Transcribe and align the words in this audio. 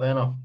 Bueno, 0.00 0.40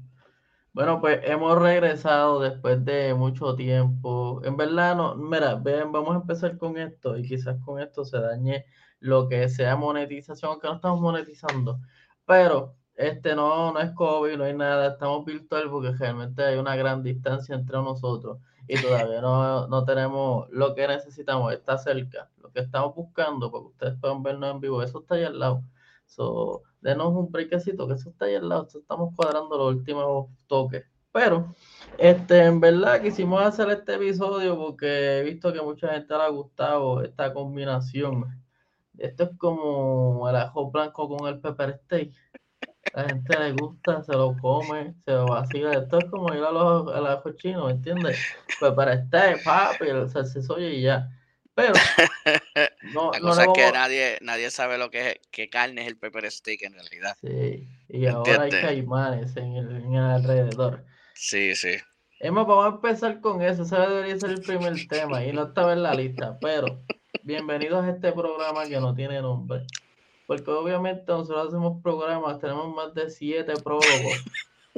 bueno, 0.74 1.00
pues 1.00 1.20
hemos 1.24 1.58
regresado 1.58 2.40
después 2.40 2.84
de 2.84 3.14
mucho 3.14 3.54
tiempo. 3.56 4.42
En 4.44 4.58
verdad, 4.58 4.94
no, 4.94 5.14
mira, 5.16 5.54
ven, 5.54 5.92
vamos 5.92 6.14
a 6.14 6.20
empezar 6.20 6.58
con 6.58 6.76
esto 6.76 7.16
y 7.16 7.26
quizás 7.26 7.56
con 7.64 7.80
esto 7.80 8.04
se 8.04 8.18
dañe 8.20 8.66
lo 9.00 9.30
que 9.30 9.48
sea 9.48 9.74
monetización, 9.74 10.50
aunque 10.50 10.68
no 10.68 10.74
estamos 10.74 11.00
monetizando. 11.00 11.80
Pero 12.26 12.76
este 12.96 13.34
no, 13.34 13.72
no 13.72 13.80
es 13.80 13.92
COVID, 13.92 14.36
no 14.36 14.44
hay 14.44 14.52
nada, 14.52 14.88
estamos 14.88 15.24
virtual 15.24 15.70
porque 15.70 15.92
realmente 15.92 16.44
hay 16.44 16.58
una 16.58 16.76
gran 16.76 17.02
distancia 17.02 17.54
entre 17.54 17.78
nosotros 17.78 18.36
y 18.68 18.76
todavía 18.82 19.22
no, 19.22 19.68
no 19.68 19.84
tenemos 19.86 20.50
lo 20.50 20.74
que 20.74 20.86
necesitamos, 20.86 21.54
está 21.54 21.78
cerca. 21.78 22.28
Lo 22.42 22.52
que 22.52 22.60
estamos 22.60 22.94
buscando, 22.94 23.50
porque 23.50 23.68
ustedes 23.68 23.94
puedan 23.98 24.22
vernos 24.22 24.50
en 24.50 24.60
vivo, 24.60 24.82
eso 24.82 25.00
está 25.00 25.14
ahí 25.14 25.24
al 25.24 25.38
lado. 25.38 25.62
So, 26.04 26.62
denos 26.86 27.12
un 27.14 27.32
breakcito, 27.32 27.88
que 27.88 27.94
eso 27.94 28.10
está 28.10 28.26
ahí 28.26 28.36
al 28.36 28.48
lado, 28.48 28.68
estamos 28.72 29.12
cuadrando 29.16 29.58
los 29.58 29.74
últimos 29.74 30.28
toques. 30.46 30.84
Pero, 31.12 31.54
este, 31.98 32.44
en 32.44 32.60
verdad 32.60 33.02
quisimos 33.02 33.42
hacer 33.42 33.70
este 33.70 33.94
episodio 33.94 34.56
porque 34.56 35.18
he 35.18 35.22
visto 35.24 35.52
que 35.52 35.60
mucha 35.60 35.88
gente 35.92 36.14
le 36.14 36.22
ha 36.22 36.28
gustado 36.28 37.02
esta 37.02 37.32
combinación. 37.32 38.40
Esto 38.98 39.24
es 39.24 39.30
como 39.36 40.28
el 40.28 40.36
ajo 40.36 40.70
blanco 40.70 41.08
con 41.08 41.26
el 41.28 41.40
pepper 41.40 41.80
steak. 41.84 42.12
La 42.94 43.04
gente 43.04 43.38
le 43.38 43.52
gusta, 43.52 44.02
se 44.04 44.12
lo 44.12 44.36
come, 44.40 44.94
se 45.04 45.12
lo 45.12 45.26
vacila. 45.26 45.72
Esto 45.72 45.98
es 45.98 46.04
como 46.06 46.32
ir 46.34 46.42
a 46.44 46.52
los, 46.52 46.94
al 46.94 47.06
ajo 47.06 47.32
chino, 47.32 47.66
¿me 47.66 47.72
entiendes? 47.72 48.18
Pepper 48.60 49.06
steak, 49.06 49.42
papi, 49.42 49.88
el 49.88 50.08
salsa 50.08 50.38
y 50.60 50.82
ya. 50.82 51.10
Pero 51.54 51.72
no, 52.94 53.10
la 53.12 53.20
cosa 53.20 53.44
es 53.44 53.48
que 53.54 53.72
nadie, 53.72 54.18
nadie 54.22 54.50
sabe 54.50 54.78
lo 54.78 54.90
que 54.90 55.10
es, 55.10 55.20
qué 55.30 55.50
carne 55.50 55.82
es 55.82 55.88
el 55.88 55.98
pepper 55.98 56.30
steak 56.30 56.62
en 56.62 56.72
realidad. 56.72 57.16
Sí, 57.20 57.68
y 57.88 58.06
ahora 58.06 58.42
hay 58.42 58.50
caimanes 58.50 59.36
en 59.36 59.56
el, 59.56 59.76
en 59.76 59.94
el 59.94 60.04
alrededor. 60.04 60.84
Sí, 61.14 61.54
sí. 61.54 61.76
Emma, 62.18 62.44
vamos 62.44 62.64
a 62.64 62.76
empezar 62.76 63.20
con 63.20 63.42
eso. 63.42 63.62
Ese 63.62 63.76
debería 63.76 64.18
ser 64.18 64.30
el 64.30 64.40
primer 64.40 64.74
tema 64.88 65.22
y 65.22 65.32
no 65.32 65.44
estaba 65.44 65.74
en 65.74 65.82
la 65.82 65.94
lista. 65.94 66.38
Pero 66.40 66.82
bienvenidos 67.22 67.84
a 67.84 67.90
este 67.90 68.12
programa 68.12 68.66
que 68.66 68.80
no 68.80 68.94
tiene 68.94 69.20
nombre. 69.20 69.66
Porque 70.26 70.50
obviamente 70.50 71.04
nosotros 71.06 71.48
hacemos 71.48 71.82
programas, 71.82 72.40
tenemos 72.40 72.74
más 72.74 72.94
de 72.94 73.10
siete 73.10 73.52
prólogos. 73.62 74.24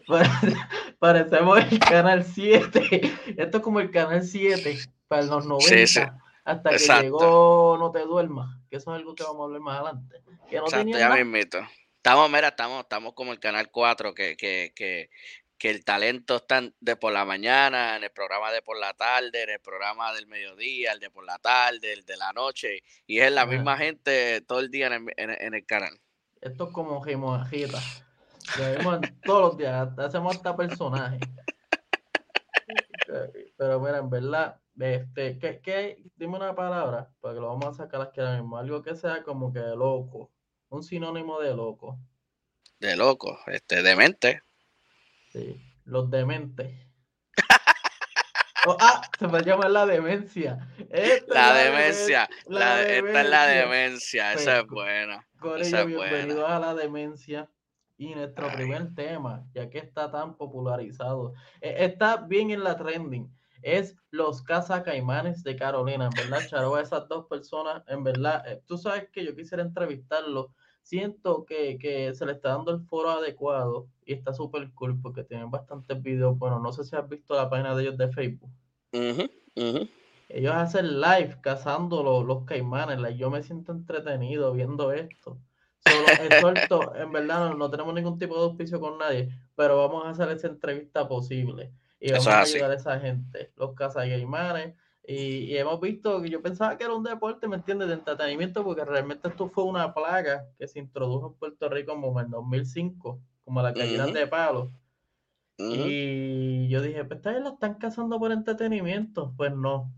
Parecemos 0.98 1.61
el 1.70 1.79
canal 1.79 2.25
7. 2.25 3.13
Esto 3.37 3.59
es 3.59 3.63
como 3.63 3.81
el 3.81 3.91
canal 3.91 4.23
7 4.23 4.79
para 5.07 5.23
los 5.23 5.47
90. 5.47 5.69
Sí, 5.69 5.87
sí 5.87 6.01
hasta 6.49 6.71
que 6.71 6.79
llegó 6.79 7.77
No 7.79 7.91
te 7.91 8.01
duermas, 8.01 8.57
que 8.71 8.77
eso 8.77 8.93
es 8.93 8.99
algo 8.99 9.15
que 9.15 9.23
vamos 9.23 9.41
a 9.41 9.45
hablar 9.45 9.61
más 9.61 9.77
adelante. 9.77 10.23
Que 10.49 10.57
no 10.57 10.65
Exacto, 10.65 10.99
ya 10.99 11.11
me 11.11 11.21
invito. 11.21 11.59
Estamos, 11.97 12.31
mira, 12.31 12.49
estamos, 12.49 12.81
estamos 12.81 13.13
como 13.13 13.33
el 13.33 13.39
canal 13.39 13.71
4, 13.71 14.15
que, 14.15 14.37
que, 14.37 14.73
que, 14.75 15.11
que 15.59 15.71
el 15.71 15.85
talento 15.85 16.37
está 16.37 16.63
de 16.81 16.97
por 16.97 17.13
la 17.13 17.27
mañana, 17.27 17.97
en 17.97 18.05
el 18.05 18.11
programa 18.11 18.51
de 18.51 18.63
por 18.63 18.79
la 18.79 18.95
tarde, 18.95 19.43
en 19.43 19.51
el 19.51 19.61
programa 19.61 20.15
del 20.15 20.27
mediodía, 20.27 20.93
el 20.93 21.01
de 21.01 21.11
por 21.11 21.27
la 21.27 21.39
tarde, 21.39 21.93
el 21.93 22.07
de 22.07 22.17
la 22.17 22.33
noche, 22.33 22.83
y 23.07 23.19
es 23.19 23.31
la 23.31 23.45
misma 23.45 23.77
gente 23.77 24.41
todo 24.43 24.61
el 24.61 24.71
día 24.71 24.87
en 24.87 24.93
el, 24.95 25.13
en, 25.17 25.55
el 25.55 25.67
canal. 25.67 26.01
Esto 26.41 26.69
es 26.69 26.73
como 26.73 27.03
Jimojita. 27.03 27.79
todos 29.25 29.43
los 29.43 29.59
días, 29.59 29.89
hacemos 29.99 30.37
hasta 30.37 30.57
personajes. 30.57 31.21
Pero 33.59 33.81
mira, 33.81 33.99
en 33.99 34.09
verdad, 34.09 34.59
este, 34.81 35.39
¿qué, 35.39 35.61
qué? 35.61 36.03
Dime 36.17 36.37
una 36.37 36.55
palabra, 36.55 37.11
porque 37.21 37.41
lo 37.41 37.48
vamos 37.48 37.67
a 37.67 37.84
sacar 37.84 38.01
aquí 38.01 38.21
ahora 38.21 38.41
mismo. 38.41 38.59
Algo 38.59 38.83
que 38.83 38.95
sea 38.95 39.23
como 39.23 39.53
que 39.53 39.61
loco. 39.61 40.31
Un 40.69 40.83
sinónimo 40.83 41.41
de 41.41 41.55
loco. 41.55 41.98
De 42.79 42.97
loco, 42.97 43.39
este, 43.47 43.83
demente. 43.83 44.43
Sí, 45.33 45.61
los 45.85 46.11
dementes. 46.11 46.73
Oh, 48.67 48.77
ah, 48.81 49.01
se 49.17 49.29
me 49.29 49.41
llama 49.43 49.69
la 49.69 49.87
demencia. 49.87 50.59
la, 51.29 51.55
demencia. 51.55 52.29
La, 52.48 52.83
esta 52.83 53.20
es 53.20 53.29
la 53.29 53.47
demencia. 53.47 54.33
esa 54.33 54.58
es 54.58 54.67
buena. 54.67 55.27
esa 55.58 55.83
es 55.83 55.86
bienvenidos 55.86 56.51
a 56.51 56.58
la 56.58 56.75
demencia. 56.75 57.48
Y 57.97 58.14
nuestro 58.17 58.51
primer 58.52 58.95
tema, 58.97 59.47
ya 59.55 59.70
que 59.70 59.79
está 59.79 60.11
tan 60.11 60.36
popularizado, 60.36 61.35
e, 61.61 61.85
está 61.85 62.17
bien 62.17 62.51
en 62.51 62.64
la 62.64 62.77
trending 62.77 63.33
es 63.63 63.96
los 64.11 64.42
caimanes 64.42 65.42
de 65.42 65.57
Carolina, 65.57 66.07
en 66.07 66.30
verdad, 66.30 66.46
Charo, 66.48 66.79
esas 66.79 67.08
dos 67.08 67.27
personas, 67.27 67.83
en 67.89 68.05
verdad, 68.05 68.42
eh, 68.46 68.63
tú 68.67 68.79
sabes 68.79 69.08
que 69.11 69.24
yo 69.24 69.35
quisiera 69.35 69.63
entrevistarlo, 69.63 70.55
siento 70.83 71.45
que, 71.45 72.13
se 72.14 72.27
le 72.27 72.33
está 72.33 72.51
dando 72.51 72.73
el 72.73 72.80
foro 72.80 73.11
adecuado 73.11 73.89
y 74.07 74.14
está 74.14 74.33
súper 74.33 74.70
cool 74.73 75.01
porque 75.01 75.24
tienen 75.24 75.51
bastantes 75.51 76.01
videos, 76.02 76.39
bueno, 76.39 76.58
no 76.61 76.73
sé 76.73 76.85
si 76.85 76.96
has 76.96 77.08
visto 77.08 77.35
la 77.35 77.51
página 77.51 77.74
de 77.74 77.83
ellos 77.83 77.98
de 77.98 78.08
Facebook. 78.08 78.51
Ellos 80.30 80.55
hacen 80.55 81.01
live 81.01 81.39
cazando 81.40 82.02
los, 82.02 82.25
los 82.25 82.45
caimanes, 82.45 83.17
yo 83.17 83.30
me 83.30 83.42
siento 83.42 83.73
entretenido 83.73 84.52
viendo 84.52 84.92
esto. 84.92 85.39
Solo, 85.86 86.07
en 86.96 87.13
verdad 87.13 87.51
no, 87.51 87.55
no 87.55 87.70
tenemos 87.70 87.95
ningún 87.95 88.19
tipo 88.19 88.36
de 88.36 88.45
auspicio 88.45 88.80
con 88.80 88.98
nadie, 88.98 89.29
pero 89.55 89.77
vamos 89.77 90.05
a 90.05 90.11
hacer 90.11 90.30
esa 90.30 90.48
entrevista 90.48 91.07
posible 91.08 91.73
y 92.01 92.13
vamos 92.13 92.27
a 92.27 92.41
ayudar 92.41 92.70
a 92.70 92.75
esa 92.75 93.01
gente, 93.01 93.53
los 93.57 93.75
cazagaimanes. 93.75 94.75
Y, 95.07 95.47
y, 95.47 95.57
hemos 95.57 95.81
visto 95.81 96.20
que 96.20 96.29
yo 96.29 96.42
pensaba 96.42 96.77
que 96.77 96.85
era 96.85 96.92
un 96.92 97.03
deporte, 97.03 97.48
¿me 97.48 97.57
entiendes? 97.57 97.89
De 97.89 97.95
entretenimiento, 97.95 98.63
porque 98.63 98.85
realmente 98.85 99.29
esto 99.29 99.48
fue 99.48 99.64
una 99.64 99.95
plaga 99.95 100.47
que 100.58 100.69
se 100.69 100.79
introdujo 100.79 101.29
en 101.29 101.35
Puerto 101.35 101.69
Rico 101.70 101.92
como 101.95 102.20
en 102.20 102.31
2005, 102.31 103.19
como 103.45 103.63
la 103.63 103.73
caída 103.73 104.07
de 104.07 104.27
palo. 104.27 104.70
Y 105.57 106.69
yo 106.69 106.81
dije, 106.83 107.05
pues 107.05 107.19
esta 107.19 107.33
la 107.33 107.51
están 107.51 107.75
cazando 107.75 108.19
por 108.19 108.31
entretenimiento. 108.31 109.33
Pues 109.37 109.53
no, 109.53 109.92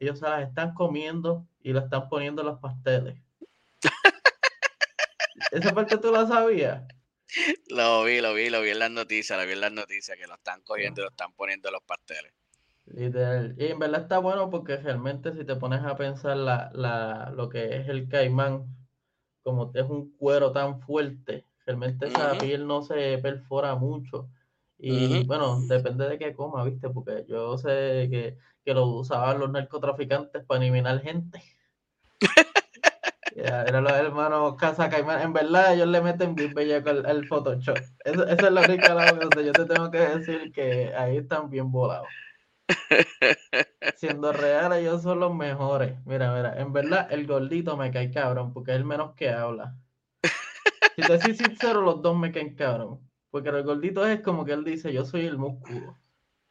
ellos 0.00 0.18
se 0.18 0.28
las 0.28 0.48
están 0.48 0.74
comiendo 0.74 1.46
y 1.60 1.72
la 1.72 1.80
están 1.80 2.08
poniendo 2.08 2.42
en 2.42 2.48
los 2.48 2.60
pasteles. 2.60 3.18
¿Esa 5.50 5.74
parte 5.74 5.98
tú 5.98 6.10
la 6.10 6.26
sabías? 6.26 6.82
Lo 7.68 8.04
vi, 8.04 8.20
lo 8.20 8.34
vi, 8.34 8.50
lo 8.50 8.60
vi 8.60 8.70
en 8.70 8.78
las 8.78 8.90
noticias, 8.90 9.38
lo 9.38 9.46
vi 9.46 9.52
en 9.52 9.60
las 9.60 9.72
noticias 9.72 10.18
que 10.18 10.26
lo 10.26 10.34
están 10.34 10.62
cogiendo 10.62 11.00
y 11.00 11.04
lo 11.04 11.10
están 11.10 11.32
poniendo 11.32 11.68
en 11.68 11.72
los 11.72 11.82
pasteles. 11.82 12.32
Literal. 12.86 13.54
Y 13.58 13.66
en 13.66 13.78
verdad 13.78 14.02
está 14.02 14.18
bueno 14.18 14.50
porque 14.50 14.76
realmente 14.76 15.32
si 15.32 15.44
te 15.44 15.56
pones 15.56 15.82
a 15.82 15.96
pensar 15.96 16.36
la, 16.36 16.70
la, 16.74 17.32
lo 17.34 17.48
que 17.48 17.76
es 17.76 17.88
el 17.88 18.08
caimán, 18.08 18.66
como 19.42 19.70
es 19.74 19.84
un 19.84 20.16
cuero 20.16 20.52
tan 20.52 20.80
fuerte, 20.80 21.46
realmente 21.64 22.06
esa 22.08 22.36
piel 22.38 22.66
no 22.66 22.82
se 22.82 23.18
perfora 23.18 23.74
mucho. 23.76 24.28
Y 24.78 25.24
bueno, 25.26 25.60
depende 25.68 26.08
de 26.08 26.18
qué 26.18 26.34
coma, 26.34 26.64
¿viste? 26.64 26.90
Porque 26.90 27.24
yo 27.28 27.56
sé 27.56 28.08
que, 28.10 28.36
que 28.64 28.74
lo 28.74 28.86
usaban 28.86 29.38
los 29.38 29.50
narcotraficantes 29.50 30.44
para 30.44 30.60
eliminar 30.60 31.00
gente. 31.00 31.40
Era 33.36 33.80
los 33.80 33.92
hermanos 33.92 34.56
Casa 34.56 34.88
Caimán. 34.88 35.22
En 35.22 35.32
verdad, 35.32 35.74
ellos 35.74 35.88
le 35.88 36.00
meten 36.00 36.34
bien 36.34 36.54
bella 36.54 36.78
el, 36.78 37.06
el 37.06 37.26
Photoshop. 37.26 37.78
esa 38.04 38.24
es 38.30 38.52
la 38.52 38.60
única 38.60 38.94
donde 38.94 39.44
yo 39.44 39.52
te 39.52 39.64
tengo 39.64 39.90
que 39.90 39.98
decir 39.98 40.52
que 40.52 40.94
ahí 40.94 41.16
están 41.18 41.50
bien 41.50 41.70
volados. 41.70 42.08
Siendo 43.96 44.32
real, 44.32 44.72
ellos 44.72 45.02
son 45.02 45.20
los 45.20 45.34
mejores. 45.34 45.94
Mira, 46.06 46.34
mira, 46.34 46.60
en 46.60 46.72
verdad, 46.72 47.08
el 47.10 47.26
gordito 47.26 47.76
me 47.76 47.90
cae 47.90 48.10
cabrón, 48.10 48.52
porque 48.52 48.72
es 48.72 48.76
el 48.76 48.84
menos 48.84 49.14
que 49.14 49.30
habla. 49.30 49.76
Si 50.96 51.02
te 51.02 51.20
soy 51.20 51.34
sincero, 51.34 51.80
los 51.80 52.02
dos 52.02 52.16
me 52.16 52.32
caen 52.32 52.54
cabrón. 52.54 53.00
Porque 53.30 53.48
el 53.48 53.62
gordito 53.62 54.06
es 54.06 54.20
como 54.20 54.44
que 54.44 54.52
él 54.52 54.64
dice, 54.64 54.92
yo 54.92 55.04
soy 55.04 55.26
el 55.26 55.38
músculo. 55.38 55.96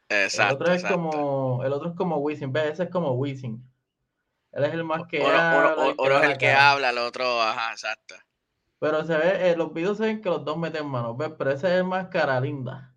Exacto. 0.08 0.48
El 0.48 0.60
otro 0.62 0.72
es 0.74 0.84
como, 0.84 1.62
el 1.64 1.72
otro 1.72 1.90
es 1.90 1.96
como 1.96 2.16
Wisin, 2.18 2.54
ese 2.56 2.84
es 2.84 2.90
como 2.90 3.12
Wisin. 3.12 3.62
Él 4.52 4.64
es 4.64 4.72
el 4.74 4.84
más 4.84 5.06
que 5.08 5.20
uno, 5.20 5.30
habla. 5.30 5.94
Uno, 5.98 6.18
es 6.18 6.30
el 6.30 6.38
que 6.38 6.50
habla, 6.50 6.90
el 6.90 6.98
otro, 6.98 7.42
ajá, 7.42 7.72
exacto. 7.72 8.14
Pero 8.78 9.04
se 9.04 9.16
ve, 9.16 9.50
eh, 9.50 9.56
los 9.56 9.72
videos 9.72 9.96
se 9.96 10.04
ven 10.04 10.20
que 10.20 10.28
los 10.28 10.44
dos 10.44 10.58
meten 10.58 10.86
manos, 10.86 11.16
¿ves? 11.16 11.30
Pero 11.38 11.52
ese 11.52 11.68
es 11.68 11.72
el 11.74 11.84
más 11.84 12.08
cara 12.08 12.40
linda. 12.40 12.94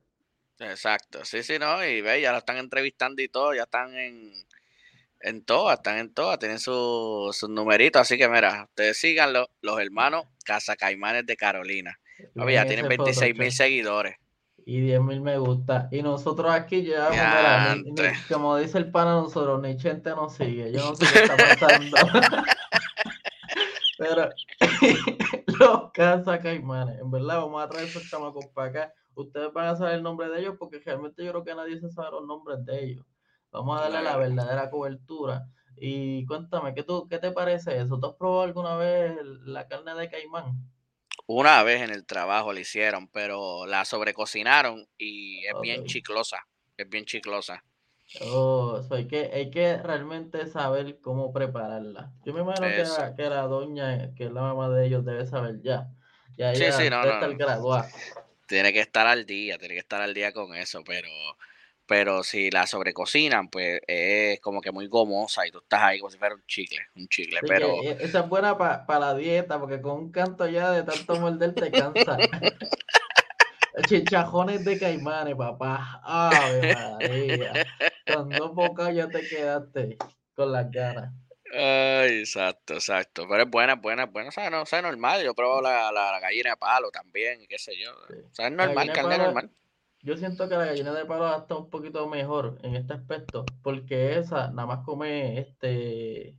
Exacto, 0.60 1.24
sí, 1.26 1.44
sí, 1.44 1.60
no, 1.60 1.86
y 1.86 2.02
ve, 2.02 2.22
ya 2.22 2.32
lo 2.32 2.40
están 2.40 2.58
entrevistando 2.58 3.22
y 3.22 3.28
todo, 3.28 3.54
ya 3.54 3.64
están 3.64 3.96
en, 3.96 4.32
en 5.20 5.44
todas, 5.44 5.78
están 5.78 5.98
en 5.98 6.14
todas, 6.14 6.40
tienen 6.40 6.60
sus 6.60 7.36
su 7.38 7.48
numeritos, 7.50 8.02
así 8.02 8.18
que 8.18 8.30
mira, 8.30 8.64
ustedes 8.64 8.98
síganlo, 8.98 9.50
los 9.62 9.80
hermanos 9.80 10.26
Casa 10.46 10.76
Caimanes 10.76 11.26
de 11.26 11.36
Carolina. 11.36 12.00
ya 12.34 12.66
tienen 12.66 12.88
26 12.88 13.38
mil 13.38 13.52
seguidores 13.52 14.16
y 14.66 14.82
10 14.82 15.02
mil 15.02 15.22
me 15.22 15.38
gusta. 15.38 15.88
Y 15.92 16.02
nosotros 16.02 16.52
aquí 16.52 16.82
llevamos, 16.82 17.18
como 18.32 18.58
dice 18.58 18.80
el 18.80 18.90
pana, 18.90 19.12
nosotros 19.12 19.62
ni 19.62 19.80
gente 19.80 20.10
nos 20.10 20.34
sigue. 20.34 20.72
Yo 20.72 20.90
no 20.90 20.96
sé 20.96 21.06
qué 21.14 21.24
está 21.24 21.36
pasando. 21.60 21.98
Pero 23.98 24.30
los 25.60 25.92
Casa 25.92 26.40
Caimanes, 26.40 27.00
en 27.00 27.12
verdad, 27.12 27.38
vamos 27.38 27.64
a 27.64 27.70
traer 27.70 27.88
esos 27.88 28.10
chamacos 28.10 28.48
para 28.48 28.70
acá. 28.70 28.94
Ustedes 29.14 29.54
van 29.54 29.68
a 29.68 29.76
saber 29.76 29.96
el 29.96 30.04
nombre 30.04 30.28
de 30.30 30.40
ellos 30.42 30.56
porque 30.60 30.80
realmente 30.80 31.24
yo 31.24 31.32
creo 31.32 31.44
que 31.44 31.56
nadie 31.56 31.80
se 31.80 31.90
sabe 31.92 32.12
los 32.12 32.26
nombres 32.26 32.66
de 32.66 32.84
ellos. 32.84 33.06
Vamos 33.52 33.78
a 33.78 33.84
darle 33.84 34.02
la 34.02 34.18
verdadera 34.18 34.70
cobertura. 34.70 35.48
Y 35.78 36.26
cuéntame, 36.26 36.74
¿qué, 36.74 36.84
tú, 36.84 37.08
¿qué 37.08 37.20
te 37.20 37.32
parece 37.32 37.78
eso? 37.78 38.00
¿Tú 38.00 38.08
has 38.08 38.16
probado 38.16 38.42
alguna 38.42 38.76
vez 38.78 39.16
la 39.46 39.68
carne 39.68 39.94
de 39.94 40.10
caimán? 40.10 40.58
Una 41.28 41.64
vez 41.64 41.82
en 41.82 41.90
el 41.90 42.06
trabajo 42.06 42.54
lo 42.54 42.60
hicieron, 42.60 43.08
pero 43.08 43.66
la 43.66 43.84
sobrecocinaron 43.86 44.88
y 44.98 45.46
es 45.46 45.54
bien 45.62 45.86
chiclosa. 45.86 46.46
Es 46.78 46.88
bien 46.88 47.06
chiclosa. 47.06 47.64
Oh, 48.22 48.82
so 48.88 48.96
hay 48.96 49.08
que, 49.08 49.32
hay 49.34 49.50
que 49.50 49.78
realmente 49.78 50.46
saber 50.46 51.00
cómo 51.02 51.34
prepararla. 51.34 52.12
Yo 52.24 52.34
me 52.34 52.42
imagino 52.42 52.68
que 52.68 52.84
la, 52.84 53.16
que 53.16 53.30
la 53.30 53.42
doña, 53.44 54.14
que 54.14 54.26
es 54.26 54.32
la 54.32 54.42
mamá 54.42 54.70
de 54.70 54.86
ellos, 54.86 55.04
debe 55.04 55.26
saber 55.26 55.62
ya. 55.64 55.90
Ya 56.38 56.54
Sí, 56.54 56.64
sí, 56.72 56.90
no, 56.90 57.02
debe 57.02 57.20
no, 57.20 57.32
estar 57.32 57.60
no. 57.60 57.86
Tiene 58.48 58.72
que 58.72 58.82
estar 58.82 59.08
al 59.08 59.26
día, 59.26 59.58
tiene 59.58 59.74
que 59.74 59.80
estar 59.80 60.02
al 60.02 60.14
día 60.14 60.32
con 60.32 60.56
eso, 60.56 60.84
pero, 60.84 61.08
pero 61.88 62.24
si 62.24 62.50
la 62.50 62.66
sobrecocinan, 62.66 63.50
pues 63.50 63.80
es 63.88 64.40
como 64.40 64.62
que 64.62 64.72
muy 64.72 64.88
gomosa 64.88 65.46
y 65.46 65.52
tú 65.52 65.60
estás 65.60 65.82
ahí 65.82 66.00
como 66.00 66.10
si 66.10 66.18
fuera 66.18 66.36
un 66.36 66.44
chicle, 66.46 66.80
un 66.96 67.08
chicle, 67.08 67.40
pero 67.48 67.84
e- 67.84 67.98
esa 68.02 68.22
es 68.22 68.30
buena 68.30 68.58
para 68.58 69.00
la 69.00 69.16
dieta, 69.16 69.60
porque 69.60 69.82
con 69.82 69.98
un 69.98 70.12
canto 70.12 70.48
ya 70.48 70.72
de 70.72 70.84
tanto 70.84 71.16
morder 71.20 71.54
te 71.54 71.72
cansa. 71.72 72.18
Chichajones 73.88 74.64
de 74.64 74.80
caimanes, 74.80 75.36
papá. 75.36 76.02
Ave 76.04 76.62
María. 76.74 77.66
Con 78.08 78.30
dos 78.30 78.54
bocados 78.56 78.96
ya 78.96 79.10
te 79.10 79.28
quedaste 79.28 79.98
con 80.34 80.52
las 80.52 80.72
ganas. 80.72 81.14
Ay, 81.54 82.20
exacto, 82.20 82.76
exacto. 82.76 83.28
Pero 83.30 83.44
es 83.44 83.50
buena, 83.50 83.74
es 83.74 83.82
buena, 83.82 84.04
es 84.04 84.12
buena. 84.12 84.30
O 84.30 84.32
sea, 84.32 84.50
no, 84.50 84.62
o 84.62 84.66
sea, 84.66 84.82
normal. 84.82 85.24
Yo 85.24 85.34
pruebo 85.34 85.62
la, 85.62 85.92
la, 85.92 86.12
la 86.12 86.20
gallina 86.20 86.52
de 86.52 86.58
palo 86.58 86.90
también, 86.90 87.46
qué 87.48 87.60
sé 87.60 87.74
yo. 87.78 87.92
O 87.94 88.34
sea, 88.34 88.48
es 88.48 88.54
normal, 88.54 88.92
carne 88.94 89.18
normal. 89.18 89.50
Yo 90.06 90.16
siento 90.18 90.48
que 90.48 90.56
la 90.56 90.68
gallina 90.68 90.94
de 90.94 91.04
palo 91.04 91.36
está 91.36 91.56
un 91.56 91.68
poquito 91.68 92.08
mejor 92.08 92.60
en 92.62 92.76
este 92.76 92.94
aspecto, 92.94 93.44
porque 93.64 94.20
esa 94.20 94.52
nada 94.52 94.68
más 94.68 94.86
come 94.86 95.40
este 95.40 96.38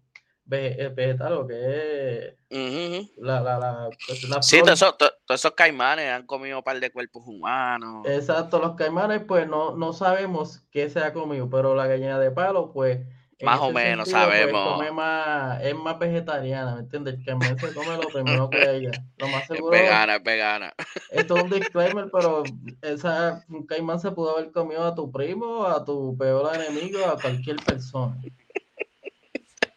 eh, 0.53 0.93
vegetal, 0.95 1.33
o 1.33 1.47
que 1.49 1.57
es 1.59 2.35
Ujú, 2.49 2.97
ujú. 3.01 3.11
la, 3.17 3.41
la, 3.41 3.59
la, 3.59 3.91
pues, 4.07 4.21
Sí, 4.43 4.61
todos 4.61 4.71
esos, 4.81 4.97
to- 4.97 5.11
esos 5.35 5.51
caimanes 5.51 6.13
han 6.13 6.27
comido 6.27 6.59
un 6.59 6.63
par 6.63 6.79
de 6.79 6.93
cuerpos 6.93 7.25
humanos. 7.27 8.07
Exacto, 8.07 8.61
los 8.61 8.77
caimanes, 8.77 9.23
pues 9.27 9.49
no, 9.49 9.77
no 9.77 9.93
sabemos 9.93 10.61
qué 10.71 10.89
se 10.89 11.01
ha 11.01 11.13
comido, 11.13 11.51
pero 11.51 11.75
la 11.75 11.89
gallina 11.89 12.21
de 12.21 12.31
palo, 12.31 12.71
pues. 12.73 13.01
Más 13.43 13.61
o 13.61 13.71
menos 13.71 14.09
sentido, 14.09 14.27
pues, 14.29 14.39
sabemos. 14.41 14.73
come 14.75 14.93
más, 14.93 15.63
es 15.63 15.75
más 15.75 15.99
vegetariana, 15.99 16.75
¿me 16.75 16.81
entiendes? 16.81 17.15
El 17.15 17.25
caimán 17.25 17.59
se 17.59 17.75
come 17.75 17.97
lo 17.97 18.09
primero 18.09 18.49
que 18.51 18.71
ella. 18.77 18.91
Lo 19.19 19.29
más 19.29 19.43
Es 19.43 19.49
seguro, 19.49 19.73
vegana, 19.73 20.17
es 20.17 20.23
vegana. 20.23 20.75
esto 21.11 21.37
es 21.37 21.43
un 21.45 21.51
disclaimer, 21.61 22.09
pero 22.11 22.45
esa, 22.83 23.45
un 23.49 23.67
caimán 23.67 24.01
se 24.01 24.11
pudo 24.13 24.37
haber 24.39 24.53
comido 24.53 24.85
a 24.87 24.95
tu 24.95 25.13
primo, 25.13 25.67
a 25.67 25.85
tu 25.85 26.17
peor 26.17 26.55
enemigo, 26.55 27.05
a 27.05 27.21
cualquier 27.21 27.57
persona. 27.57 28.17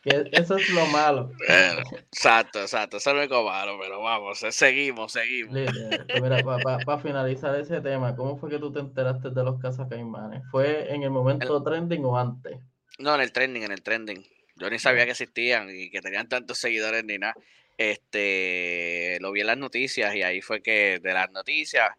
Que 0.01 0.29
eso 0.31 0.55
es 0.55 0.69
lo 0.69 0.85
malo. 0.87 1.29
Bueno, 1.45 1.81
exacto, 1.91 2.61
exacto. 2.61 2.95
Eso 2.97 3.09
es 3.09 3.13
lo 3.17 3.21
único 3.21 3.43
malo, 3.43 3.77
pero 3.81 4.01
vamos, 4.01 4.39
seguimos, 4.51 5.11
seguimos. 5.11 5.53
Literal. 5.53 6.05
Pues 6.41 6.63
para 6.85 6.99
finalizar 6.99 7.53
ese 7.59 7.81
tema, 7.81 8.15
¿cómo 8.15 8.37
fue 8.37 8.49
que 8.49 8.59
tú 8.59 8.71
te 8.71 8.79
enteraste 8.79 9.31
de 9.31 9.43
los 9.43 9.59
caimanes? 9.89 10.41
¿Fue 10.51 10.93
en 10.93 11.03
el 11.03 11.11
momento 11.11 11.61
trending 11.61 12.05
o 12.05 12.17
antes? 12.17 12.57
No, 12.99 13.15
en 13.15 13.21
el 13.21 13.31
trending, 13.31 13.63
en 13.63 13.71
el 13.71 13.81
trending. 13.81 14.25
Yo 14.55 14.69
ni 14.69 14.77
sabía 14.77 15.05
que 15.05 15.11
existían 15.11 15.69
y 15.69 15.89
que 15.89 16.01
tenían 16.01 16.27
tantos 16.27 16.57
seguidores 16.57 17.03
ni 17.05 17.17
nada. 17.17 17.33
Este, 17.77 19.17
lo 19.21 19.31
vi 19.31 19.39
en 19.39 19.47
las 19.47 19.57
noticias 19.57 20.13
y 20.13 20.21
ahí 20.21 20.41
fue 20.41 20.61
que 20.61 20.99
de 20.99 21.13
las 21.13 21.31
noticias, 21.31 21.89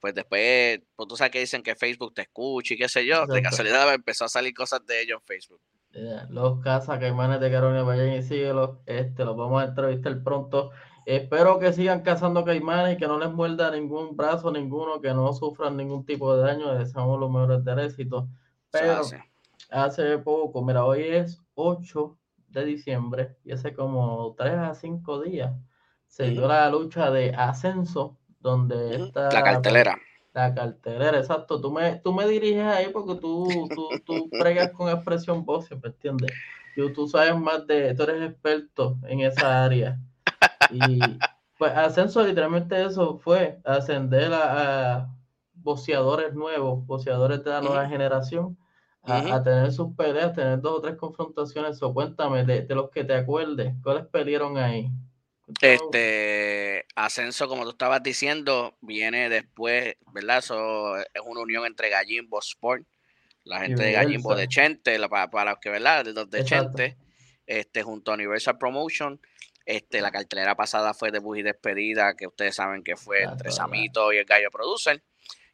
pues 0.00 0.14
después, 0.14 0.80
pues 0.94 1.08
tú 1.08 1.16
sabes 1.16 1.32
que 1.32 1.40
dicen 1.40 1.62
que 1.62 1.74
Facebook 1.74 2.12
te 2.12 2.22
escucha 2.22 2.74
y 2.74 2.76
qué 2.76 2.90
sé 2.90 3.06
yo. 3.06 3.26
De 3.26 3.40
casualidad 3.40 3.86
me 3.86 3.94
empezó 3.94 4.26
a 4.26 4.28
salir 4.28 4.52
cosas 4.52 4.84
de 4.84 5.00
ellos 5.00 5.20
en 5.20 5.26
Facebook. 5.26 5.60
Los 6.28 6.60
caimanes 6.60 7.40
de 7.40 7.50
Carolina, 7.50 7.82
vayan 7.82 8.12
y 8.12 8.22
síguelos. 8.22 8.78
Este, 8.84 9.24
los 9.24 9.36
vamos 9.36 9.62
a 9.62 9.66
entrevistar 9.66 10.22
pronto. 10.22 10.72
Espero 11.06 11.58
que 11.58 11.72
sigan 11.72 12.02
cazando 12.02 12.44
caimanes 12.44 12.96
y 12.96 12.98
que 12.98 13.06
no 13.06 13.18
les 13.18 13.30
muerda 13.30 13.70
ningún 13.70 14.14
brazo, 14.14 14.52
ninguno, 14.52 15.00
que 15.00 15.14
no 15.14 15.32
sufran 15.32 15.78
ningún 15.78 16.04
tipo 16.04 16.36
de 16.36 16.42
daño. 16.42 16.70
Les 16.74 16.86
deseamos 16.86 17.18
los 17.18 17.30
mejores 17.30 17.64
del 17.64 17.78
éxito. 17.78 18.28
Pero 18.70 19.00
así. 19.00 19.16
Hace 19.70 20.18
poco, 20.18 20.62
mira, 20.62 20.84
hoy 20.84 21.02
es 21.02 21.42
8 21.54 22.18
de 22.48 22.64
diciembre 22.64 23.36
y 23.44 23.52
hace 23.52 23.74
como 23.74 24.34
3 24.36 24.54
a 24.54 24.74
5 24.74 25.22
días 25.22 25.52
se 26.06 26.30
dio 26.30 26.46
la 26.46 26.70
lucha 26.70 27.10
de 27.10 27.34
ascenso, 27.34 28.16
donde 28.38 28.94
está 28.96 29.32
La 29.32 29.42
cartelera. 29.42 29.98
la 30.32 30.54
cartelera, 30.54 31.18
exacto. 31.18 31.60
Tú 31.60 31.72
me, 31.72 31.96
tú 31.96 32.12
me 32.12 32.26
diriges 32.28 32.64
ahí 32.64 32.88
porque 32.92 33.16
tú, 33.16 33.68
tú, 33.74 33.88
tú 34.04 34.30
pregas 34.30 34.70
con 34.70 34.88
expresión 34.88 35.44
voz, 35.44 35.68
¿me 35.70 35.88
entiendes? 35.88 36.30
Tú, 36.76 36.92
tú 36.92 37.08
sabes 37.08 37.36
más 37.36 37.66
de, 37.66 37.94
tú 37.94 38.04
eres 38.04 38.30
experto 38.30 38.96
en 39.08 39.20
esa 39.20 39.64
área. 39.64 39.98
Y 40.70 41.00
pues 41.58 41.72
ascenso 41.72 42.24
literalmente 42.24 42.84
eso 42.84 43.18
fue 43.18 43.60
ascender 43.64 44.32
a, 44.32 44.94
a 44.94 45.14
boxeadores 45.54 46.32
nuevos, 46.34 46.86
boxeadores 46.86 47.42
de 47.42 47.50
la 47.50 47.60
nueva 47.60 47.88
generación, 47.88 48.56
a, 49.06 49.42
tener 49.42 49.72
sus 49.72 49.94
peleas, 49.94 50.34
tener 50.34 50.60
dos 50.60 50.78
o 50.78 50.80
tres 50.80 50.96
confrontaciones. 50.96 51.82
O 51.82 51.92
cuéntame 51.92 52.44
de, 52.44 52.62
de 52.62 52.74
los 52.74 52.90
que 52.90 53.04
te 53.04 53.14
acuerdes, 53.14 53.74
¿cuáles 53.82 54.06
pelearon 54.06 54.56
ahí? 54.58 54.90
Este 55.60 56.86
ascenso, 56.94 57.48
como 57.48 57.64
tú 57.64 57.70
estabas 57.70 58.02
diciendo, 58.02 58.76
viene 58.80 59.28
después, 59.28 59.96
¿verdad? 60.12 60.38
Eso 60.38 60.96
es 60.96 61.22
una 61.24 61.40
unión 61.40 61.66
entre 61.66 61.90
Gallimbo 61.90 62.38
Sport, 62.38 62.84
la 63.44 63.60
gente 63.60 63.82
de 63.82 63.92
Gallimbo 63.92 64.34
de. 64.34 64.48
Chente, 64.48 64.98
la- 64.98 65.08
para, 65.08 65.30
para 65.30 65.50
los 65.52 65.60
que, 65.60 65.68
¿verdad? 65.68 66.04
De 66.06 66.12
los 66.14 66.30
de 66.30 66.40
Exacto. 66.40 66.78
Chente, 66.78 66.96
este, 67.46 67.82
junto 67.82 68.10
a 68.10 68.14
Universal 68.14 68.56
Promotion. 68.56 69.20
Este, 69.66 70.00
la 70.00 70.10
cartelera 70.10 70.54
pasada 70.54 70.92
fue 70.94 71.10
debut 71.10 71.38
y 71.38 71.42
despedida, 71.42 72.14
que 72.16 72.26
ustedes 72.26 72.54
saben 72.54 72.82
que 72.82 72.96
fue 72.96 73.22
entre. 73.22 73.50
Samito 73.50 74.12
y 74.12 74.18
el 74.18 74.24
Gallo 74.24 74.50
Producer. 74.50 75.02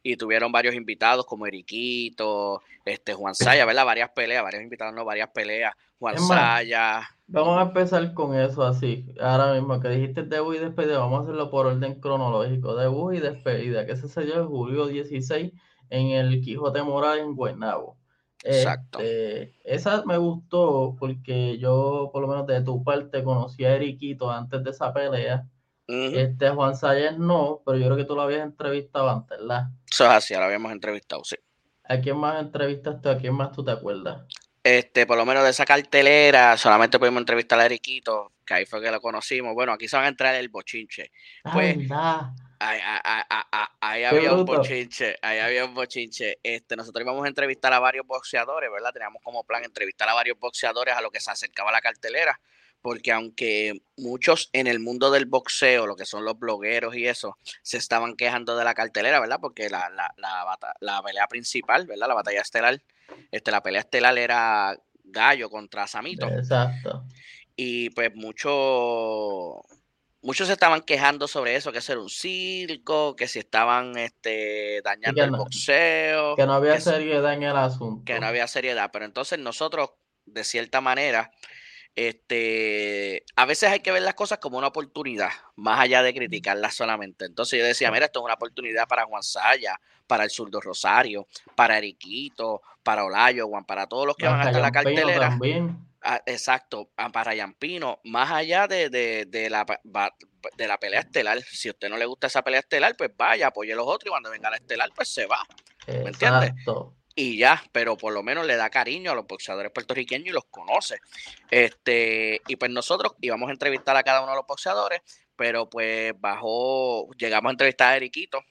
Y 0.03 0.17
tuvieron 0.17 0.51
varios 0.51 0.73
invitados 0.75 1.25
como 1.25 1.45
Eriquito, 1.45 2.61
este, 2.85 3.13
Juan 3.13 3.35
Saya, 3.35 3.65
¿verdad? 3.65 3.85
Varias 3.85 4.09
peleas, 4.09 4.43
varios 4.43 4.63
invitados, 4.63 4.93
no, 4.93 5.05
varias 5.05 5.29
peleas. 5.29 5.73
Juan 5.99 6.15
más, 6.15 6.27
Saya. 6.27 7.01
Vamos 7.27 7.59
a 7.59 7.61
empezar 7.61 8.13
con 8.13 8.35
eso 8.35 8.63
así. 8.63 9.05
Ahora 9.19 9.53
mismo 9.53 9.79
que 9.79 9.89
dijiste 9.89 10.23
debut 10.23 10.55
y 10.55 10.59
despedida, 10.59 10.97
vamos 10.97 11.19
a 11.19 11.23
hacerlo 11.23 11.51
por 11.51 11.67
orden 11.67 11.99
cronológico. 11.99 12.75
Debut 12.75 13.13
y 13.13 13.19
despedida, 13.19 13.85
que 13.85 13.95
se 13.95 14.25
dio 14.25 14.41
en 14.41 14.47
julio 14.47 14.87
16 14.87 15.53
en 15.91 16.07
el 16.07 16.41
Quijote 16.41 16.81
Morales 16.81 17.23
en 17.23 17.35
Guaynabo. 17.35 17.97
Exacto. 18.43 18.99
Este, 18.99 19.53
esa 19.63 20.03
me 20.05 20.17
gustó 20.17 20.95
porque 20.99 21.57
yo, 21.59 22.09
por 22.11 22.23
lo 22.23 22.27
menos 22.27 22.47
de 22.47 22.61
tu 22.61 22.83
parte, 22.83 23.23
conocí 23.23 23.63
a 23.65 23.75
Eriquito 23.75 24.31
antes 24.31 24.63
de 24.63 24.71
esa 24.71 24.91
pelea. 24.93 25.45
Ujú. 25.87 26.15
Este, 26.17 26.49
Juan 26.49 26.75
Sayas 26.75 27.17
no, 27.17 27.61
pero 27.65 27.77
yo 27.77 27.85
creo 27.85 27.97
que 27.97 28.05
tú 28.05 28.15
lo 28.15 28.21
habías 28.21 28.41
entrevistado 28.43 29.09
antes, 29.09 29.37
¿verdad? 29.39 29.63
Eso 29.91 30.05
es 30.05 30.11
así, 30.11 30.33
lo 30.33 30.43
habíamos 30.43 30.71
entrevistado, 30.71 31.23
sí. 31.23 31.35
¿A 31.83 31.99
quién 31.99 32.17
más 32.17 32.39
entrevistaste? 32.41 33.09
¿A 33.09 33.17
quién 33.17 33.33
más 33.33 33.51
tú 33.51 33.63
te 33.65 33.71
acuerdas? 33.71 34.21
Este, 34.63 35.07
por 35.07 35.17
lo 35.17 35.25
menos 35.25 35.43
de 35.43 35.49
esa 35.49 35.65
cartelera, 35.65 36.55
solamente 36.55 36.99
pudimos 36.99 37.19
entrevistar 37.21 37.59
a 37.59 37.65
Eriquito, 37.65 38.33
que 38.45 38.53
ahí 38.53 38.65
fue 38.65 38.79
que 38.81 38.91
lo 38.91 39.01
conocimos. 39.01 39.53
Bueno, 39.55 39.73
aquí 39.73 39.87
se 39.87 39.95
van 39.97 40.05
a 40.05 40.09
entrar 40.09 40.35
el 40.35 40.49
bochinche. 40.49 41.11
Ah, 41.43 41.51
Pues. 41.53 41.77
Ahí, 42.63 42.79
ahí- 43.03 43.23
ahí- 43.81 44.03
había 44.03 44.33
un 44.33 44.45
bochinche, 44.45 45.17
ahí 45.23 45.39
había 45.39 45.65
un 45.65 45.73
bochinche. 45.73 46.37
Este, 46.43 46.75
nosotros 46.75 47.03
íbamos 47.03 47.25
a 47.25 47.27
entrevistar 47.27 47.73
a 47.73 47.79
varios 47.79 48.05
boxeadores, 48.05 48.69
¿verdad? 48.71 48.93
Teníamos 48.93 49.19
como 49.23 49.43
plan 49.43 49.63
entrevistar 49.63 50.07
a 50.07 50.13
varios 50.13 50.37
boxeadores 50.37 50.93
a 50.95 51.01
lo 51.01 51.09
que 51.09 51.19
se 51.19 51.31
acercaba 51.31 51.71
la 51.71 51.81
cartelera, 51.81 52.39
porque 52.81 53.11
aunque 53.11 53.83
muchos 53.97 54.49
en 54.53 54.67
el 54.67 54.79
mundo 54.79 55.11
del 55.11 55.25
boxeo, 55.25 55.85
lo 55.87 55.95
que 55.95 56.05
son 56.05 56.25
los 56.25 56.37
blogueros 56.37 56.95
y 56.95 57.07
eso, 57.07 57.37
se 57.61 57.77
estaban 57.77 58.15
quejando 58.15 58.57
de 58.57 58.63
la 58.63 58.73
cartelera, 58.73 59.19
¿verdad? 59.19 59.39
Porque 59.39 59.69
la, 59.69 59.89
la, 59.89 60.13
la, 60.79 61.03
pelea 61.03 61.27
principal, 61.27 61.85
¿verdad? 61.85 62.07
La 62.07 62.15
batalla 62.15 62.41
estelar, 62.41 62.81
este, 63.31 63.51
la 63.51 63.61
pelea 63.61 63.81
estelar 63.81 64.17
era 64.17 64.77
Gallo 65.03 65.49
contra 65.49 65.87
Samito. 65.87 66.27
Exacto. 66.27 67.03
Y 67.55 67.89
pues 67.91 68.15
muchos 68.15 69.61
muchos 70.23 70.47
se 70.47 70.53
estaban 70.53 70.81
quejando 70.81 71.27
sobre 71.27 71.55
eso, 71.55 71.71
que 71.71 71.79
eso 71.79 71.93
era 71.93 72.01
un 72.01 72.09
circo, 72.09 73.15
que 73.15 73.27
si 73.27 73.39
estaban 73.39 73.97
este, 73.97 74.81
dañando 74.83 75.23
el 75.23 75.31
no- 75.31 75.37
boxeo, 75.39 76.35
Que 76.35 76.45
no 76.45 76.53
había 76.53 76.75
que, 76.75 76.81
seriedad 76.81 77.33
en 77.33 77.43
el 77.43 77.55
asunto. 77.55 78.03
que 78.05 78.19
no 78.19 78.27
había 78.27 78.47
seriedad. 78.47 78.89
Pero 78.93 79.05
entonces 79.05 79.39
nosotros, 79.39 79.91
de 80.25 80.43
cierta 80.43 80.81
manera, 80.81 81.31
este, 81.95 83.23
a 83.35 83.45
veces 83.45 83.69
hay 83.69 83.79
que 83.81 83.91
ver 83.91 84.01
las 84.01 84.13
cosas 84.13 84.39
como 84.39 84.57
una 84.57 84.67
oportunidad, 84.67 85.29
más 85.55 85.79
allá 85.79 86.03
de 86.03 86.13
criticarlas 86.13 86.75
solamente. 86.75 87.25
Entonces 87.25 87.59
yo 87.59 87.65
decía, 87.65 87.91
mira, 87.91 88.05
esto 88.05 88.19
es 88.19 88.25
una 88.25 88.35
oportunidad 88.35 88.87
para 88.87 89.05
Juan 89.05 89.23
Saya, 89.23 89.79
para 90.07 90.23
el 90.23 90.31
Zurdo 90.31 90.59
Rosario, 90.61 91.27
para 91.55 91.77
Eriquito, 91.77 92.61
para 92.83 93.05
Olayo, 93.05 93.47
Juan, 93.47 93.65
para 93.65 93.87
todos 93.87 94.07
los 94.07 94.15
que 94.15 94.25
van 94.25 94.39
a 94.39 94.43
estar 94.43 94.55
en 94.55 94.61
la 94.61 94.71
cartelera. 94.71 95.29
también. 95.29 95.87
Ah, 96.03 96.19
exacto, 96.25 96.89
ah, 96.97 97.11
para 97.11 97.35
Yampino, 97.35 97.99
más 98.05 98.31
allá 98.31 98.67
de, 98.67 98.89
de, 98.89 99.25
de 99.27 99.51
la, 99.51 99.65
de 100.57 100.67
la 100.67 100.79
pelea 100.79 101.01
estelar, 101.01 101.39
si 101.43 101.67
a 101.67 101.71
usted 101.71 101.89
no 101.89 101.97
le 101.97 102.05
gusta 102.05 102.25
esa 102.25 102.41
pelea 102.41 102.61
estelar, 102.61 102.95
pues 102.97 103.11
vaya, 103.15 103.47
apoye 103.47 103.73
a 103.73 103.75
los 103.75 103.85
otros 103.85 104.07
y 104.07 104.09
cuando 104.09 104.31
venga 104.31 104.49
la 104.49 104.57
estelar, 104.57 104.89
pues 104.95 105.09
se 105.09 105.27
va 105.27 105.45
entiendes? 105.87 106.53
Y 107.15 107.37
ya, 107.37 107.61
pero 107.71 107.97
por 107.97 108.13
lo 108.13 108.23
menos 108.23 108.45
le 108.45 108.55
da 108.55 108.69
cariño 108.69 109.11
a 109.11 109.15
los 109.15 109.27
boxeadores 109.27 109.71
puertorriqueños 109.71 110.27
y 110.27 110.31
los 110.31 110.45
conoce. 110.45 110.99
Este, 111.49 112.41
y 112.47 112.55
pues 112.55 112.71
nosotros 112.71 113.13
íbamos 113.19 113.49
a 113.49 113.51
entrevistar 113.51 113.97
a 113.97 114.03
cada 114.03 114.21
uno 114.21 114.31
de 114.31 114.37
los 114.37 114.47
boxeadores, 114.47 115.01
pero 115.35 115.69
pues 115.69 116.13
bajó, 116.19 117.09
llegamos 117.17 117.49
a 117.49 117.51
entrevistar 117.51 117.93
a 117.93 117.97
Eriquito, 117.97 118.41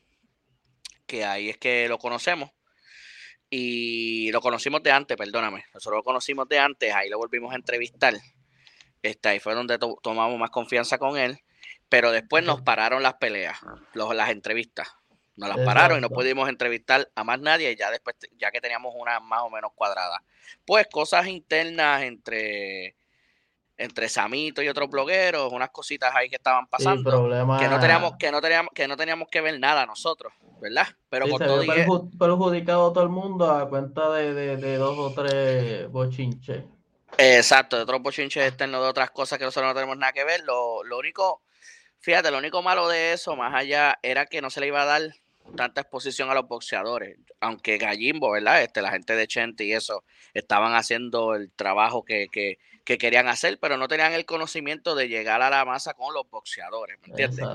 que 1.07 1.25
ahí 1.25 1.49
es 1.49 1.59
que 1.59 1.89
lo 1.89 1.99
conocemos. 1.99 2.51
Y 3.49 4.31
lo 4.31 4.41
conocimos 4.41 4.83
de 4.83 4.93
antes, 4.93 5.17
perdóname. 5.17 5.65
Nosotros 5.75 5.99
lo 5.99 6.05
conocimos 6.05 6.49
de 6.49 6.59
antes, 6.61 6.95
ahí 6.95 7.09
lo 7.09 7.19
volvimos 7.19 7.53
a 7.53 7.57
entrevistar. 7.57 8.15
Este, 9.03 9.29
ahí 9.29 9.41
fue 9.41 9.55
donde 9.55 9.79
tomamos 10.03 10.39
más 10.39 10.51
confianza 10.51 10.99
con 10.99 11.19
él. 11.19 11.41
Pero 11.89 12.13
después 12.13 12.45
nos 12.45 12.63
pararon 12.63 13.03
las 13.03 13.15
peleas, 13.15 13.59
los, 13.95 14.15
las 14.15 14.31
entrevistas. 14.31 14.89
Nos 15.37 15.49
las 15.49 15.59
pararon 15.61 15.99
y 15.99 16.01
no 16.01 16.11
pudimos 16.11 16.49
entrevistar 16.49 17.09
a 17.15 17.25
más 17.25 17.41
nadie, 17.41 17.75
ya 17.77 17.91
después, 17.91 18.17
ya 18.37 18.51
que 18.51 18.61
teníamos 18.61 18.95
una 18.97 19.21
más 19.21 19.43
o 19.43 19.51
menos 19.51 19.73
cuadrada. 19.75 20.23
Pues 20.67 20.87
cosas 20.89 21.27
internas 21.27 22.03
entre 22.03 22.97
entre 23.81 24.09
Samito 24.11 24.63
y 24.63 24.69
otros 24.69 24.91
blogueros, 24.91 25.53
unas 25.53 25.71
cositas 25.71 26.15
ahí 26.15 26.29
que 26.29 26.37
estaban 26.37 26.67
pasando, 26.67 27.11
que 27.59 27.69
no 27.69 27.81
teníamos 27.81 28.17
que 28.19 28.31
no 28.31 28.41
teníamos 28.41 28.73
que 28.75 28.87
no 28.87 28.97
teníamos 28.97 29.29
que 29.29 29.41
ver 29.41 29.59
nada 29.59 29.87
nosotros, 29.87 30.35
¿verdad? 30.61 30.87
Pero 31.09 31.29
con 31.29 31.39
todo 31.39 32.11
perjudicado 32.19 32.93
todo 32.93 33.05
el 33.05 33.09
mundo 33.09 33.51
a 33.51 33.69
cuenta 33.69 34.11
de, 34.13 34.77
dos 34.77 34.99
o 34.99 35.13
tres 35.15 35.91
bochinches. 35.91 36.63
Exacto, 37.17 37.77
de 37.77 37.83
otros 37.83 38.03
bochinches 38.03 38.47
externos, 38.47 38.83
de 38.83 38.89
otras 38.89 39.11
cosas 39.11 39.39
que 39.39 39.45
nosotros 39.45 39.71
no 39.71 39.75
tenemos 39.75 39.97
nada 39.97 40.13
que 40.13 40.25
ver. 40.25 40.43
Lo, 40.45 40.85
lo 40.85 40.99
único, 40.99 41.43
fíjate, 42.01 42.31
lo 42.31 42.39
único 42.39 42.63
malo 42.63 42.89
de 42.89 43.13
eso, 43.13 43.37
más 43.37 43.55
allá, 43.55 43.99
era 44.03 44.27
que 44.27 44.43
no 44.43 44.51
se 44.51 44.61
le 44.61 44.67
iba 44.67 44.83
a 44.83 44.87
dar 44.87 45.03
tanta 45.57 45.81
exposición 45.83 46.31
a 46.31 46.35
los 46.35 46.47
boxeadores, 46.49 47.19
aunque 47.41 47.79
Gallimbo, 47.79 48.31
¿verdad? 48.31 48.63
Este, 48.63 48.83
la 48.83 48.91
gente 48.91 49.15
de 49.15 49.27
Chente 49.27 49.65
y 49.65 49.73
eso 49.73 50.05
estaban 50.35 50.75
haciendo 50.75 51.35
el 51.35 51.51
trabajo 51.51 52.05
que, 52.05 52.29
que, 52.31 52.59
que, 52.85 52.99
querían 52.99 53.27
hacer, 53.27 53.59
pero 53.59 53.77
no 53.77 53.89
tenían 53.89 54.13
el 54.13 54.25
conocimiento 54.27 54.95
de 54.95 55.09
llegar 55.09 55.43
a 55.43 55.51
la 55.51 55.65
masa 55.65 55.95
con 55.95 56.15
los 56.15 56.29
boxeadores, 56.31 56.99
¿me 57.03 57.09
entiendes? 57.09 57.47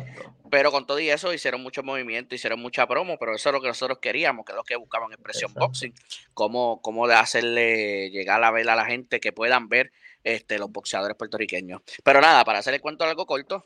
Pero 0.49 0.71
con 0.71 0.85
todo 0.85 0.99
y 0.99 1.09
eso 1.09 1.33
hicieron 1.33 1.61
mucho 1.61 1.83
movimiento, 1.83 2.35
hicieron 2.35 2.59
mucha 2.59 2.87
promo, 2.87 3.17
pero 3.17 3.35
eso 3.35 3.49
es 3.49 3.53
lo 3.53 3.61
que 3.61 3.67
nosotros 3.67 3.99
queríamos, 3.99 4.45
que 4.45 4.51
es 4.51 4.55
lo 4.57 4.63
que 4.63 4.75
buscaban 4.75 5.11
expresión 5.11 5.53
boxing, 5.53 5.93
cómo, 6.33 6.81
cómo 6.81 7.07
de 7.07 7.15
hacerle 7.15 8.09
llegar 8.09 8.43
a 8.43 8.51
ver 8.51 8.69
a 8.69 8.75
la 8.75 8.85
gente 8.85 9.19
que 9.19 9.31
puedan 9.31 9.69
ver 9.69 9.91
este, 10.23 10.59
los 10.59 10.71
boxeadores 10.71 11.15
puertorriqueños. 11.15 11.81
Pero 12.03 12.19
nada, 12.19 12.43
para 12.43 12.59
hacer 12.59 12.73
el 12.73 12.81
cuento 12.81 13.05
algo 13.05 13.25
corto, 13.25 13.65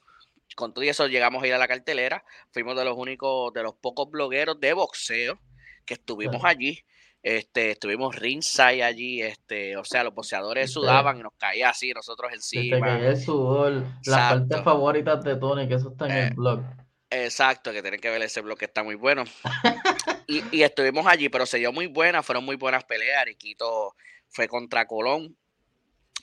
con 0.60 0.74
todo 0.74 0.84
eso 0.84 1.08
llegamos 1.08 1.42
a 1.42 1.48
ir 1.48 1.54
a 1.54 1.58
la 1.58 1.70
cartelera, 1.70 2.22
fuimos 2.52 2.76
de 2.76 2.84
los 2.84 2.98
únicos, 2.98 3.54
de 3.54 3.64
los 3.64 3.76
pocos 3.76 4.12
blogueros 4.12 4.60
de 4.60 4.74
boxeo 4.74 5.40
que 5.86 5.94
estuvimos 5.94 6.44
allí. 6.44 6.84
Este, 7.24 7.72
estuvimos 7.72 8.14
ringside 8.18 8.84
allí, 8.84 9.22
este, 9.22 9.78
o 9.78 9.86
sea, 9.86 10.04
los 10.04 10.14
boxeadores 10.14 10.70
sudaban 10.70 11.18
y 11.18 11.24
nos 11.24 11.32
caía 11.38 11.70
así 11.70 11.94
nosotros 11.94 12.34
encima. 12.34 13.00
el 13.00 13.16
sudor, 13.16 13.86
las 14.06 14.34
partes 14.34 14.62
favoritas 14.62 15.24
de 15.24 15.38
Tony, 15.38 15.66
que 15.66 15.76
eso 15.76 15.92
está 15.92 16.08
en 16.08 16.12
el 16.12 16.28
eh, 16.28 16.34
blog. 16.36 16.62
Exacto, 17.10 17.72
que 17.72 17.82
tienen 17.82 18.02
que 18.02 18.10
ver 18.10 18.22
ese 18.22 18.42
blog 18.42 18.58
que 18.58 18.66
está 18.66 18.84
muy 18.84 18.96
bueno. 18.96 19.24
y, 20.28 20.44
y, 20.52 20.64
estuvimos 20.64 21.08
allí, 21.08 21.30
pero 21.30 21.46
se 21.46 21.58
dio 21.58 21.72
muy 21.72 21.88
buena, 21.88 22.22
fueron 22.22 22.44
muy 22.44 22.58
buenas 22.58 22.84
peleas. 22.84 23.22
Ariquito 23.22 23.96
fue 24.28 24.50
contra 24.50 24.88
Colón, 24.88 25.38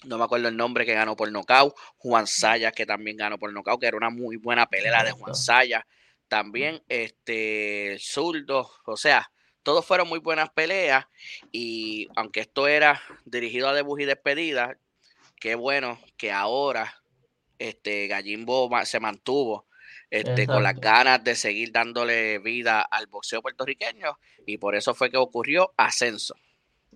no 0.07 0.19
me 0.19 0.25
acuerdo 0.25 0.49
el 0.49 0.57
nombre 0.57 0.87
que 0.87 0.95
ganó 0.95 1.17
por 1.17 1.31
nocaut, 1.31 1.75
Juan 1.97 2.27
Sayas 2.27 2.73
que 2.73 2.87
también 2.87 3.17
ganó 3.17 3.39
por 3.39 3.53
nocaut, 3.53 3.81
que 3.81 3.87
era 3.87 3.97
una 3.97 4.11
muy 4.11 4.37
buena 4.37 4.67
pelea 4.67 5.05
de 5.05 5.13
Juan 5.13 5.35
Sayas, 5.35 5.85
también 6.29 6.83
este 6.89 7.97
Zurdo, 8.01 8.71
o 8.85 8.97
sea, 8.97 9.31
todos 9.63 9.85
fueron 9.85 10.09
muy 10.09 10.21
buenas 10.21 10.51
peleas 10.51 11.07
y 11.53 12.09
aunque 12.17 12.41
esto 12.41 12.69
era 12.69 13.03
dirigido 13.25 13.69
a 13.69 13.75
debut 13.75 14.01
y 14.01 14.05
despedida, 14.05 14.79
qué 15.41 15.55
bueno 15.55 16.01
que 16.17 16.33
ahora 16.33 16.95
este 17.59 18.07
Gallimbo 18.07 18.71
se 18.85 19.01
mantuvo 19.01 19.67
este, 20.11 20.47
con 20.47 20.63
las 20.63 20.79
ganas 20.79 21.23
de 21.25 21.35
seguir 21.35 21.73
dándole 21.73 22.39
vida 22.39 22.81
al 22.81 23.07
boxeo 23.07 23.43
puertorriqueño 23.43 24.19
y 24.47 24.59
por 24.59 24.77
eso 24.77 24.95
fue 24.95 25.11
que 25.11 25.17
ocurrió 25.17 25.73
ascenso. 25.77 26.37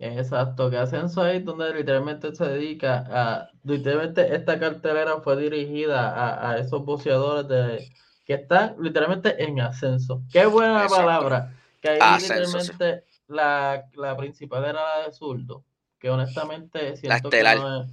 Exacto, 0.02 0.70
que 0.70 0.78
Ascenso 0.78 1.20
ahí 1.20 1.40
donde 1.40 1.74
literalmente 1.74 2.34
se 2.34 2.46
dedica 2.46 3.04
a, 3.10 3.50
literalmente 3.64 4.34
esta 4.34 4.58
cartelera 4.58 5.20
fue 5.20 5.36
dirigida 5.36 6.48
a, 6.50 6.56
esos 6.56 6.82
boxeadores 6.86 7.46
de, 7.48 7.86
que 8.24 8.32
están 8.32 8.76
literalmente 8.80 9.44
en 9.44 9.60
ascenso. 9.60 10.22
Qué 10.32 10.46
buena 10.46 10.86
palabra, 10.88 11.54
que 11.82 11.90
ahí 11.90 12.18
literalmente 12.18 13.04
la, 13.28 14.16
principal 14.16 14.64
era 14.64 14.80
la 14.80 15.04
de 15.04 15.12
zurdo, 15.12 15.64
que 15.98 16.08
honestamente 16.08 16.96
siento 16.96 17.28
que 17.28 17.42
no 17.42 17.82
es, 17.82 17.88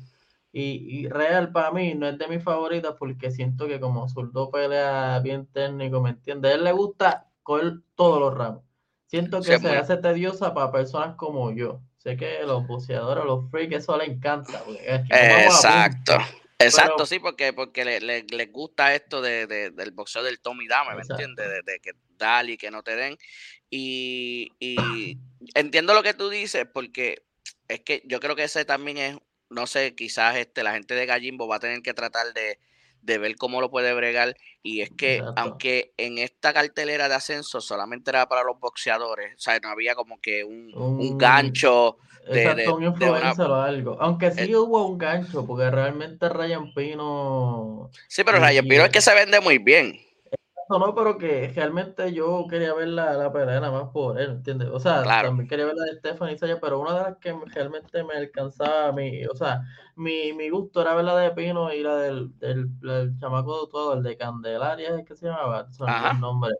y, 0.54 1.02
y, 1.02 1.10
real 1.10 1.52
para 1.52 1.72
mí 1.72 1.94
no 1.94 2.08
es 2.08 2.18
de 2.18 2.30
mis 2.30 2.42
favoritas 2.42 2.96
porque 2.98 3.32
siento 3.32 3.68
que 3.68 3.82
como 3.82 4.08
zurdo 4.08 4.50
pelea 4.50 5.20
bien 5.20 5.46
técnico, 5.48 6.02
¿me 6.02 6.12
entiendes? 6.12 6.54
A 6.54 6.56
él 6.56 6.64
le 6.64 6.72
gusta 6.72 7.28
coger 7.44 7.82
todos 7.96 8.22
los 8.22 8.34
ramos. 8.34 8.64
Siento 9.08 9.42
que 9.42 9.60
se 9.60 9.70
hace 9.70 9.98
tediosa 9.98 10.54
para 10.54 10.72
personas 10.72 11.16
como 11.16 11.52
yo 11.52 11.82
que 12.16 12.44
los 12.44 12.66
buceadores, 12.68 13.26
los 13.26 13.50
freaks, 13.50 13.78
eso 13.78 13.98
les 13.98 14.10
encanta. 14.10 14.64
Exacto. 15.10 16.18
Exacto, 16.60 17.06
sí, 17.06 17.20
porque, 17.20 17.54
porque 17.54 17.86
les 17.86 18.32
le, 18.32 18.46
gusta 18.48 18.96
esto 18.96 19.22
de, 19.22 19.46
del 19.46 19.92
boxeo 19.92 20.24
del 20.24 20.40
Tommy 20.40 20.68
Dame, 20.68 20.96
¿me 20.96 21.02
entiendes? 21.02 21.66
De, 21.66 21.80
que 21.80 21.92
dale 22.18 22.54
y 22.54 22.58
que 22.58 22.72
no 22.72 22.82
te 22.82 22.96
den. 22.96 23.18
Y, 23.70 24.52
y 24.60 25.18
entiendo 25.54 25.94
lo 25.94 26.02
que 26.02 26.14
tú 26.14 26.30
dices, 26.30 26.66
porque 26.72 27.24
es 27.68 27.82
que 27.82 28.02
yo 28.06 28.20
creo 28.20 28.36
que 28.36 28.46
ese 28.46 28.66
también 28.66 28.98
es, 28.98 29.18
no 29.50 29.68
sé, 29.68 29.94
quizás 29.94 30.36
este, 30.38 30.64
la 30.64 30.74
gente 30.74 30.96
de 30.96 31.06
Gallimbo 31.06 31.48
va 31.48 31.58
a 31.58 31.60
tener 31.60 31.82
que 31.82 31.94
tratar 31.94 32.34
de, 32.34 32.60
de 33.02 33.18
ver 33.18 33.36
cómo 33.36 33.62
lo 33.62 33.70
puede 33.70 33.94
bregar. 33.94 34.36
Y 34.64 34.82
es 34.82 34.90
que, 34.90 35.24
aunque 35.36 35.94
en 35.98 36.18
esta 36.18 36.54
cartelera 36.54 37.08
de 37.08 37.16
ascenso 37.16 37.62
solamente 37.62 38.12
era 38.12 38.28
para 38.28 38.44
los 38.44 38.60
boxeadores, 38.60 39.36
o 39.36 39.40
sea, 39.40 39.60
no 39.60 39.70
había 39.70 39.96
como 39.96 40.20
que 40.20 40.44
un, 40.44 41.18
gancho. 41.18 41.98
De, 42.30 42.68
un 42.70 42.84
influencer 42.84 43.46
o 43.46 43.56
algo. 43.56 43.98
Aunque 44.02 44.32
sí 44.32 44.54
hubo 44.54 44.86
un 44.86 44.98
gancho, 44.98 45.46
porque 45.46 45.70
realmente 45.72 46.28
Ryan 46.28 46.74
Pino. 46.74 47.90
Sí, 48.08 48.24
pero 48.26 48.40
Ryan 48.40 48.68
Pino 48.68 48.84
es 48.84 48.90
que 48.90 49.02
se 49.02 49.14
vende 49.14 49.40
muy 49.40 49.60
bien 49.60 50.07
no, 50.70 50.96
pero 50.96 51.18
que 51.18 51.52
realmente 51.56 52.14
yo 52.14 52.46
quería 52.50 52.74
ver 52.74 52.90
la, 52.90 53.14
la 53.14 53.32
pelea 53.32 53.60
nada 53.60 53.72
más 53.72 53.92
por 53.92 54.20
él, 54.20 54.32
¿entiendes? 54.32 54.70
O 54.70 54.80
sea, 54.80 55.04
también 55.04 55.48
quería 55.48 55.66
ver 55.66 55.76
la 55.76 55.86
de 55.86 55.98
Stephanie 56.00 56.38
Saya, 56.38 56.60
pero 56.60 56.80
una 56.80 56.96
de 56.96 57.02
las 57.04 57.18
que 57.18 57.34
realmente 57.54 58.04
me 58.04 58.16
alcanzaba 58.16 58.92
mí, 58.92 59.26
o 59.26 59.36
sea, 59.36 59.62
mi, 59.96 60.34
mi 60.34 60.50
gusto 60.50 60.82
era 60.82 60.96
ver 60.96 61.06
la 61.06 61.18
de 61.18 61.32
Pino 61.32 61.74
y 61.74 61.84
la 61.84 61.96
del, 61.98 62.38
del, 62.40 63.18
chamaco 63.20 63.66
de 63.66 63.72
todo, 63.72 63.94
el 63.94 64.04
de 64.04 64.18
Candelaria, 64.18 64.98
es 64.98 65.06
que 65.06 65.16
se 65.16 65.28
llamaba, 65.28 65.72
son 65.72 65.90
el 65.90 66.20
nombre. 66.20 66.54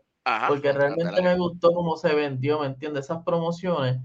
Porque 0.46 0.72
realmente 0.72 1.22
me 1.22 1.36
gustó 1.36 1.70
cómo 1.72 1.96
se 1.96 2.14
vendió, 2.14 2.60
¿me 2.60 2.66
entiendes? 2.66 3.06
Esas 3.06 3.22
promociones 3.24 4.00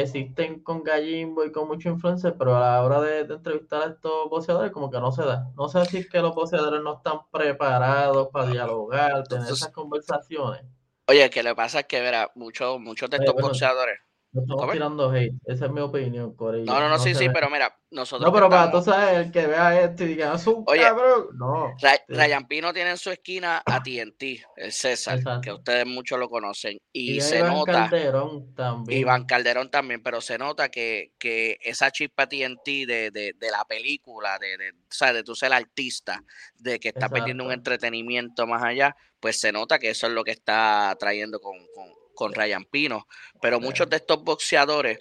existen 0.00 0.60
con 0.60 0.82
Gallimbo 0.82 1.44
y 1.44 1.52
con 1.52 1.68
muchos 1.68 1.92
influencers, 1.92 2.34
pero 2.38 2.56
a 2.56 2.60
la 2.60 2.82
hora 2.82 3.00
de, 3.00 3.20
entrevistar 3.20 3.82
a 3.82 3.86
estos 3.86 4.28
boxeadores 4.30 4.72
como 4.72 4.90
que 4.90 4.98
no 4.98 5.12
se 5.12 5.22
da. 5.22 5.50
No 5.56 5.68
sé 5.68 5.84
si 5.86 5.98
es 5.98 6.08
que 6.08 6.20
los 6.20 6.34
boxeadores 6.34 6.82
no 6.82 6.96
están 6.96 7.20
preparados 7.30 8.28
para 8.28 8.46
dialogar, 8.46 9.26
tener 9.28 9.50
esas 9.50 9.70
conversaciones. 9.70 10.62
Oye, 11.06 11.28
que 11.30 11.42
le 11.42 11.54
pasa 11.54 11.80
es 11.80 11.86
que, 11.86 12.00
verá, 12.00 12.30
muchos, 12.34 12.80
muchos 12.80 13.10
de 13.10 13.18
estos 13.18 13.34
boxeadores 13.34 13.98
no 14.34 14.54
estamos 14.54 14.72
tirando 14.72 15.12
hate, 15.12 15.34
esa 15.46 15.66
es 15.66 15.70
mi 15.70 15.80
opinión, 15.80 16.34
Corillo. 16.34 16.64
No, 16.64 16.80
no, 16.80 16.88
no, 16.88 16.98
sí, 16.98 17.14
sí, 17.14 17.28
pero 17.32 17.48
mira, 17.48 17.76
nosotros. 17.90 18.26
No, 18.26 18.34
pero 18.34 18.50
para 18.50 18.70
tú 18.70 18.82
sabes, 18.82 19.26
el 19.26 19.32
que 19.32 19.46
vea 19.46 19.80
esto 19.80 20.02
y 20.02 20.08
diga, 20.08 20.34
es 20.34 20.46
un 20.48 20.64
Oye, 20.66 20.82
cabrón. 20.82 21.28
No. 21.34 21.72
Ryan 22.08 22.46
Pino 22.48 22.72
tiene 22.72 22.90
en 22.90 22.98
su 22.98 23.10
esquina 23.10 23.62
a 23.64 23.82
TNT, 23.82 24.22
el 24.56 24.72
César, 24.72 25.20
que 25.40 25.52
ustedes 25.52 25.86
muchos 25.86 26.18
lo 26.18 26.28
conocen. 26.28 26.78
Y, 26.92 27.20
se 27.20 27.38
Iván 27.38 27.54
nota. 27.54 27.72
Calderón 27.88 28.54
también. 28.54 29.00
Iván 29.00 29.24
Calderón 29.24 29.70
también, 29.70 30.02
pero 30.02 30.20
se 30.20 30.36
nota 30.36 30.68
que, 30.68 31.12
que 31.18 31.58
esa 31.62 31.92
chispa 31.92 32.26
TNT 32.26 32.64
de, 32.66 33.10
de, 33.12 33.34
de 33.38 33.50
la 33.52 33.64
película, 33.64 34.38
de, 34.40 34.56
de, 34.58 34.70
o 34.70 34.90
sea, 34.90 35.12
de 35.12 35.22
tú 35.22 35.36
ser 35.36 35.52
artista, 35.52 36.24
de 36.56 36.80
que 36.80 36.88
está 36.88 37.08
perdiendo 37.08 37.44
un 37.44 37.52
entretenimiento 37.52 38.48
más 38.48 38.64
allá, 38.64 38.96
pues 39.20 39.38
se 39.38 39.52
nota 39.52 39.78
que 39.78 39.90
eso 39.90 40.08
es 40.08 40.12
lo 40.12 40.24
que 40.24 40.32
está 40.32 40.94
trayendo 40.98 41.40
con, 41.40 41.56
con 41.74 42.03
con 42.14 42.34
Ryan 42.34 42.64
Pino, 42.64 43.06
pero 43.40 43.60
muchos 43.60 43.88
de 43.90 43.96
estos 43.96 44.22
boxeadores 44.22 45.00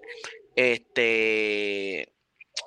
este, 0.55 2.13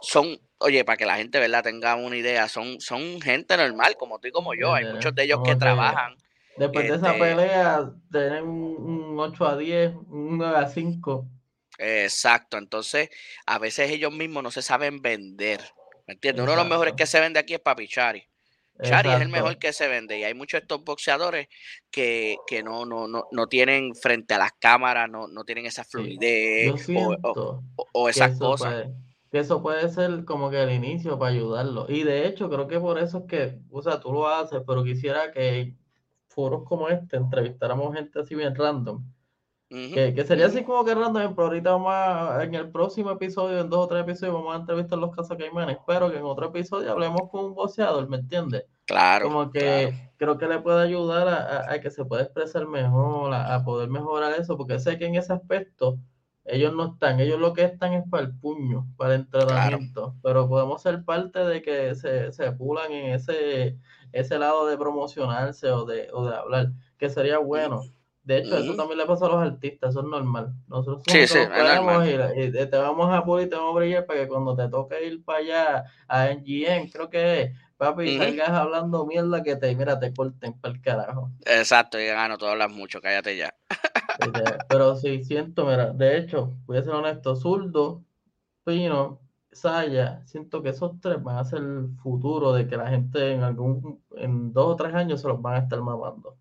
son, 0.00 0.38
oye, 0.58 0.84
para 0.84 0.96
que 0.96 1.06
la 1.06 1.16
gente 1.16 1.38
¿verdad? 1.38 1.62
tenga 1.62 1.94
una 1.96 2.16
idea, 2.16 2.48
son, 2.48 2.80
son 2.80 3.20
gente 3.20 3.56
normal, 3.56 3.96
como 3.96 4.18
tú 4.18 4.28
y 4.28 4.32
como 4.32 4.54
yo. 4.54 4.74
Hay 4.74 4.84
muchos 4.86 5.14
de 5.14 5.24
ellos 5.24 5.40
que 5.44 5.56
trabajan. 5.56 6.16
Después 6.56 6.88
de 6.88 6.96
esa 6.96 7.12
este 7.12 7.20
pelea, 7.20 7.90
tienen 8.10 8.44
un 8.44 9.18
8 9.18 9.46
a 9.46 9.56
10, 9.56 9.94
un 10.08 10.38
9 10.38 10.56
a 10.56 10.68
5. 10.68 11.28
Exacto, 11.78 12.56
entonces 12.56 13.10
a 13.44 13.58
veces 13.58 13.90
ellos 13.90 14.12
mismos 14.12 14.42
no 14.42 14.50
se 14.50 14.62
saben 14.62 15.02
vender. 15.02 15.60
¿Me 16.06 16.14
entiendes? 16.14 16.42
Uno 16.42 16.52
de 16.52 16.58
los 16.58 16.68
mejores 16.68 16.94
que 16.94 17.06
se 17.06 17.20
vende 17.20 17.38
aquí 17.38 17.54
es 17.54 17.60
Papichari. 17.60 18.26
Chari 18.82 19.10
es 19.10 19.20
el 19.20 19.28
mejor 19.28 19.58
que 19.58 19.72
se 19.72 19.88
vende 19.88 20.18
y 20.18 20.24
hay 20.24 20.34
muchos 20.34 20.60
de 20.60 20.64
estos 20.64 20.84
boxeadores 20.84 21.48
que, 21.90 22.36
que 22.46 22.62
no, 22.62 22.84
no, 22.84 23.08
no, 23.08 23.24
no, 23.30 23.46
tienen 23.46 23.94
frente 23.94 24.34
a 24.34 24.38
las 24.38 24.52
cámaras, 24.58 25.08
no, 25.08 25.28
no 25.28 25.44
tienen 25.44 25.66
esa 25.66 25.84
fluidez 25.84 26.88
o, 27.22 27.62
o, 27.92 28.08
esas 28.08 28.38
cosas. 28.38 28.86
que 29.30 29.38
eso 29.38 29.62
puede 29.62 29.88
ser 29.88 30.24
como 30.24 30.50
que 30.50 30.62
el 30.62 30.72
inicio 30.72 31.18
para 31.18 31.32
ayudarlo. 31.32 31.86
Y 31.88 32.02
de 32.02 32.26
hecho, 32.26 32.50
creo 32.50 32.68
que 32.68 32.78
por 32.78 32.98
eso 32.98 33.18
es 33.18 33.24
que, 33.24 33.58
o 33.70 33.82
sea, 33.82 34.00
tú 34.00 34.12
lo 34.12 34.28
haces, 34.28 34.62
pero 34.66 34.84
quisiera 34.84 35.32
que 35.32 35.74
foros 36.28 36.64
como 36.64 36.88
este 36.88 37.16
entrevistáramos 37.16 37.94
gente 37.94 38.20
así 38.20 38.34
bien 38.34 38.54
random. 38.54 39.02
Que, 39.68 40.24
sería 40.26 40.46
así 40.46 40.62
como 40.62 40.84
que 40.84 40.94
random, 40.94 41.34
pero 41.34 41.48
ahorita 41.48 41.72
vamos 41.72 41.92
a, 41.92 42.44
en 42.44 42.54
el 42.54 42.70
próximo 42.70 43.10
episodio, 43.10 43.60
en 43.60 43.68
dos 43.68 43.86
o 43.86 43.88
tres 43.88 44.02
episodios, 44.02 44.34
vamos 44.34 44.54
a 44.54 44.60
entrevistar 44.60 44.98
los 44.98 45.14
casos 45.14 45.36
caimanes. 45.36 45.78
Espero 45.78 46.10
que 46.10 46.18
en 46.18 46.24
otro 46.24 46.46
episodio 46.46 46.92
hablemos 46.92 47.28
con 47.30 47.46
un 47.46 47.54
boxeador, 47.54 48.08
¿me 48.08 48.18
entiendes? 48.18 48.64
Claro. 48.84 49.26
Como 49.26 49.50
que 49.50 50.12
creo 50.16 50.38
que 50.38 50.46
le 50.46 50.60
puede 50.60 50.82
ayudar 50.82 51.28
a, 51.68 51.80
que 51.80 51.90
se 51.90 52.04
pueda 52.04 52.22
expresar 52.22 52.66
mejor, 52.66 53.34
a, 53.34 53.64
poder 53.64 53.88
mejorar 53.88 54.38
eso, 54.38 54.56
porque 54.56 54.78
sé 54.78 54.98
que 54.98 55.06
en 55.06 55.16
ese 55.16 55.32
aspecto 55.32 55.98
ellos 56.44 56.72
no 56.72 56.92
están, 56.92 57.18
ellos 57.18 57.40
lo 57.40 57.52
que 57.52 57.64
están 57.64 57.92
es 57.92 58.08
para 58.08 58.22
el 58.22 58.38
puño, 58.38 58.86
para 58.96 59.14
el 59.14 59.22
entrenamiento, 59.22 60.14
pero 60.22 60.48
podemos 60.48 60.80
ser 60.80 61.04
parte 61.04 61.40
de 61.40 61.60
que 61.60 61.96
se, 61.96 62.30
se 62.30 62.52
pulan 62.52 62.92
en 62.92 63.14
ese, 63.14 63.76
ese 64.12 64.38
lado 64.38 64.66
de 64.68 64.78
promocionarse 64.78 65.68
o 65.72 65.84
de, 65.84 66.08
o 66.12 66.24
de 66.24 66.36
hablar, 66.36 66.68
que 66.98 67.10
sería 67.10 67.38
bueno. 67.38 67.82
De 68.26 68.38
hecho, 68.38 68.58
eso 68.58 68.74
también 68.74 68.98
le 68.98 69.06
pasa 69.06 69.26
a 69.26 69.28
los 69.28 69.40
artistas, 69.40 69.90
eso 69.90 70.00
es 70.00 70.06
normal. 70.06 70.52
Nosotros 70.66 71.04
sí, 71.06 71.28
sí, 71.28 71.38
y, 71.38 71.46
te 71.46 72.76
vamos 72.76 73.14
a 73.14 73.24
pulir 73.24 73.46
y 73.46 73.50
te 73.50 73.54
vamos 73.54 73.76
a 73.76 73.78
brillar 73.78 74.04
para 74.04 74.20
que 74.20 74.28
cuando 74.28 74.56
te 74.56 74.68
toque 74.68 75.06
ir 75.06 75.24
para 75.24 75.38
allá 75.38 75.84
a 76.08 76.32
NGN, 76.32 76.90
creo 76.90 77.08
que 77.08 77.52
papi, 77.76 78.18
salgas 78.18 78.48
hablando 78.48 79.06
mierda 79.06 79.44
que 79.44 79.54
te, 79.54 79.76
mira, 79.76 80.00
te 80.00 80.12
corten 80.12 80.54
para 80.54 80.74
el 80.74 80.80
carajo. 80.80 81.30
Exacto, 81.44 82.00
y 82.00 82.06
gano, 82.06 82.36
tú 82.36 82.46
hablas 82.46 82.72
mucho, 82.72 83.00
cállate 83.00 83.36
ya. 83.36 83.54
Pero 84.68 84.96
sí, 84.96 85.22
siento, 85.22 85.64
mira, 85.64 85.92
de 85.92 86.18
hecho, 86.18 86.52
voy 86.66 86.78
a 86.78 86.82
ser 86.82 86.94
honesto, 86.94 87.36
Zurdo, 87.36 88.02
Pino, 88.64 89.20
Saya, 89.52 90.26
siento 90.26 90.64
que 90.64 90.70
esos 90.70 91.00
tres 91.00 91.22
van 91.22 91.36
a 91.36 91.44
ser 91.44 91.60
el 91.60 91.90
futuro 92.02 92.52
de 92.52 92.66
que 92.66 92.76
la 92.76 92.88
gente 92.88 93.30
en 93.30 93.44
algún, 93.44 94.02
en 94.16 94.52
dos 94.52 94.72
o 94.72 94.74
tres 94.74 94.94
años 94.94 95.20
se 95.20 95.28
los 95.28 95.40
van 95.40 95.54
a 95.54 95.58
estar 95.58 95.80
mamando. 95.80 96.36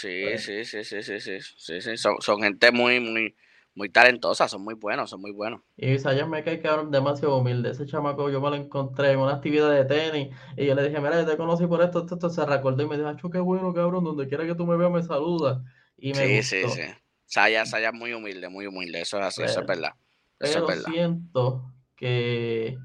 Sí, 0.00 0.20
pues 0.22 0.44
sí, 0.44 0.64
sí, 0.64 0.84
sí, 0.84 1.02
sí, 1.02 1.20
sí, 1.20 1.40
sí, 1.40 1.80
sí, 1.80 1.96
Son, 1.96 2.20
son 2.20 2.40
gente 2.40 2.70
muy, 2.70 3.00
muy, 3.00 3.34
muy 3.74 3.88
talentosa, 3.88 4.46
son 4.46 4.62
muy 4.62 4.74
buenos, 4.74 5.10
son 5.10 5.20
muy 5.20 5.32
buenos. 5.32 5.60
Y 5.76 5.98
Sayan 5.98 6.30
me 6.30 6.44
cae 6.44 6.60
cabrón 6.60 6.92
demasiado 6.92 7.36
humilde. 7.38 7.70
Ese 7.70 7.84
chamaco 7.84 8.30
yo 8.30 8.40
me 8.40 8.50
lo 8.50 8.56
encontré 8.56 9.10
en 9.10 9.18
una 9.18 9.34
actividad 9.34 9.72
de 9.72 9.84
tenis 9.84 10.34
y 10.56 10.66
yo 10.66 10.76
le 10.76 10.84
dije, 10.84 11.00
mira, 11.00 11.20
yo 11.20 11.26
te 11.28 11.36
conocí 11.36 11.66
por 11.66 11.82
esto, 11.82 12.00
esto, 12.00 12.14
esto. 12.14 12.30
Se 12.30 12.46
recordó 12.46 12.80
y 12.84 12.88
me 12.88 12.96
dijo, 12.96 13.08
Acho, 13.08 13.28
qué 13.28 13.40
bueno, 13.40 13.74
cabrón, 13.74 14.04
donde 14.04 14.28
quiera 14.28 14.46
que 14.46 14.54
tú 14.54 14.66
me 14.66 14.76
veas 14.76 14.92
me 14.92 15.02
saluda. 15.02 15.64
Y 15.96 16.12
me 16.14 16.42
sí, 16.42 16.42
sí, 16.42 16.68
sí. 16.68 16.82
Saya, 17.26 17.66
Saya 17.66 17.90
muy 17.90 18.12
humilde, 18.12 18.48
muy 18.48 18.66
humilde, 18.66 19.00
eso, 19.00 19.20
es, 19.20 19.34
pero, 19.36 19.48
eso 19.48 19.60
es 19.60 19.66
verdad. 19.66 19.94
Eso 20.38 20.52
pero 20.52 20.58
es 20.60 20.66
verdad. 20.76 20.92
siento 20.92 21.74
que 21.96 22.78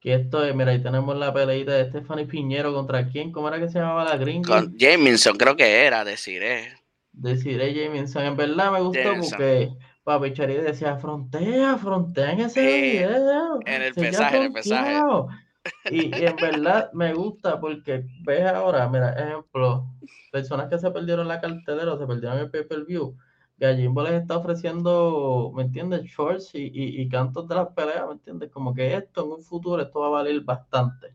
que 0.00 0.14
esto 0.14 0.44
es, 0.44 0.54
mira, 0.54 0.72
ahí 0.72 0.82
tenemos 0.82 1.16
la 1.16 1.32
peleita 1.32 1.72
de 1.72 1.90
Stephanie 1.90 2.26
Piñero 2.26 2.72
contra 2.72 3.06
quién, 3.08 3.30
¿cómo 3.30 3.48
era 3.48 3.60
que 3.60 3.68
se 3.68 3.78
llamaba 3.78 4.04
la 4.04 4.16
gringa? 4.16 4.48
Con 4.48 4.76
Jamison, 4.78 5.36
creo 5.36 5.56
que 5.56 5.84
era, 5.84 6.04
deciré. 6.04 6.72
Deciré 7.12 7.74
Jamison, 7.74 8.24
en 8.24 8.36
verdad 8.36 8.72
me 8.72 8.80
gustó 8.80 9.14
porque 9.20 9.70
Papi 10.02 10.32
Chari 10.32 10.54
decía, 10.54 10.96
frontea, 10.96 11.76
frontea 11.76 12.32
en 12.32 12.40
ese 12.40 12.80
video. 12.80 13.60
En 13.66 13.82
el 13.82 13.94
pesaje, 13.94 14.36
en 14.38 14.42
el 14.44 14.52
pesaje. 14.52 15.00
Y, 15.90 16.06
y, 16.06 16.24
en 16.24 16.36
verdad 16.36 16.90
me 16.94 17.12
gusta 17.12 17.60
porque 17.60 18.06
ves 18.24 18.46
ahora, 18.46 18.88
mira, 18.88 19.12
ejemplo, 19.12 19.86
personas 20.32 20.70
que 20.70 20.78
se 20.78 20.90
perdieron 20.90 21.28
la 21.28 21.38
cartelera, 21.38 21.98
se 21.98 22.06
perdieron 22.06 22.38
el 22.38 22.50
pay-per-view 22.50 23.14
Gallimbo 23.60 24.02
les 24.02 24.22
está 24.22 24.38
ofreciendo, 24.38 25.52
¿me 25.54 25.64
entiendes? 25.64 26.04
Shorts 26.04 26.54
y, 26.54 26.70
y, 26.72 27.08
cantos 27.10 27.46
de 27.46 27.54
las 27.54 27.68
peleas, 27.68 28.06
¿me 28.06 28.14
entiendes? 28.14 28.50
Como 28.50 28.74
que 28.74 28.96
esto 28.96 29.24
en 29.24 29.32
un 29.32 29.44
futuro, 29.44 29.82
esto 29.82 30.00
va 30.00 30.06
a 30.06 30.10
valer 30.10 30.40
bastante. 30.40 31.08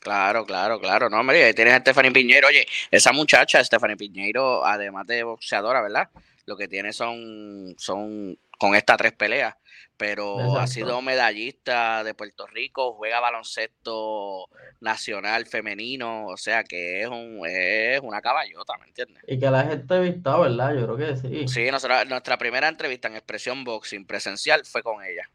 Claro, 0.00 0.44
claro, 0.44 0.80
claro. 0.80 1.08
No, 1.08 1.20
hombre, 1.20 1.44
ahí 1.44 1.54
tienes 1.54 1.74
a 1.74 1.78
Stephanie 1.78 2.10
Piñeiro. 2.10 2.48
Oye, 2.48 2.66
esa 2.90 3.12
muchacha, 3.12 3.62
Stephanie 3.62 3.96
Piñeiro, 3.96 4.64
además 4.66 5.06
de 5.06 5.22
boxeadora, 5.22 5.80
¿verdad? 5.80 6.10
Lo 6.44 6.56
que 6.56 6.66
tiene 6.66 6.92
son, 6.92 7.76
son 7.78 8.36
con 8.58 8.74
estas 8.74 8.96
tres 8.96 9.12
peleas 9.12 9.54
pero 9.96 10.58
ha 10.58 10.66
sido 10.66 11.00
medallista 11.02 12.04
de 12.04 12.14
Puerto 12.14 12.46
Rico, 12.46 12.94
juega 12.94 13.20
baloncesto 13.20 14.48
nacional 14.80 15.46
femenino, 15.46 16.26
o 16.26 16.36
sea 16.36 16.64
que 16.64 17.02
es 17.02 17.08
un 17.08 17.40
es 17.46 18.00
una 18.00 18.20
caballota, 18.20 18.74
¿me 18.78 18.86
entiendes? 18.86 19.22
Y 19.26 19.38
que 19.38 19.50
la 19.50 19.64
gente 19.64 19.94
ha 19.94 20.00
visto, 20.00 20.40
¿verdad? 20.40 20.74
Yo 20.74 20.84
creo 20.84 20.96
que 20.96 21.16
sí. 21.16 21.48
Sí, 21.48 21.68
nuestra 21.70 22.38
primera 22.38 22.68
entrevista 22.68 23.08
en 23.08 23.16
Expresión 23.16 23.64
Boxing 23.64 24.06
presencial 24.06 24.64
fue 24.64 24.82
con 24.82 25.02
ella. 25.04 25.28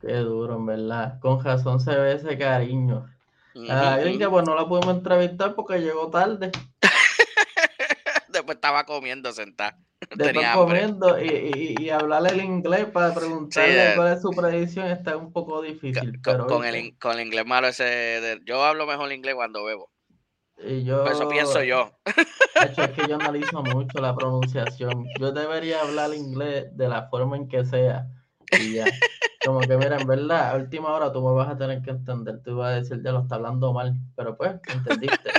Qué 0.00 0.14
duro, 0.14 0.56
en 0.56 0.66
verdad. 0.66 1.18
Con 1.20 1.42
razón 1.42 1.80
se 1.80 1.94
ve 1.94 2.14
ese 2.14 2.36
cariño. 2.38 3.06
Ah, 3.70 3.98
que 4.02 4.28
pues 4.28 4.46
no 4.46 4.54
la 4.54 4.68
pudimos 4.68 4.94
entrevistar 4.96 5.54
porque 5.54 5.80
llegó 5.80 6.10
tarde. 6.10 6.50
Después 8.38 8.56
estaba 8.56 8.84
comiendo 8.84 9.32
sentada. 9.32 9.78
Después 10.14 10.46
comiendo 10.54 11.18
y, 11.18 11.74
y, 11.78 11.90
hablarle 11.90 12.30
el 12.30 12.42
inglés 12.42 12.84
para 12.86 13.14
preguntarle 13.14 13.94
cuál 13.96 14.12
es 14.12 14.20
su 14.20 14.30
predicción 14.30 14.88
está 14.88 15.16
un 15.16 15.32
poco 15.32 15.62
difícil. 15.62 16.20
Con, 16.22 16.46
con 16.46 16.64
el, 16.64 16.98
con 16.98 17.18
el 17.18 17.26
inglés 17.26 17.46
malo 17.46 17.68
ese, 17.68 18.40
yo 18.44 18.62
hablo 18.62 18.86
mejor 18.86 19.10
inglés 19.12 19.34
cuando 19.34 19.64
bebo. 19.64 19.90
Y 20.58 20.84
yo, 20.84 21.04
Eso 21.06 21.28
pienso 21.28 21.62
yo. 21.62 21.92
Hecho, 22.62 22.82
es 22.82 22.90
que 22.90 23.08
yo 23.08 23.14
analizo 23.20 23.62
mucho 23.62 23.98
la 24.00 24.14
pronunciación. 24.14 25.06
Yo 25.18 25.32
debería 25.32 25.82
hablar 25.82 26.14
inglés 26.14 26.74
de 26.76 26.88
la 26.88 27.08
forma 27.08 27.36
en 27.36 27.48
que 27.48 27.64
sea. 27.64 28.08
Y 28.58 28.74
ya. 28.74 28.86
Como 29.44 29.60
que, 29.60 29.76
mira, 29.76 29.98
en 29.98 30.06
verdad, 30.06 30.50
a 30.50 30.56
última 30.56 30.92
hora 30.92 31.12
tú 31.12 31.20
me 31.20 31.34
vas 31.34 31.48
a 31.48 31.58
tener 31.58 31.82
que 31.82 31.90
entender. 31.90 32.42
Tú 32.42 32.56
vas 32.56 32.72
a 32.72 32.76
decir, 32.76 33.02
ya 33.02 33.12
lo 33.12 33.20
está 33.20 33.36
hablando 33.36 33.72
mal. 33.72 33.94
Pero 34.16 34.36
pues, 34.36 34.54
entendiste. 34.72 35.30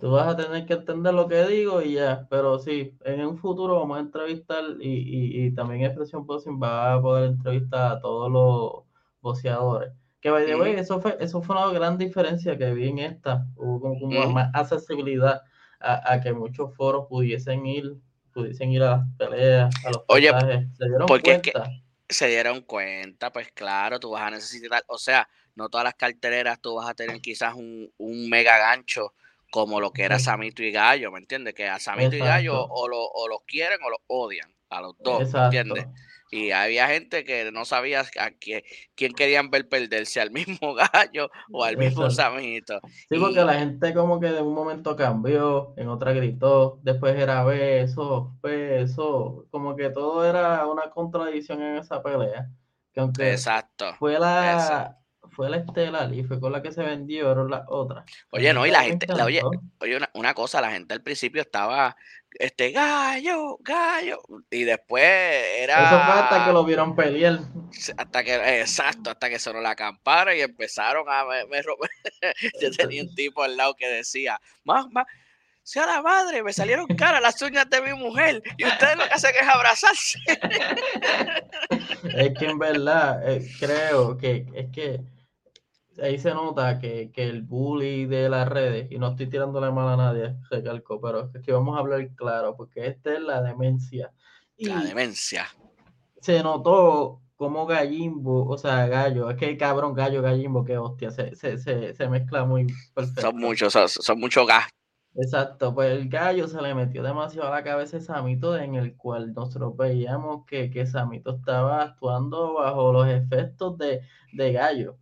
Tú 0.00 0.12
vas 0.12 0.28
a 0.28 0.36
tener 0.36 0.64
que 0.64 0.74
entender 0.74 1.12
lo 1.12 1.26
que 1.26 1.44
digo 1.46 1.82
y 1.82 1.94
ya, 1.94 2.26
pero 2.30 2.58
sí, 2.58 2.94
en 3.04 3.26
un 3.26 3.36
futuro 3.36 3.80
vamos 3.80 3.98
a 3.98 4.00
entrevistar 4.00 4.62
y, 4.80 5.46
y, 5.46 5.54
también 5.54 5.82
Expresión 5.82 6.24
Boxing 6.24 6.60
va 6.62 6.94
a 6.94 7.02
poder 7.02 7.30
entrevistar 7.30 7.92
a 7.92 8.00
todos 8.00 8.30
los 8.30 8.84
boxeadores. 9.20 9.92
Que 10.20 10.30
by 10.30 10.46
the 10.46 10.56
way, 10.56 10.74
eso 10.74 11.00
fue, 11.00 11.16
eso 11.20 11.42
fue 11.42 11.56
una 11.56 11.72
gran 11.72 11.98
diferencia 11.98 12.56
que 12.56 12.72
vi 12.72 12.88
en 12.88 12.98
esta, 12.98 13.46
hubo 13.56 13.98
como, 13.98 14.30
más 14.30 14.50
accesibilidad 14.54 15.42
a, 15.80 16.20
que 16.20 16.32
muchos 16.32 16.74
foros 16.76 17.06
pudiesen 17.08 17.66
ir, 17.66 17.96
pudiesen 18.32 18.70
ir 18.70 18.82
a 18.82 18.98
las 18.98 19.06
peleas, 19.16 19.74
a 19.84 19.90
los 19.90 20.02
Oye, 20.08 20.30
¿se 20.76 20.88
dieron 20.88 21.08
cuenta? 21.08 21.70
se 22.08 22.26
dieron 22.26 22.62
cuenta, 22.62 23.32
pues 23.32 23.52
claro, 23.52 24.00
tú 24.00 24.10
vas 24.10 24.22
a 24.22 24.30
necesitar, 24.30 24.82
o 24.86 24.98
sea, 24.98 25.28
no 25.54 25.68
todas 25.68 25.84
las 25.84 25.94
cartereras 25.94 26.60
tú 26.60 26.76
vas 26.76 26.88
a 26.88 26.94
tener 26.94 27.20
quizás 27.20 27.54
un, 27.54 27.92
un 27.98 28.30
mega 28.30 28.58
gancho 28.58 29.12
como 29.50 29.80
lo 29.80 29.92
que 29.92 30.04
era 30.04 30.18
Samito 30.18 30.62
y 30.62 30.72
Gallo, 30.72 31.10
¿me 31.10 31.18
entiendes? 31.18 31.54
Que 31.54 31.66
a 31.68 31.78
Samito 31.78 32.16
y 32.16 32.20
Gallo 32.20 32.66
o, 32.66 32.88
lo, 32.88 32.98
o 32.98 33.28
los 33.28 33.42
quieren 33.46 33.78
o 33.84 33.90
los 33.90 34.00
odian, 34.06 34.52
a 34.70 34.80
los 34.80 34.96
dos, 34.98 35.32
¿me 35.32 35.44
entiendes? 35.44 35.86
Y 36.30 36.50
había 36.50 36.88
gente 36.88 37.24
que 37.24 37.50
no 37.52 37.64
sabía 37.64 38.00
a 38.00 38.30
quién, 38.38 38.62
quién 38.94 39.14
querían 39.14 39.50
ver 39.50 39.68
perderse, 39.68 40.20
al 40.20 40.30
mismo 40.30 40.74
gallo 40.92 41.30
o 41.50 41.64
al 41.64 41.78
mismo 41.78 42.10
Samito. 42.10 42.80
Sí, 43.08 43.18
porque 43.18 43.42
la 43.42 43.54
gente 43.54 43.94
como 43.94 44.20
que 44.20 44.30
de 44.30 44.42
un 44.42 44.54
momento 44.54 44.94
cambió, 44.94 45.72
en 45.76 45.88
otra 45.88 46.12
gritó, 46.12 46.80
después 46.82 47.16
era 47.16 47.44
beso, 47.44 48.36
beso, 48.42 49.46
como 49.50 49.74
que 49.74 49.88
todo 49.88 50.24
era 50.28 50.66
una 50.66 50.90
contradicción 50.90 51.62
en 51.62 51.76
esa 51.76 52.02
pelea. 52.02 52.50
Que 52.92 53.00
aunque 53.00 53.30
Exacto. 53.30 53.94
Fue 53.98 54.18
la, 54.18 54.98
fue 55.38 55.48
la 55.48 55.58
estelar 55.58 56.12
y 56.12 56.24
fue 56.24 56.40
con 56.40 56.50
la 56.50 56.60
que 56.60 56.72
se 56.72 56.82
vendieron 56.82 57.48
las 57.48 57.62
otras. 57.68 58.04
Oye, 58.32 58.52
no, 58.52 58.66
y 58.66 58.72
la 58.72 58.82
gente, 58.82 59.06
oye, 59.22 59.40
oye 59.78 60.00
una, 60.14 60.34
cosa, 60.34 60.60
la 60.60 60.72
gente 60.72 60.94
al 60.94 61.00
principio 61.00 61.42
estaba, 61.42 61.96
este, 62.32 62.72
gallo, 62.72 63.56
gallo, 63.60 64.20
y 64.50 64.64
después 64.64 65.04
era... 65.04 65.86
Eso 65.86 66.04
fue 66.06 66.20
hasta 66.22 66.44
que 66.44 66.52
lo 66.52 66.64
vieron 66.64 66.96
pelear. 66.96 67.38
Hasta 67.96 68.24
que, 68.24 68.60
exacto, 68.60 69.10
hasta 69.10 69.30
que 69.30 69.38
sonó 69.38 69.60
la 69.60 69.76
campana 69.76 70.34
y 70.34 70.40
empezaron 70.40 71.04
a... 71.08 71.24
Me, 71.24 71.62
yo 72.60 72.70
tenía 72.72 73.04
un 73.04 73.14
tipo 73.14 73.44
al 73.44 73.56
lado 73.56 73.76
que 73.76 73.86
decía, 73.86 74.40
más, 74.64 74.90
más, 74.90 75.06
sea 75.62 75.86
la 75.86 76.02
madre, 76.02 76.42
me 76.42 76.52
salieron 76.52 76.88
caras 76.88 77.22
las 77.22 77.40
uñas 77.42 77.70
de 77.70 77.80
mi 77.80 77.92
mujer 77.92 78.42
y 78.56 78.64
ustedes 78.64 78.96
lo 78.96 79.04
que 79.04 79.14
hacen 79.14 79.30
es 79.40 79.46
abrazarse. 79.46 80.18
es 82.16 82.36
que 82.36 82.46
en 82.46 82.58
verdad 82.58 83.20
eh, 83.30 83.48
creo 83.60 84.18
que 84.18 84.44
es 84.52 84.66
que 84.72 85.00
ahí 86.02 86.18
se 86.18 86.32
nota 86.32 86.78
que, 86.78 87.10
el 87.14 87.42
bully 87.42 88.06
de 88.06 88.28
las 88.28 88.48
redes, 88.48 88.90
y 88.90 88.98
no 88.98 89.08
estoy 89.08 89.28
tirando 89.28 89.60
la 89.60 89.70
mano 89.70 89.90
a 89.90 89.96
nadie, 89.96 90.36
recalco, 90.50 91.00
pero 91.00 91.30
es 91.34 91.42
que 91.42 91.52
vamos 91.52 91.76
a 91.76 91.80
hablar 91.80 92.14
claro, 92.14 92.56
porque 92.56 92.86
esta 92.86 93.14
es 93.14 93.20
la 93.20 93.42
demencia. 93.42 94.12
la 94.58 94.82
demencia. 94.82 95.46
Se 96.20 96.42
notó 96.42 97.20
como 97.36 97.66
Gallimbo, 97.66 98.48
o 98.48 98.58
sea, 98.58 98.86
gallo, 98.88 99.30
es 99.30 99.36
que 99.36 99.56
cabrón, 99.56 99.94
gallo, 99.94 100.22
Gallimbo, 100.22 100.64
que 100.64 100.76
hostia, 100.76 101.10
se, 101.12 101.36
se, 101.36 101.56
se, 101.58 102.08
mezcla 102.08 102.44
muy 102.44 102.66
perfecto. 102.94 103.20
Son 103.20 103.36
muchos, 103.36 103.72
son, 103.72 104.18
muchos 104.18 104.46
gas. 104.46 104.66
Exacto, 105.14 105.74
pues 105.74 105.90
el 105.92 106.08
gallo 106.08 106.48
se 106.48 106.60
le 106.60 106.74
metió 106.74 107.02
demasiado 107.02 107.48
a 107.48 107.56
la 107.56 107.64
cabeza 107.64 107.98
a 107.98 108.00
Samito, 108.00 108.56
en 108.56 108.74
el 108.74 108.96
cual 108.96 109.32
nosotros 109.32 109.76
veíamos 109.76 110.46
que, 110.46 110.70
que 110.70 110.86
Samito 110.86 111.36
estaba 111.36 111.82
actuando 111.82 112.54
bajo 112.54 112.92
los 112.92 113.08
efectos 113.08 113.78
de, 113.78 114.00
de 114.32 114.52
gallo. 114.52 114.96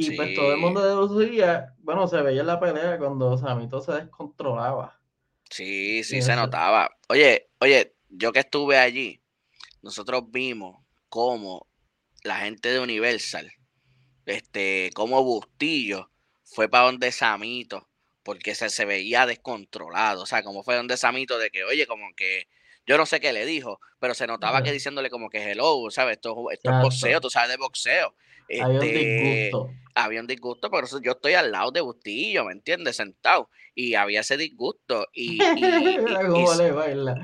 Y 0.00 0.12
pues 0.12 0.32
todo 0.32 0.52
el 0.52 0.58
mundo 0.58 0.80
deducía, 0.80 1.74
bueno, 1.80 2.06
se 2.06 2.22
veía 2.22 2.42
en 2.42 2.46
la 2.46 2.60
pelea 2.60 2.98
cuando 2.98 3.36
Samito 3.36 3.80
se 3.80 3.90
descontrolaba. 3.94 5.00
Sí, 5.50 6.04
sí, 6.04 6.22
se 6.22 6.36
notaba. 6.36 6.88
Oye, 7.08 7.50
oye, 7.58 7.96
yo 8.08 8.30
que 8.30 8.38
estuve 8.38 8.78
allí, 8.78 9.20
nosotros 9.82 10.30
vimos 10.30 10.84
cómo 11.08 11.66
la 12.22 12.36
gente 12.36 12.68
de 12.68 12.78
Universal, 12.78 13.50
este, 14.24 14.90
como 14.94 15.24
Bustillo, 15.24 16.12
fue 16.44 16.68
para 16.68 16.84
donde 16.84 17.10
Samito, 17.10 17.88
porque 18.22 18.54
se, 18.54 18.70
se 18.70 18.84
veía 18.84 19.26
descontrolado. 19.26 20.22
O 20.22 20.26
sea, 20.26 20.44
como 20.44 20.62
fue 20.62 20.76
donde 20.76 20.96
Samito 20.96 21.40
de 21.40 21.50
que, 21.50 21.64
oye, 21.64 21.88
como 21.88 22.14
que 22.14 22.46
yo 22.86 22.96
no 22.96 23.04
sé 23.04 23.18
qué 23.18 23.32
le 23.32 23.44
dijo, 23.44 23.80
pero 23.98 24.14
se 24.14 24.28
notaba 24.28 24.62
que 24.62 24.70
diciéndole 24.70 25.10
como 25.10 25.28
que 25.28 25.50
hello, 25.50 25.90
¿sabes? 25.90 26.18
Esto, 26.18 26.52
esto 26.52 26.70
es 26.70 26.82
boxeo, 26.82 27.20
tú 27.20 27.30
sabes 27.30 27.50
de 27.50 27.56
boxeo. 27.56 28.14
Había 28.50 28.66
un 28.66 28.84
este, 28.84 28.98
disgusto. 28.98 29.70
Había 29.94 30.20
un 30.20 30.26
disgusto, 30.26 30.70
por 30.70 30.84
eso 30.84 31.00
yo 31.02 31.12
estoy 31.12 31.34
al 31.34 31.50
lado 31.50 31.72
de 31.72 31.80
Bustillo, 31.80 32.44
¿me 32.44 32.52
entiendes? 32.52 32.96
Sentado. 32.96 33.50
Y 33.74 33.94
había 33.94 34.20
ese 34.20 34.36
disgusto. 34.36 35.06
Y, 35.12 35.34
y, 35.34 35.38
le 36.58 36.72
baila. 36.72 37.14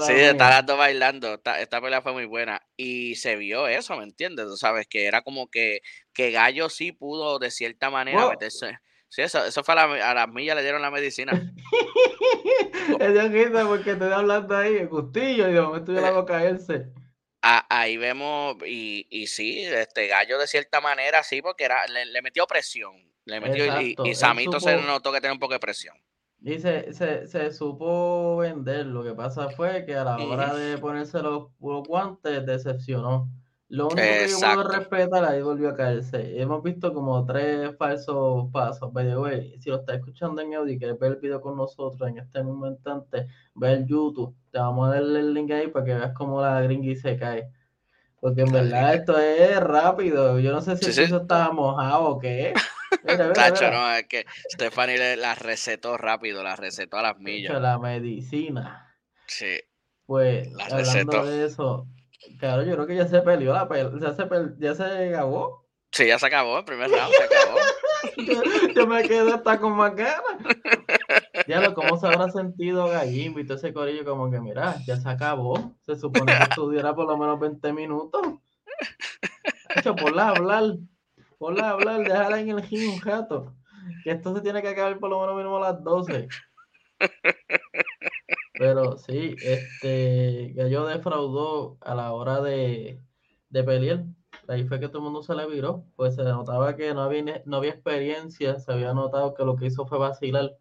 sí, 0.00 0.12
está 0.12 0.50
dando 0.50 0.76
bailando. 0.76 1.34
Esta, 1.34 1.60
esta, 1.60 1.80
pelea 1.80 2.02
fue 2.02 2.12
muy 2.12 2.26
buena. 2.26 2.60
Y 2.76 3.16
se 3.16 3.36
vio 3.36 3.66
eso, 3.66 3.96
¿me 3.96 4.04
entiendes? 4.04 4.46
Tú 4.46 4.56
sabes 4.56 4.86
que 4.86 5.06
era 5.06 5.22
como 5.22 5.48
que, 5.48 5.80
que 6.12 6.30
Gallo 6.30 6.68
sí 6.68 6.92
pudo 6.92 7.38
de 7.38 7.50
cierta 7.50 7.90
manera 7.90 8.28
meterse 8.28 8.78
Sí, 9.10 9.22
eso, 9.22 9.44
eso 9.44 9.64
fue 9.64 9.74
a, 9.74 9.86
la, 9.88 10.10
a 10.10 10.14
las 10.14 10.28
millas 10.28 10.54
le 10.54 10.62
dieron 10.62 10.82
la 10.82 10.90
medicina. 10.92 11.32
es 13.00 13.32
risa 13.32 13.66
porque 13.66 13.90
estoy 13.90 14.12
hablando 14.12 14.56
ahí, 14.56 14.84
Gustillo, 14.84 15.48
y 15.48 15.52
de 15.52 15.60
momento 15.60 15.92
yo 15.92 16.00
la 16.00 16.08
hago 16.08 16.24
caerse. 16.24 16.92
Ahí 17.42 17.96
vemos, 17.96 18.56
y, 18.66 19.06
y 19.10 19.26
sí, 19.26 19.64
este 19.64 20.06
gallo 20.06 20.38
de 20.38 20.46
cierta 20.46 20.80
manera, 20.80 21.22
sí, 21.22 21.42
porque 21.42 21.64
era, 21.64 21.86
le, 21.86 22.22
metió 22.22 22.46
presión. 22.46 22.92
Le 23.24 23.40
metió, 23.40 23.80
y, 23.80 23.96
y, 24.04 24.14
Samito 24.14 24.60
se 24.60 24.76
notó 24.76 25.12
que 25.12 25.20
tenía 25.20 25.32
un 25.32 25.38
poco 25.38 25.54
de 25.54 25.60
presión. 25.60 25.96
Y 26.42 26.58
se, 26.58 26.92
se, 26.94 27.26
se, 27.26 27.52
supo 27.52 28.38
vender. 28.38 28.86
Lo 28.86 29.04
que 29.04 29.12
pasa 29.12 29.50
fue 29.50 29.84
que 29.84 29.94
a 29.94 30.04
la 30.04 30.16
hora 30.16 30.54
de 30.54 30.78
ponerse 30.78 31.20
los, 31.20 31.48
los 31.60 31.86
guantes 31.86 32.46
decepcionó. 32.46 33.28
Lo 33.70 33.86
único 33.86 34.02
que 34.02 34.28
yo 34.28 34.40
puedo 34.40 34.68
respetar, 34.68 35.24
ahí 35.24 35.42
volvió 35.42 35.68
a 35.68 35.76
caerse. 35.76 36.40
Hemos 36.40 36.60
visto 36.60 36.92
como 36.92 37.24
tres 37.24 37.76
falsos 37.76 38.50
pasos. 38.52 38.90
si 39.60 39.70
lo 39.70 39.76
estás 39.76 39.98
escuchando 39.98 40.42
en 40.42 40.54
audio 40.54 40.74
y 40.74 40.78
quieres 40.78 40.98
ver 40.98 41.12
el 41.12 41.18
video 41.18 41.40
con 41.40 41.56
nosotros 41.56 42.08
en 42.08 42.18
este 42.18 42.42
momento 42.42 42.90
antes, 42.90 43.28
ve 43.54 43.72
el 43.72 43.86
YouTube. 43.86 44.34
Te 44.50 44.58
vamos 44.58 44.88
a 44.88 44.94
darle 44.94 45.20
el 45.20 45.32
link 45.32 45.52
ahí 45.52 45.68
para 45.68 45.84
que 45.84 45.94
veas 45.94 46.12
cómo 46.14 46.42
la 46.42 46.60
gringui 46.62 46.96
se 46.96 47.16
cae. 47.16 47.48
Porque 48.18 48.40
en 48.40 48.50
verdad 48.50 48.92
esto 48.96 49.16
es 49.16 49.60
rápido. 49.60 50.40
Yo 50.40 50.50
no 50.50 50.60
sé 50.60 50.76
si 50.76 50.86
el 50.86 51.04
piso 51.04 51.18
estaba 51.18 51.52
mojado 51.52 52.04
o 52.06 52.18
qué. 52.18 52.52
Tacho, 53.34 53.70
no, 53.70 53.94
es 53.94 54.08
que 54.08 54.26
Stephanie 54.50 55.16
la 55.16 55.36
recetó 55.36 55.96
rápido, 55.96 56.42
la 56.42 56.56
recetó 56.56 56.96
a 56.98 57.02
las 57.02 57.18
millas. 57.20 57.62
La 57.62 57.78
medicina. 57.78 58.96
Sí. 59.26 59.60
Pues, 60.06 60.50
la 60.50 60.64
hablando 60.64 61.24
de 61.24 61.46
eso, 61.46 61.86
Claro, 62.38 62.62
yo 62.64 62.74
creo 62.74 62.86
que 62.86 62.96
ya 62.96 63.06
se 63.06 63.20
peleó 63.22 63.52
la 63.52 63.68
pelea. 63.68 63.90
Ya 64.00 64.14
se, 64.14 64.28
ya 64.58 64.74
se 64.74 65.08
acabó. 65.08 65.66
Sí, 65.92 66.06
ya 66.06 66.18
se 66.18 66.26
acabó. 66.26 66.58
El 66.58 66.64
primer 66.64 66.90
round 66.90 67.12
se 67.12 67.24
acabó. 67.24 67.58
yo, 68.74 68.86
me 68.86 69.02
quedé 69.02 69.32
hasta 69.32 69.58
con 69.58 69.72
más 69.72 69.94
ganas. 69.94 70.22
Ya 71.46 71.60
lo, 71.60 71.74
¿cómo 71.74 71.98
se 71.98 72.06
habrá 72.06 72.30
sentido 72.30 72.88
Gallín? 72.88 73.38
y 73.38 73.44
todo 73.44 73.56
ese 73.56 73.72
corillo? 73.72 74.04
Como 74.04 74.30
que, 74.30 74.40
mira, 74.40 74.76
ya 74.86 74.96
se 74.96 75.08
acabó. 75.08 75.74
Se 75.86 75.96
supone 75.96 76.36
que 76.36 76.42
estuviera 76.44 76.94
por 76.94 77.06
lo 77.06 77.16
menos 77.16 77.40
20 77.40 77.72
minutos. 77.72 78.22
Hecho, 79.74 79.96
ponla 79.96 80.28
a 80.28 80.30
hablar. 80.30 80.64
Ponla 81.38 81.68
a 81.68 81.70
hablar, 81.70 82.00
déjala 82.02 82.40
en 82.40 82.50
el 82.50 82.62
gym 82.62 82.94
un 82.94 83.00
rato. 83.00 83.54
Que 84.04 84.10
esto 84.12 84.34
se 84.34 84.42
tiene 84.42 84.62
que 84.62 84.68
acabar 84.68 84.98
por 84.98 85.10
lo 85.10 85.20
menos 85.20 85.36
mínimo 85.36 85.56
a 85.56 85.72
las 85.72 85.82
12. 85.82 86.28
Pero 88.60 88.98
sí, 88.98 89.36
este 89.42 90.52
Gallo 90.54 90.84
defraudó 90.84 91.78
a 91.80 91.94
la 91.94 92.12
hora 92.12 92.42
de, 92.42 93.00
de 93.48 93.64
pelear. 93.64 94.04
Ahí 94.48 94.64
fue 94.64 94.78
que 94.78 94.88
todo 94.88 94.98
el 94.98 95.04
mundo 95.04 95.22
se 95.22 95.34
le 95.34 95.46
viró. 95.46 95.86
Pues 95.96 96.16
se 96.16 96.24
notaba 96.24 96.76
que 96.76 96.92
no 96.92 97.00
había, 97.00 97.40
no 97.46 97.56
había 97.56 97.70
experiencia, 97.70 98.60
se 98.60 98.70
había 98.70 98.92
notado 98.92 99.32
que 99.32 99.46
lo 99.46 99.56
que 99.56 99.64
hizo 99.64 99.86
fue 99.86 99.96
vacilar. 99.96 100.58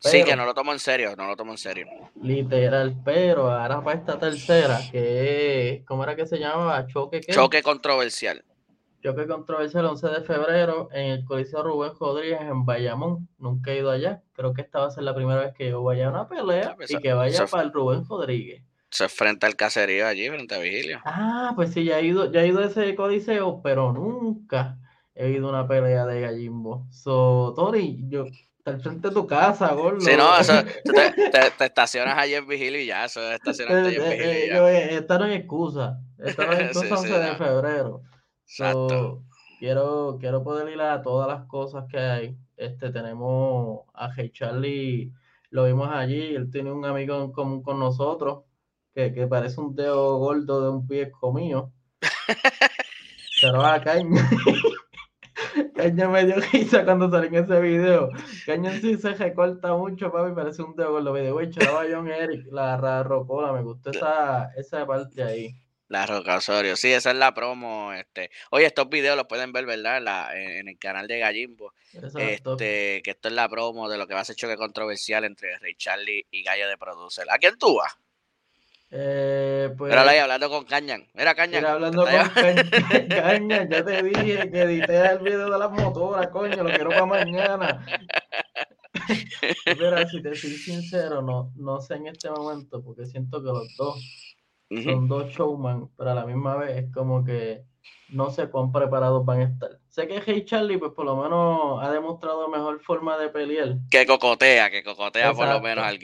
sí, 0.00 0.22
que 0.22 0.36
no 0.36 0.44
lo 0.44 0.52
tomó 0.52 0.74
en 0.74 0.78
serio, 0.80 1.16
no 1.16 1.28
lo 1.28 1.34
tomó 1.34 1.52
en 1.52 1.58
serio. 1.58 1.86
Literal, 2.22 2.94
pero 3.02 3.50
ahora 3.50 3.82
para 3.82 3.98
esta 3.98 4.18
tercera, 4.18 4.78
que 4.92 5.82
¿cómo 5.88 6.04
era 6.04 6.14
que 6.14 6.26
se 6.26 6.38
llamaba? 6.38 6.86
Choque, 6.88 7.22
Choque 7.22 7.62
controversial. 7.62 8.44
Yo 9.02 9.14
que 9.14 9.26
controversia 9.26 9.80
el 9.80 9.86
11 9.86 10.08
de 10.08 10.20
febrero 10.22 10.88
en 10.92 11.10
el 11.12 11.24
Coliseo 11.24 11.62
Rubén 11.62 11.92
Rodríguez 11.98 12.40
en 12.42 12.66
Bayamón. 12.66 13.28
Nunca 13.38 13.72
he 13.72 13.78
ido 13.78 13.90
allá. 13.90 14.22
Creo 14.34 14.52
que 14.52 14.60
esta 14.60 14.80
va 14.80 14.86
a 14.88 14.90
ser 14.90 15.04
la 15.04 15.14
primera 15.14 15.40
vez 15.40 15.54
que 15.54 15.70
yo 15.70 15.82
vaya 15.82 16.08
a 16.08 16.10
una 16.10 16.28
pelea 16.28 16.76
y 16.86 16.98
que 16.98 17.12
vaya 17.14 17.46
para 17.46 17.62
el 17.62 17.72
Rubén 17.72 18.04
Rodríguez. 18.06 18.62
Se 18.90 19.08
frente 19.08 19.46
al 19.46 19.56
caserío 19.56 20.06
allí, 20.06 20.28
frente 20.28 20.54
a 20.54 20.58
Vigilio. 20.58 21.00
Ah, 21.04 21.52
pues 21.54 21.72
sí, 21.72 21.84
ya 21.84 22.00
he 22.00 22.06
ido, 22.06 22.30
ya 22.30 22.42
he 22.42 22.48
ido 22.48 22.60
a 22.60 22.66
ese 22.66 22.94
coliseo, 22.94 23.62
pero 23.62 23.92
nunca 23.92 24.76
he 25.14 25.30
ido 25.30 25.46
a 25.46 25.50
una 25.50 25.68
pelea 25.68 26.04
de 26.04 26.20
gallimbo. 26.20 26.86
So, 26.90 27.54
Tori, 27.56 28.04
yo 28.08 28.26
está 28.26 28.72
al 28.72 28.82
frente 28.82 29.08
de 29.08 29.14
tu 29.14 29.26
casa, 29.26 29.72
gordo. 29.72 30.00
Sí, 30.00 30.10
no, 30.16 30.36
eso, 30.38 30.52
te, 31.58 31.64
estacionas 31.64 32.18
allí 32.18 32.34
en 32.34 32.46
Vigilio 32.46 32.80
y 32.80 32.86
ya, 32.86 33.04
eso 33.04 33.22
es 33.22 33.36
estacionarte 33.36 33.88
allí 33.88 33.96
en 33.96 34.02
eh, 34.02 34.12
eh, 34.12 34.34
Vigilio. 34.34 34.68
Eh, 34.68 34.94
esta 34.96 35.18
no 35.18 35.26
es 35.26 35.38
excusa. 35.38 36.00
Esta 36.18 36.46
no 36.46 36.52
es 36.52 36.60
excusa 36.76 36.98
11 36.98 37.18
de 37.18 37.36
febrero. 37.36 38.02
Exacto. 38.50 39.22
quiero, 39.60 40.16
quiero 40.18 40.42
poder 40.42 40.68
ir 40.72 40.80
a 40.80 41.02
todas 41.02 41.28
las 41.28 41.46
cosas 41.46 41.84
que 41.88 41.98
hay. 41.98 42.36
Este, 42.56 42.90
tenemos 42.90 43.82
a 43.94 44.10
Hey 44.14 44.30
Charlie, 44.32 45.12
lo 45.50 45.66
vimos 45.66 45.88
allí, 45.92 46.34
él 46.34 46.50
tiene 46.50 46.72
un 46.72 46.84
amigo 46.84 47.22
en 47.22 47.30
común 47.30 47.62
con 47.62 47.78
nosotros, 47.78 48.42
que, 48.92 49.14
que 49.14 49.28
parece 49.28 49.60
un 49.60 49.76
dedo 49.76 50.18
gordo 50.18 50.62
de 50.62 50.70
un 50.70 50.86
pie 50.86 51.12
mío. 51.32 51.72
Pero 53.40 53.64
a 53.64 53.80
Caña. 53.80 54.28
Caña 55.74 56.08
me 56.08 56.26
dio 56.26 56.34
risa 56.52 56.84
cuando 56.84 57.08
salí 57.08 57.28
en 57.28 57.36
ese 57.36 57.60
video. 57.60 58.10
Caña 58.46 58.72
sí 58.72 58.96
se 58.98 59.14
recorta 59.14 59.74
mucho, 59.76 60.10
papi, 60.10 60.34
parece 60.34 60.62
un 60.62 60.74
dedo 60.74 60.92
gordo. 60.92 61.12
Me 61.12 61.22
dijo, 61.22 61.38
John 61.90 62.08
Eric, 62.08 62.46
la 62.50 63.02
rocola, 63.04 63.52
me 63.52 63.62
gustó 63.62 63.90
esa, 63.90 64.52
esa 64.56 64.84
parte 64.86 65.22
ahí. 65.22 65.54
La 65.90 66.06
Roca 66.06 66.36
Osorio, 66.36 66.76
sí, 66.76 66.92
esa 66.92 67.10
es 67.10 67.16
la 67.16 67.34
promo. 67.34 67.92
Este. 67.92 68.30
Oye, 68.52 68.64
estos 68.64 68.88
videos 68.88 69.16
los 69.16 69.26
pueden 69.26 69.52
ver, 69.52 69.66
¿verdad? 69.66 70.00
La, 70.00 70.30
en, 70.36 70.68
el 70.68 70.78
canal 70.78 71.08
de 71.08 71.18
Gallimbo. 71.18 71.74
Este, 71.92 73.02
que 73.02 73.10
esto 73.10 73.26
es 73.26 73.34
la 73.34 73.48
promo 73.48 73.88
de 73.88 73.98
lo 73.98 74.06
que 74.06 74.14
va 74.14 74.20
a 74.20 74.24
ser 74.24 74.36
choque 74.36 74.56
controversial 74.56 75.24
entre 75.24 75.58
Ray 75.58 75.74
Charlie 75.74 76.24
y 76.30 76.44
Gallo 76.44 76.68
de 76.68 76.78
Producer. 76.78 77.26
¿A 77.28 77.38
quién 77.38 77.58
tú 77.58 77.78
vas? 77.78 77.92
Eh, 78.92 79.74
pues, 79.76 79.90
Pero 79.90 80.08
ahí 80.08 80.18
hablando 80.18 80.48
con 80.48 80.64
Cañan. 80.64 81.08
Mira, 81.12 81.34
Cañan. 81.34 81.60
Mira, 81.60 81.72
hablando 81.72 82.04
con 82.04 82.12
Cañan. 83.08 83.68
Ya 83.68 83.84
te 83.84 84.02
dije 84.04 84.48
que 84.48 84.62
edité 84.62 85.06
el 85.06 85.18
video 85.18 85.50
de 85.50 85.58
las 85.58 85.72
motoras, 85.72 86.28
coño. 86.28 86.62
Lo 86.62 86.70
quiero 86.70 86.90
para 86.90 87.06
mañana. 87.06 87.84
Pero 89.64 90.08
si 90.08 90.22
te 90.22 90.36
soy 90.36 90.50
sincero, 90.50 91.20
no, 91.20 91.52
no 91.56 91.80
sé 91.80 91.94
en 91.94 92.06
este 92.06 92.30
momento, 92.30 92.80
porque 92.80 93.06
siento 93.06 93.42
que 93.42 93.48
los 93.48 93.74
dos 93.76 94.29
son 94.84 95.08
dos 95.08 95.30
showman, 95.32 95.88
pero 95.96 96.10
a 96.10 96.14
la 96.14 96.26
misma 96.26 96.56
vez 96.56 96.84
es 96.84 96.92
como 96.92 97.24
que 97.24 97.64
no 98.10 98.30
sé 98.30 98.48
cuán 98.48 98.72
preparados 98.72 99.24
van 99.24 99.40
a 99.40 99.44
estar. 99.44 99.78
Sé 99.88 100.06
que 100.06 100.22
Hey 100.24 100.44
Charlie, 100.44 100.78
pues 100.78 100.92
por 100.92 101.04
lo 101.04 101.16
menos 101.16 101.82
ha 101.82 101.90
demostrado 101.90 102.48
mejor 102.48 102.80
forma 102.80 103.18
de 103.18 103.28
pelear. 103.28 103.76
Que 103.90 104.06
cocotea, 104.06 104.70
que 104.70 104.82
cocotea 104.82 105.32
por 105.32 105.48
lo 105.48 105.60
menos 105.60 105.84
algo. 105.84 106.00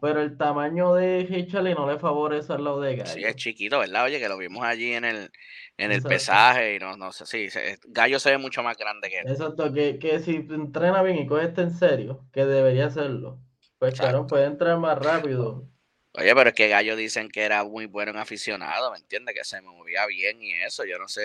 Pero 0.00 0.22
el 0.22 0.36
tamaño 0.38 0.94
de 0.94 1.26
Hey 1.28 1.46
Charlie 1.50 1.74
no 1.74 1.90
le 1.90 1.98
favorece 1.98 2.52
al 2.52 2.64
lado 2.64 2.80
de 2.80 2.96
Gallo. 2.96 3.12
Sí, 3.12 3.22
es 3.22 3.36
chiquito, 3.36 3.80
¿verdad? 3.80 4.04
Oye, 4.04 4.18
que 4.18 4.28
lo 4.28 4.38
vimos 4.38 4.64
allí 4.64 4.94
en 4.94 5.04
el, 5.04 5.30
en 5.76 5.92
el 5.92 6.02
pesaje 6.02 6.76
y 6.76 6.78
no, 6.78 6.96
no 6.96 7.12
sé, 7.12 7.26
sí, 7.26 7.48
Gallo 7.88 8.18
se 8.18 8.30
ve 8.30 8.38
mucho 8.38 8.62
más 8.62 8.78
grande 8.78 9.10
que 9.10 9.18
él. 9.18 9.28
Exacto, 9.28 9.72
que, 9.72 9.98
que 9.98 10.20
si 10.20 10.36
entrena 10.36 11.02
bien 11.02 11.18
y 11.18 11.26
coge 11.26 11.46
este 11.46 11.62
en 11.62 11.72
serio, 11.72 12.24
que 12.32 12.46
debería 12.46 12.86
hacerlo, 12.86 13.40
pues 13.78 13.98
claro, 13.98 14.26
puede 14.26 14.46
entrar 14.46 14.78
más 14.78 14.98
rápido. 14.98 15.69
Oye, 16.12 16.34
pero 16.34 16.48
es 16.48 16.54
que 16.56 16.68
Gallo 16.68 16.96
dicen 16.96 17.28
que 17.28 17.42
era 17.42 17.62
muy 17.62 17.86
bueno 17.86 18.10
en 18.10 18.16
aficionado, 18.16 18.90
¿me 18.90 18.98
entiendes? 18.98 19.32
Que 19.34 19.44
se 19.44 19.60
movía 19.62 20.06
bien 20.06 20.42
y 20.42 20.54
eso, 20.54 20.84
yo 20.84 20.98
no 20.98 21.06
sé 21.06 21.22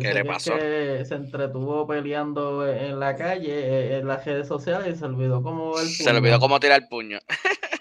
qué 0.00 0.14
le 0.14 0.24
pasó. 0.24 0.56
Que 0.56 1.04
se 1.04 1.16
entretuvo 1.16 1.84
peleando 1.86 2.66
en 2.66 3.00
la 3.00 3.16
calle, 3.16 3.52
eh, 3.52 3.98
en 3.98 4.06
las 4.06 4.24
redes 4.24 4.46
sociales 4.46 4.94
y 4.94 4.98
se 4.98 5.04
olvidó 5.04 5.42
cómo 5.42 5.80
el 5.80 5.88
Se 5.88 6.10
olvidó 6.10 6.38
cómo 6.38 6.60
tirar 6.60 6.82
el 6.82 6.88
puño. 6.88 7.18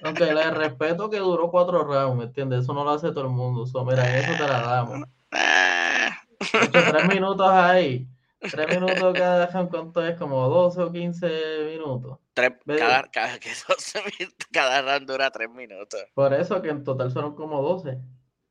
Aunque 0.01 0.33
le 0.33 0.49
respeto 0.49 1.09
que 1.09 1.17
duró 1.17 1.51
cuatro 1.51 1.83
rounds, 1.83 2.17
¿me 2.17 2.23
entiendes? 2.25 2.63
Eso 2.63 2.73
no 2.73 2.83
lo 2.83 2.91
hace 2.91 3.09
todo 3.09 3.25
el 3.25 3.29
mundo. 3.29 3.67
So, 3.67 3.85
mira, 3.85 4.17
eso 4.17 4.31
te 4.31 4.47
la 4.47 4.61
damos. 4.61 5.07
tres 6.91 7.07
minutos 7.07 7.47
ahí. 7.47 8.07
Tres 8.51 8.67
minutos 8.69 9.15
cada 9.15 9.47
round, 9.47 9.69
¿cuánto 9.69 10.05
es? 10.05 10.17
Como 10.17 10.47
12 10.49 10.81
o 10.81 10.91
15 10.91 11.27
minutos. 11.71 12.19
Tres, 12.33 12.53
cada, 12.65 13.03
cada, 13.11 13.39
que 13.39 13.49
12 13.67 13.99
minutos, 14.19 14.47
cada 14.51 14.81
round 14.81 15.07
dura 15.09 15.31
tres 15.31 15.49
minutos. 15.49 16.01
Por 16.13 16.33
eso 16.33 16.61
que 16.61 16.69
en 16.69 16.83
total 16.83 17.11
fueron 17.11 17.35
como 17.35 17.61
12. 17.61 17.99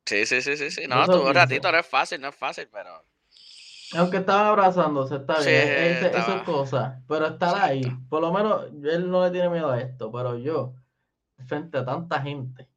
Sí, 0.06 0.26
sí, 0.26 0.42
sí, 0.42 0.56
sí, 0.56 0.70
sí. 0.70 0.86
No, 0.88 0.96
12 0.96 1.10
o 1.10 1.14
tuvo 1.14 1.22
un 1.28 1.32
15. 1.32 1.38
ratito, 1.40 1.72
no 1.72 1.78
es 1.78 1.86
fácil, 1.86 2.20
no 2.20 2.28
es 2.28 2.34
fácil, 2.36 2.68
pero. 2.72 2.90
Aunque 3.94 4.16
estaban 4.18 4.46
abrazándose, 4.46 5.16
está 5.16 5.36
Sí, 5.42 5.50
bien, 5.50 5.68
ese- 5.68 6.06
eso 6.08 6.18
estaba- 6.18 6.36
es 6.38 6.42
cosa. 6.44 7.02
Pero 7.06 7.26
estar 7.26 7.54
ahí, 7.62 7.82
por 8.08 8.22
lo 8.22 8.32
menos 8.32 8.64
él 8.84 9.10
no 9.10 9.22
le 9.24 9.30
tiene 9.30 9.50
miedo 9.50 9.70
a 9.70 9.80
esto, 9.80 10.10
pero 10.10 10.38
yo, 10.38 10.74
frente 11.46 11.76
a 11.78 11.84
tanta 11.84 12.20
gente, 12.22 12.68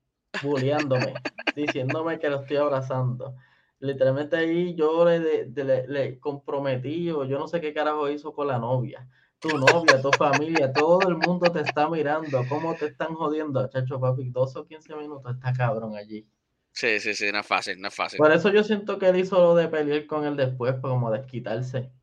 bulleándome, 0.41 1.13
diciéndome 1.55 2.19
que 2.19 2.29
lo 2.29 2.41
estoy 2.41 2.57
abrazando. 2.57 3.35
Literalmente 3.79 4.35
ahí 4.37 4.75
yo 4.75 5.05
le, 5.05 5.19
de- 5.19 5.63
le, 5.63 5.87
le 5.87 6.19
comprometí, 6.19 7.11
o 7.11 7.25
yo 7.25 7.39
no 7.39 7.47
sé 7.47 7.61
qué 7.61 7.73
carajo 7.73 8.09
hizo 8.09 8.33
con 8.33 8.47
la 8.47 8.57
novia. 8.59 9.07
Tu 9.39 9.57
novia, 9.57 10.01
tu 10.01 10.13
familia, 10.13 10.73
todo 10.73 11.07
el 11.07 11.17
mundo 11.17 11.51
te 11.51 11.61
está 11.61 11.89
mirando, 11.89 12.47
cómo 12.47 12.77
te 12.77 12.87
están 12.87 13.13
jodiendo, 13.15 13.67
chacho 13.69 13.99
papi, 13.99 14.29
12 14.29 14.59
o 14.59 14.65
15 14.67 14.95
minutos, 14.95 15.33
está 15.35 15.53
cabrón 15.53 15.95
allí. 15.95 16.27
Sí, 16.73 16.99
sí, 16.99 17.13
sí, 17.15 17.31
no 17.31 17.39
es 17.39 17.47
fácil, 17.47 17.79
no 17.81 17.87
es 17.87 17.95
fácil. 17.95 18.23
Por 18.23 18.31
eso 18.33 18.49
yo 18.51 18.63
siento 18.65 18.99
que 18.99 19.07
él 19.07 19.15
hizo 19.19 19.39
lo 19.39 19.55
de 19.55 19.69
pelear 19.69 20.05
con 20.05 20.25
él 20.25 20.35
después, 20.35 20.73
pues 20.81 20.91
como 20.91 21.11
desquitarse. 21.11 21.93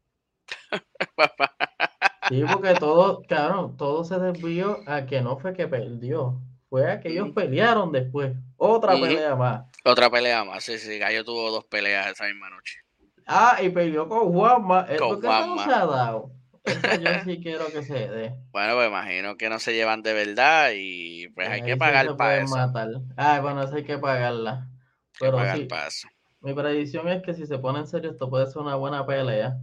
Sí, 2.28 2.44
porque 2.46 2.74
todo, 2.76 3.26
claro, 3.26 3.74
todo 3.76 4.04
se 4.04 4.18
desvió 4.18 4.82
a 4.88 5.06
que 5.06 5.20
no 5.20 5.38
fue 5.38 5.52
que 5.52 5.68
perdió, 5.68 6.40
fue 6.72 7.00
que 7.00 7.11
ellos 7.11 7.28
pelearon 7.35 7.92
después. 7.92 8.32
Otra 8.56 8.94
pelea 8.94 9.37
más. 9.37 9.66
Otra 9.85 10.08
pelea 10.08 10.42
más, 10.42 10.64
sí, 10.64 10.78
sí. 10.78 10.98
Gallo 10.98 11.22
tuvo 11.22 11.50
dos 11.50 11.66
peleas 11.66 12.11
esa 12.11 12.24
misma 12.24 12.48
noche. 12.48 12.78
Ah, 13.26 13.58
y 13.62 13.68
peleó 13.68 14.08
con 14.08 14.32
Juanma. 14.32 14.87
Eh, 14.88 14.96
Con 14.96 15.20
¿Por 15.20 15.20
qué 15.20 15.26
eso 15.28 15.46
no 15.46 15.58
se 15.58 15.70
ha 15.70 15.85
dado? 15.85 16.30
Eso 16.64 17.00
yo 17.00 17.24
sí 17.24 17.40
quiero 17.42 17.66
que 17.66 17.82
se 17.82 18.08
dé. 18.08 18.35
Bueno, 18.52 18.74
pues 18.74 18.88
imagino 18.88 19.37
que 19.37 19.50
no 19.50 19.58
se 19.58 19.74
llevan 19.74 20.02
de 20.02 20.14
verdad 20.14 20.70
y 20.74 21.28
pues 21.28 21.46
hay 21.48 21.61
Ahí 21.61 21.66
que 21.66 21.76
pagar 21.76 22.16
para 22.16 22.38
eso. 22.38 22.56
matar. 22.56 22.88
Ah, 23.16 23.40
bueno, 23.42 23.62
eso 23.64 23.74
hay 23.74 23.85
que 23.85 23.98
pagarla. 23.98 24.52
Hay 24.52 24.66
que 25.12 25.18
Pero 25.18 25.37
pagar 25.38 25.58
sí, 25.58 25.68
mi 26.40 26.54
predicción 26.54 27.08
es 27.08 27.22
que 27.22 27.35
si 27.35 27.46
se 27.46 27.58
pone 27.58 27.80
en 27.80 27.87
serio, 27.87 28.11
esto 28.12 28.30
puede 28.30 28.46
ser 28.46 28.62
una 28.62 28.76
buena 28.76 29.04
pelea. 29.06 29.58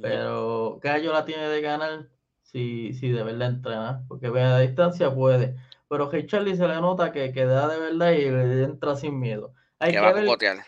Pero 0.00 0.78
Gallo 0.82 1.12
la 1.12 1.24
tiene 1.24 1.48
de 1.48 1.60
ganar 1.60 2.08
si, 2.42 2.92
si 2.94 3.10
de 3.10 3.22
verdad 3.22 3.48
entrena. 3.48 4.04
Porque 4.08 4.30
ve, 4.30 4.42
a 4.42 4.58
distancia 4.58 5.14
puede. 5.14 5.56
Pero 5.88 6.10
Hey 6.12 6.26
Charlie 6.26 6.56
se 6.56 6.68
le 6.68 6.80
nota 6.80 7.12
que, 7.12 7.32
que 7.32 7.44
da 7.44 7.68
de 7.68 7.78
verdad 7.80 8.12
y 8.12 8.30
le 8.30 8.64
entra 8.64 8.96
sin 8.96 9.18
miedo. 9.18 9.54
Hay 9.78 9.92
Que 9.92 10.00
ver 10.00 10.14
cocotear. 10.24 10.66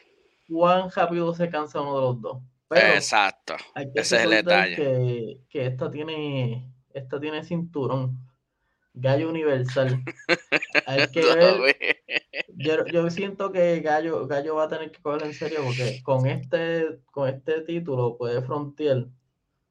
cuán 0.48 0.90
rápido 0.90 1.34
se 1.34 1.50
cansa 1.50 1.80
uno 1.80 1.96
de 1.96 2.00
los 2.02 2.20
dos. 2.20 2.42
Pero 2.68 2.94
Exacto. 2.96 3.56
hay 3.74 3.92
que 3.92 4.00
ese 4.00 4.16
es 4.16 4.22
el 4.24 4.30
detalle. 4.30 4.76
que, 4.76 5.40
que 5.48 5.66
esta 5.66 5.90
tiene 5.90 6.72
esta 6.94 7.20
tiene 7.20 7.44
cinturón. 7.44 8.18
Gallo 8.94 9.28
universal. 9.30 10.02
Hay 10.84 11.08
que 11.12 11.26
ver 11.26 11.66
yo, 12.48 12.86
yo 12.88 13.10
siento 13.10 13.52
que 13.52 13.80
Gallo, 13.80 14.26
Gallo 14.26 14.56
va 14.56 14.64
a 14.64 14.68
tener 14.68 14.90
que 14.92 15.00
cogerlo 15.02 15.26
en 15.26 15.34
serio 15.34 15.64
porque 15.64 16.02
con 16.02 16.26
este, 16.26 17.00
con 17.12 17.28
este 17.28 17.62
título 17.62 18.16
puede 18.18 18.42
frontear, 18.42 19.06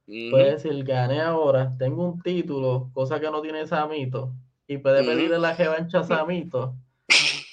Ujú. 0.07 0.29
puede 0.29 0.53
decir 0.53 0.83
gané 0.83 1.21
ahora, 1.21 1.75
tengo 1.77 2.03
un 2.05 2.21
título, 2.21 2.91
cosa 2.93 3.19
que 3.19 3.29
no 3.31 3.41
tiene 3.41 3.67
Samito, 3.67 4.33
y 4.69 4.77
puede 4.77 5.03
pedirle 5.03 5.39
la 5.39 5.53
revancha 5.53 5.99
a 5.99 6.03
Samito, 6.05 6.75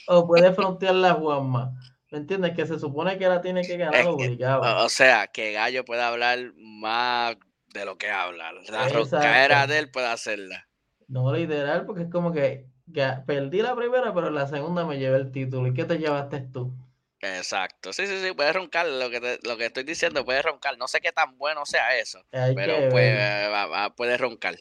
o 0.07 0.27
puede 0.27 0.53
frontear 0.53 0.95
la 0.95 1.15
Juanma. 1.15 1.73
¿Me 2.13 2.19
entiendes? 2.19 2.55
Que 2.55 2.67
se 2.67 2.79
supone 2.79 3.19
que 3.19 3.27
la 3.27 3.41
tiene 3.41 3.63
que 3.67 3.77
ganar 3.77 3.97
Es 3.97 4.03
que- 4.03 4.09
obligado. 4.09 4.63
O, 4.63 4.85
o 4.85 4.89
sea, 4.89 5.27
que 5.27 5.53
Gallo 5.53 5.85
puede 5.85 6.03
hablar 6.03 6.39
más 6.57 7.37
de 7.75 7.85
lo 7.85 7.99
que 7.99 8.11
habla. 8.11 8.53
La 8.69 8.89
rocaera 8.89 9.67
de 9.67 9.79
él 9.81 9.91
puede 9.91 10.07
hacerla. 10.07 10.69
No 11.09 11.33
literal, 11.35 11.85
porque 11.87 12.03
es 12.03 12.11
como 12.11 12.33
que 12.33 12.67
ga- 12.87 13.25
perdí 13.25 13.63
la 13.63 13.75
primera, 13.75 14.15
pero 14.15 14.31
la 14.31 14.47
segunda 14.47 14.85
me 14.85 14.99
llevé 14.99 15.17
el 15.17 15.33
título. 15.33 15.67
¿Y 15.69 15.75
qué 15.75 15.85
te 15.85 15.99
llevaste 15.99 16.41
tú? 16.53 16.73
Exacto. 17.21 17.93
Sí, 17.93 18.07
sí, 18.07 18.21
sí, 18.23 18.33
puede 18.33 18.53
roncar. 18.53 18.87
Lo 18.87 19.11
que, 19.11 19.21
te- 19.21 19.39
lo 19.43 19.57
que 19.57 19.67
estoy 19.67 19.83
diciendo, 19.85 20.25
puede 20.25 20.43
roncar. 20.43 20.79
No 20.79 20.87
sé 20.87 21.01
qué 21.01 21.11
tan 21.13 21.37
bueno 21.39 21.65
sea 21.67 21.97
eso, 21.99 22.23
Hay 22.33 22.55
pero 22.55 22.77
que 22.77 22.89
pues, 22.89 23.17
ver. 23.17 23.51
va- 23.53 23.67
va- 23.67 23.95
puede 23.95 24.17
roncar. 24.17 24.57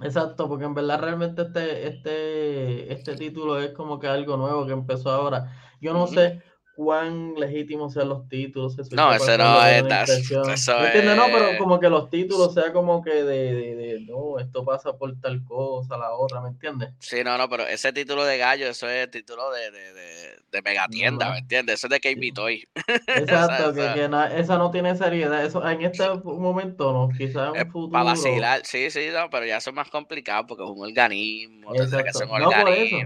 Exacto, 0.00 0.48
porque 0.48 0.64
en 0.64 0.74
verdad 0.74 1.00
realmente 1.00 1.42
este, 1.42 1.88
este, 1.88 2.92
este 2.92 3.16
título 3.16 3.58
es 3.60 3.72
como 3.72 3.98
que 3.98 4.06
algo 4.06 4.36
nuevo 4.36 4.64
que 4.66 4.72
empezó 4.72 5.10
ahora. 5.10 5.52
Yo 5.80 5.92
no 5.92 6.06
sé 6.06 6.40
cuán 6.78 7.34
legítimos 7.34 7.92
sean 7.92 8.08
los 8.08 8.28
títulos. 8.28 8.78
eso 8.78 8.94
No, 8.94 9.08
pasarlo 9.08 9.44
no 9.44 9.66
es. 9.66 10.08
Eso 10.08 10.78
¿Me 10.78 10.86
entiendes? 10.86 11.16
No, 11.16 11.24
pero 11.24 11.48
es. 11.48 11.58
como 11.58 11.80
que 11.80 11.88
los 11.90 12.08
títulos 12.08 12.54
sea 12.54 12.72
como 12.72 13.02
que 13.02 13.10
de, 13.24 13.52
de, 13.52 13.74
de, 13.74 14.00
no, 14.02 14.38
esto 14.38 14.64
pasa 14.64 14.92
por 14.92 15.18
tal 15.20 15.44
cosa, 15.44 15.96
la 15.98 16.12
otra, 16.12 16.40
¿me 16.40 16.50
entiendes? 16.50 16.90
Sí, 17.00 17.24
no, 17.24 17.36
no, 17.36 17.48
pero 17.48 17.66
ese 17.66 17.92
título 17.92 18.24
de 18.24 18.38
gallo, 18.38 18.68
eso 18.68 18.88
es 18.88 19.10
título 19.10 19.50
de, 19.50 19.72
de, 19.72 19.92
de, 19.92 20.36
de 20.52 20.62
megatienda, 20.62 21.26
No. 21.26 21.32
¿me 21.32 21.38
entiendes? 21.40 21.74
Eso 21.82 21.88
es 21.88 21.90
de 21.90 21.98
KB 22.00 22.22
Sí. 22.22 22.32
Toy. 22.32 22.68
Exacto, 23.08 23.74
que, 23.74 23.94
que 23.94 24.08
na- 24.08 24.36
esa 24.36 24.56
no 24.56 24.70
tiene 24.70 24.94
seriedad. 24.94 25.44
Eso 25.44 25.68
en 25.68 25.82
este 25.82 26.08
momento 26.22 26.92
no, 26.92 27.08
quizás 27.08 27.48
en 27.54 27.56
Es 27.56 27.64
un 27.64 27.72
futuro. 27.72 27.90
para 27.90 28.04
vacilar, 28.04 28.60
sí, 28.64 28.88
sí, 28.92 29.08
no, 29.12 29.28
pero 29.30 29.46
ya 29.46 29.56
eso 29.56 29.70
es 29.70 29.76
más 29.76 29.90
complicado 29.90 30.46
porque 30.46 30.62
es 30.62 30.70
un 30.70 30.80
organismo, 30.84 31.72
tendrá 31.72 32.04
que 32.04 32.12
ser 32.12 32.28
un 32.28 32.38
No, 32.38 32.50
por 32.50 32.68
eso. 32.68 32.96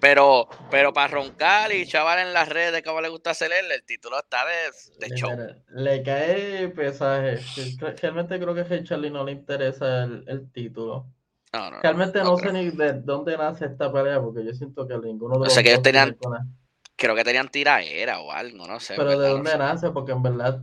Pero, 0.00 0.48
pero 0.70 0.92
para 0.92 1.08
roncar 1.08 1.72
y 1.72 1.86
chaval 1.86 2.18
en 2.18 2.32
las 2.34 2.48
redes, 2.48 2.82
como 2.82 3.00
le 3.00 3.08
gusta 3.08 3.30
hacer 3.30 3.50
él, 3.52 3.70
el 3.72 3.84
título 3.84 4.18
está 4.18 4.44
de, 4.44 5.06
de 5.08 5.14
show. 5.16 5.30
Le 5.70 6.02
cae 6.02 6.68
pesaje. 6.68 7.38
Realmente 8.02 8.38
creo 8.38 8.54
que 8.54 8.60
a 8.62 8.84
Charlie 8.84 9.10
no 9.10 9.24
le 9.24 9.32
interesa 9.32 10.04
el, 10.04 10.24
el 10.28 10.50
título. 10.52 11.06
No, 11.52 11.70
no, 11.70 11.80
Realmente 11.80 12.18
no 12.22 12.36
sé 12.36 12.52
ni 12.52 12.70
de 12.70 12.94
dónde 12.94 13.36
nace 13.38 13.66
esta 13.66 13.90
pelea, 13.92 14.20
porque 14.20 14.44
yo 14.44 14.52
siento 14.52 14.86
que 14.86 14.98
ninguno 14.98 15.34
de 15.36 15.40
O 15.40 15.44
los 15.44 15.52
sea, 15.54 15.62
que 15.62 15.70
ellos 15.70 15.82
tenían- 15.82 16.16
Creo 16.96 17.14
que 17.16 17.24
tenían 17.24 17.48
tiraera 17.48 18.20
o 18.20 18.30
algo, 18.30 18.66
no 18.68 18.78
sé. 18.78 18.94
Pero 18.96 19.10
de 19.10 19.16
verdad, 19.16 19.30
dónde 19.34 19.58
nace, 19.58 19.90
porque 19.90 20.12
en 20.12 20.22
verdad 20.22 20.62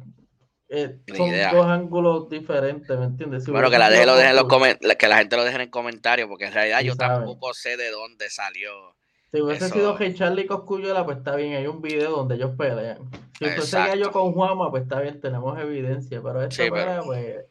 eh, 0.70 1.00
son 1.16 1.28
idea. 1.28 1.52
dos 1.52 1.66
ángulos 1.66 2.30
diferentes, 2.30 2.98
¿me 2.98 3.06
entiendes? 3.06 3.44
Si 3.44 3.52
Bueno, 3.52 3.70
que 3.70 3.78
la 3.78 3.90
deje, 3.90 4.06
lo 4.06 4.16
dejen 4.16 4.30
en 4.30 4.36
los 4.38 4.78
la- 4.82 4.96
que 4.96 5.08
la 5.10 5.18
gente 5.18 5.36
lo 5.36 5.44
deje 5.44 5.62
en 5.64 5.70
comentarios, 5.70 6.30
porque 6.30 6.46
en 6.46 6.54
realidad 6.54 6.80
Sí 6.80 6.86
yo 6.88 6.96
saben. 6.96 7.18
tampoco 7.18 7.54
sé 7.54 7.76
de 7.76 7.90
dónde 7.92 8.30
salió. 8.30 8.96
Si 9.32 9.42
hubiese 9.42 9.66
eso- 9.66 9.74
sido 9.76 9.96
Hey 9.98 10.14
Charlie 10.14 10.46
Coscuyuela, 10.46 11.06
pues 11.06 11.18
está 11.20 11.36
bien, 11.36 11.54
hay 11.56 11.68
un 11.68 11.82
video 11.82 12.12
donde 12.12 12.36
ellos 12.36 12.52
pelean. 12.58 13.10
Si 13.40 13.46
fuese. 13.46 13.78
Gallo 13.78 14.12
con 14.12 14.34
Juama, 14.34 14.70
pues 14.70 14.84
está 14.84 15.00
bien, 15.00 15.20
tenemos 15.22 15.58
evidencia. 15.60 16.22
Pero 16.22 16.42
esta 16.44 16.64
Sí, 16.64 16.70
pero 16.70 16.74
pelea, 16.74 17.02
pues, 17.04 17.46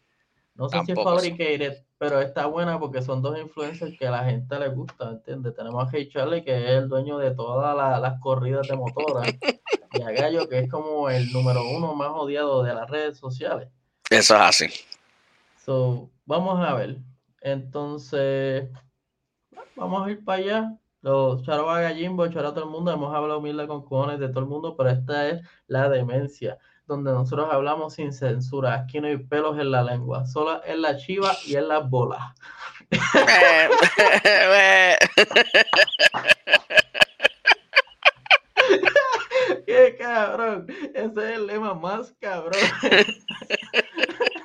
no 0.55 0.69
sé 0.69 0.79
si 0.85 0.93
es 0.93 0.99
fabricated, 1.03 1.85
pero 1.97 2.21
está 2.21 2.47
buena 2.47 2.79
porque 2.79 3.01
son 3.03 3.23
dos 3.23 3.39
influencers 3.39 3.99
que 3.99 4.07
a 4.07 4.11
la 4.11 4.25
gente 4.25 4.59
le 4.59 4.69
gusta, 4.69 5.09
¿entiendes? 5.11 5.55
Tenemos 5.57 5.83
a 5.83 5.91
Hey 5.91 6.09
Charlie, 6.13 6.45
que 6.45 6.55
es 6.65 6.71
el 6.83 6.89
dueño 6.89 7.17
de 7.19 7.31
todas 7.35 7.75
la- 7.77 7.99
las 7.99 8.21
corridas 8.21 8.69
de 8.69 8.77
motora, 8.77 9.23
y 9.93 10.03
a 10.03 10.11
Gallo, 10.13 10.49
que 10.49 10.59
es 10.61 10.71
como 10.71 11.09
el 11.09 11.33
número 11.33 11.63
uno 11.67 11.95
más 11.95 12.11
odiado 12.13 12.63
de 12.63 12.75
las 12.75 12.89
redes 12.91 13.17
sociales. 13.19 13.69
Eso 14.11 14.35
es 14.35 14.41
así. 14.41 14.67
So, 15.65 16.11
vamos 16.27 16.61
a 16.67 16.75
ver. 16.75 16.97
Entonces, 17.41 18.69
vamos 19.77 20.07
a 20.07 20.11
ir 20.11 20.23
para 20.25 20.39
allá. 20.43 20.77
Los 21.03 21.43
charos 21.45 21.71
a 21.71 21.81
Gallimbo, 21.81 22.29
charos 22.29 22.53
a 22.53 22.55
todo 22.55 22.65
el 22.65 22.71
mundo. 22.71 22.93
Hemos 22.93 23.15
hablado 23.15 23.41
mil 23.41 23.57
de 23.57 23.67
con 23.67 23.83
cojones 23.83 24.21
de 24.21 24.29
todo 24.29 24.41
el 24.41 24.47
mundo, 24.47 24.77
pero 24.77 24.91
esta 24.91 25.29
es 25.29 25.41
la 25.67 25.89
demencia, 25.89 26.59
donde 26.87 27.11
nosotros 27.11 27.49
hablamos 27.51 27.95
sin 27.95 28.13
censura. 28.13 28.75
Aquí 28.75 29.01
no 29.01 29.07
hay 29.07 29.17
pelos 29.17 29.59
en 29.59 29.71
la 29.71 29.83
lengua, 29.83 30.27
solo 30.27 30.63
en 30.65 30.83
la 30.83 30.99
chiva 30.99 31.33
y 31.47 31.57
en 31.57 31.69
las 31.69 31.89
bolas. 31.89 32.21
¡Qué 39.67 39.97
cabrón! 39.99 40.67
Ese 40.95 41.07
es 41.07 41.37
el 41.37 41.47
lema 41.47 41.73
más 41.73 42.13
cabrón. 42.21 42.61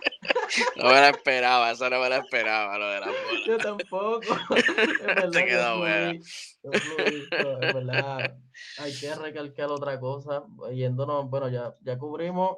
No 0.76 0.86
me 0.86 0.92
la 0.94 1.10
esperaba, 1.10 1.72
eso 1.72 1.90
no 1.90 2.00
me 2.00 2.10
la 2.10 2.18
esperaba, 2.18 2.78
lo 2.78 2.88
de 2.90 3.00
la 3.00 3.08
bola. 3.08 3.18
Yo 3.48 3.58
tampoco. 3.58 4.20
Verdad 5.06 5.32
Te 5.32 5.40
que 5.40 5.46
quedó 5.46 5.78
buena. 5.80 6.12
es 6.12 7.74
verdad. 7.74 8.38
Hay 8.80 8.94
que 9.00 9.16
recalcar 9.16 9.70
otra 9.70 10.00
cosa. 10.00 10.44
Yéndonos, 10.74 11.30
bueno, 11.30 11.50
ya, 11.50 11.76
ya 11.82 11.98
cubrimos 11.98 12.58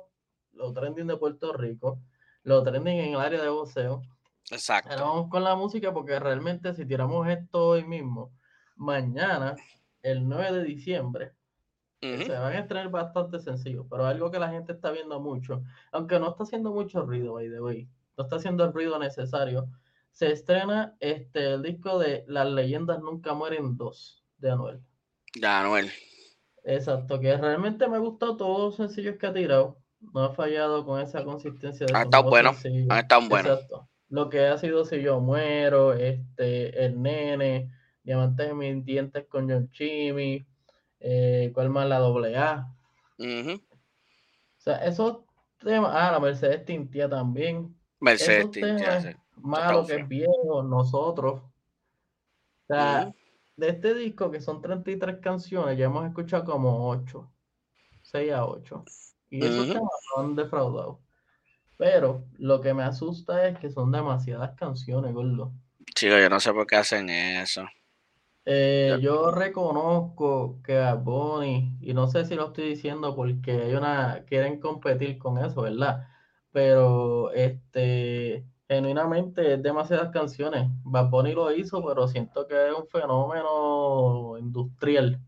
los 0.54 0.73
trending 0.73 1.08
de 1.08 1.17
Puerto 1.17 1.54
Rico, 1.54 2.00
los 2.43 2.63
trending 2.63 2.97
en 2.97 3.13
el 3.13 3.19
área 3.19 3.41
de 3.41 3.50
boxeo. 3.50 3.93
Ahora 3.93 4.08
Exacto. 4.52 4.95
vamos 4.95 5.30
con 5.30 5.43
la 5.43 5.56
música 5.56 5.93
porque 5.93 6.19
realmente 6.19 6.73
si 6.73 6.86
tiramos 6.86 7.28
esto 7.28 7.67
hoy 7.69 7.84
mismo, 7.84 8.32
mañana, 8.76 9.56
el 10.02 10.28
9 10.28 10.60
de 10.60 10.63
diciembre, 10.63 11.34
Se 12.01 12.29
van 12.29 12.53
a 12.53 12.60
estrenar 12.60 12.89
bastante 12.91 13.39
sencillos, 13.39 13.86
pero 13.89 14.05
algo 14.05 14.29
que 14.29 14.38
la 14.38 14.49
gente 14.49 14.73
está 14.73 14.91
viendo 14.91 15.19
mucho, 15.19 15.63
aunque 15.91 16.19
no 16.19 16.29
está 16.29 16.43
haciendo 16.43 16.71
mucho 16.71 17.01
ruido, 17.01 17.33
by 17.33 17.49
the 17.49 17.60
way, 17.60 17.89
no 18.17 18.23
está 18.23 18.36
haciendo 18.36 18.63
el 18.65 18.73
ruido 18.73 18.99
necesario, 18.99 19.67
se 20.12 20.31
estrena 20.31 20.95
este, 20.99 21.53
el 21.53 21.63
disco 21.63 21.97
de 21.97 22.23
Las 22.27 22.47
leyendas 22.47 22.99
nunca 22.99 23.33
mueren 23.33 23.77
2 23.77 24.25
de 24.38 24.51
Anuel. 24.51 24.81
Ya, 25.39 25.62
Anuel. 25.62 25.91
Exacto, 26.63 27.19
que 27.19 27.36
realmente 27.36 27.88
me 27.88 27.97
gustó 27.97 28.38
todos 28.38 28.60
los 28.60 28.75
sencillos 28.75 29.17
que 29.17 29.27
ha 29.27 29.33
tirado. 29.33 29.79
no 29.99 30.23
ha 30.25 30.33
fallado 30.33 30.86
con 30.86 31.01
esa 31.01 31.23
consistencia 31.23 31.86
de 31.88 31.95
Han 31.95 32.03
estado 32.03 32.29
buenos, 32.29 32.63
han 32.65 32.97
estado 32.97 33.27
buenos. 33.27 33.51
Exacto. 33.53 33.89
Lo 34.10 34.29
que 34.29 34.45
ha 34.45 34.57
sido 34.57 34.86
si 34.86 35.01
yo 35.01 35.19
muero, 35.19 35.93
este, 35.93 36.86
el 36.86 37.01
nene, 37.01 37.71
Diamantes 38.03 38.49
en 38.49 38.57
mis 38.57 38.86
dientes 38.86 39.25
con 39.27 39.49
John 39.49 39.69
Chimmy, 39.71 40.47
eh, 40.99 41.51
¿cuál 41.53 41.69
más? 41.69 41.88
La 41.88 41.99
doble 41.99 42.38
A. 42.38 42.73
O 43.19 43.60
sea, 44.57 44.86
esos 44.86 45.19
temas, 45.60 45.91
ah, 45.93 46.12
la 46.12 46.19
Mercedes 46.19 46.65
Tintia 46.65 47.10
también. 47.10 47.75
Mercedes 47.99 48.51
Tintia, 48.51 49.17
Malo 49.38 49.86
que 49.86 49.95
es 49.95 50.07
viejo, 50.07 50.63
nosotros. 50.63 51.41
O 51.41 52.67
sea, 52.67 53.13
de 53.55 53.69
este 53.69 53.93
disco, 53.93 54.31
que 54.31 54.41
son 54.41 54.62
33 54.62 55.17
canciones, 55.21 55.77
ya 55.77 55.86
hemos 55.86 56.05
escuchado 56.07 56.43
como 56.45 56.89
8, 56.89 57.31
6 58.01 58.33
a 58.33 58.45
8. 58.45 58.83
Y 59.29 59.45
esos 59.45 59.67
temas 59.67 59.91
son 60.15 60.36
defraudados. 60.36 60.97
Pero 61.77 62.25
lo 62.38 62.60
que 62.62 62.73
me 62.73 62.83
asusta 62.83 63.47
es 63.47 63.60
que 63.60 63.69
son 63.69 63.91
demasiadas 63.91 64.55
canciones, 64.55 65.13
gordo. 65.13 65.53
Chico, 65.95 66.17
yo 66.17 66.29
no 66.29 66.39
sé 66.39 66.51
por 66.53 66.65
qué 66.65 66.77
hacen 66.77 67.10
eso. 67.10 67.63
Eh, 68.49 68.97
yo 69.01 69.29
reconozco 69.31 70.62
que 70.63 70.77
a 70.77 70.93
Bonnie, 70.93 71.73
y 71.81 71.93
no 71.93 72.07
sé 72.07 72.23
si 72.23 72.33
lo 72.33 72.47
estoy 72.47 72.69
diciendo 72.69 73.13
porque 73.13 73.51
hay 73.51 73.73
una, 73.73 74.23
quieren 74.25 74.62
competir 74.62 75.17
con 75.17 75.38
eso, 75.38 75.63
¿verdad? 75.63 76.07
Pero 76.53 77.33
este 77.33 78.45
genuinamente 78.69 79.55
es 79.55 79.62
demasiadas 79.62 80.12
canciones. 80.12 80.69
Bad 80.86 81.10
Bunny 81.10 81.33
lo 81.33 81.51
hizo, 81.51 81.86
pero 81.86 82.07
siento 82.07 82.47
que 82.47 82.69
es 82.69 82.73
un 82.73 82.88
fenómeno 82.88 84.38
industrial. 84.39 85.19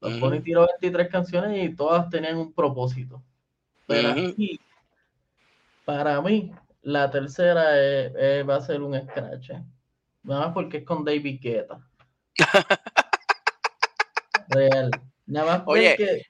Bad 0.00 0.18
Bunny 0.18 0.40
tiró 0.40 0.66
23 0.80 1.08
canciones 1.08 1.70
y 1.70 1.76
todas 1.76 2.10
tenían 2.10 2.36
un 2.36 2.52
propósito. 2.52 3.22
Pero 3.86 4.08
aquí, 4.08 4.58
para 5.84 6.20
mí, 6.20 6.50
la 6.82 7.12
tercera 7.12 7.62
va 8.42 8.56
a 8.56 8.60
ser 8.60 8.82
un 8.82 9.00
scratch. 9.00 9.52
Nada 10.24 10.46
más 10.46 10.52
porque 10.52 10.78
es 10.78 10.84
con 10.84 11.04
David 11.04 11.38
Guetta. 11.40 11.80
Real. 14.48 14.90
Nada 15.26 15.58
más 15.58 15.62
Oye. 15.66 16.26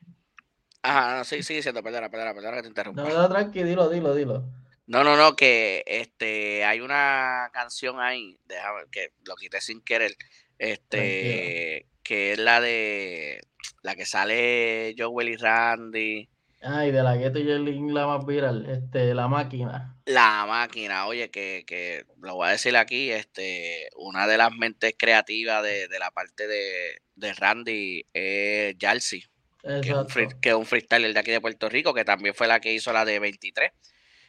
Ajá, 0.82 1.24
sí, 1.24 1.42
sí, 1.42 1.62
siento, 1.62 1.82
perdona, 1.82 2.08
perdona, 2.10 2.32
perdona 2.32 2.56
que 2.56 2.62
te 2.62 2.68
interrumpa. 2.68 3.02
No, 3.02 3.08
no, 3.08 3.28
tranqui, 3.28 3.62
dilo, 3.64 3.88
dilo, 3.88 4.14
dilo. 4.14 4.44
No, 4.86 5.02
no, 5.02 5.16
no, 5.16 5.34
que 5.34 5.82
este 5.84 6.64
hay 6.64 6.80
una 6.80 7.50
canción 7.52 7.98
ahí, 7.98 8.38
déjame 8.44 8.82
que 8.92 9.12
lo 9.24 9.34
quité 9.34 9.60
sin 9.60 9.80
querer, 9.80 10.16
este, 10.58 11.88
que 12.04 12.32
es 12.32 12.38
la 12.38 12.60
de 12.60 13.40
la 13.82 13.96
que 13.96 14.06
sale 14.06 14.94
Joel 14.96 15.30
y 15.30 15.36
Randy. 15.36 16.28
Ay, 16.62 16.90
de 16.90 17.02
la 17.02 17.16
Ghetto 17.16 17.38
y 17.38 17.44
la 17.92 18.06
más 18.06 18.26
viral, 18.26 18.66
este, 18.66 19.14
la 19.14 19.28
máquina. 19.28 19.96
La 20.06 20.46
máquina, 20.46 21.06
oye, 21.06 21.30
que, 21.30 21.64
que 21.66 22.04
lo 22.20 22.36
voy 22.36 22.48
a 22.48 22.52
decir 22.52 22.76
aquí, 22.76 23.10
este, 23.10 23.88
una 23.96 24.26
de 24.26 24.38
las 24.38 24.52
mentes 24.52 24.94
creativas 24.98 25.62
de, 25.62 25.88
la 25.98 26.10
parte 26.10 26.46
de, 26.46 27.02
de 27.14 27.32
Randy 27.34 28.06
es 28.12 28.76
Jalsi, 28.80 29.24
que 29.62 29.78
es, 29.78 29.90
un 29.90 30.06
que 30.40 30.48
es 30.50 30.54
un 30.54 30.66
freestyler 30.66 31.12
de 31.12 31.20
aquí 31.20 31.30
de 31.30 31.40
Puerto 31.40 31.68
Rico, 31.68 31.92
que 31.92 32.04
también 32.04 32.34
fue 32.34 32.46
la 32.46 32.60
que 32.60 32.72
hizo 32.72 32.92
la 32.92 33.04
de 33.04 33.18
23. 33.18 33.72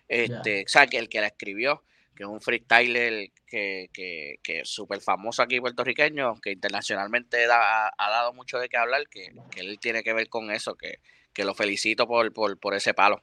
Este, 0.08 0.64
o 0.64 0.68
sea, 0.68 0.88
que 0.88 0.98
el 0.98 1.10
que 1.10 1.22
la 1.22 1.28
escribió, 1.28 1.84
que 2.16 2.24
es 2.24 2.30
un 2.30 2.42
freestyler 2.42 3.30
que, 3.46 3.90
que, 3.94 4.40
que 4.42 4.62
es 4.62 4.70
súper 4.70 5.02
famoso 5.02 5.44
aquí 5.44 5.60
puertorriqueño, 5.60 6.40
que 6.42 6.52
internacionalmente 6.52 7.46
ha, 7.46 7.92
dado 7.98 8.34
mucho 8.34 8.58
de 8.58 8.70
qué 8.70 8.78
hablar, 8.78 9.08
que, 9.10 9.32
él 9.58 9.80
tiene 9.80 10.04
que 10.04 10.14
ver 10.14 10.28
con 10.28 10.52
eso, 10.52 10.76
que, 10.76 11.00
lo 11.44 11.54
felicito 11.54 12.08
por, 12.08 12.32
por, 12.34 12.74
ese 12.74 12.94
palo. 12.94 13.22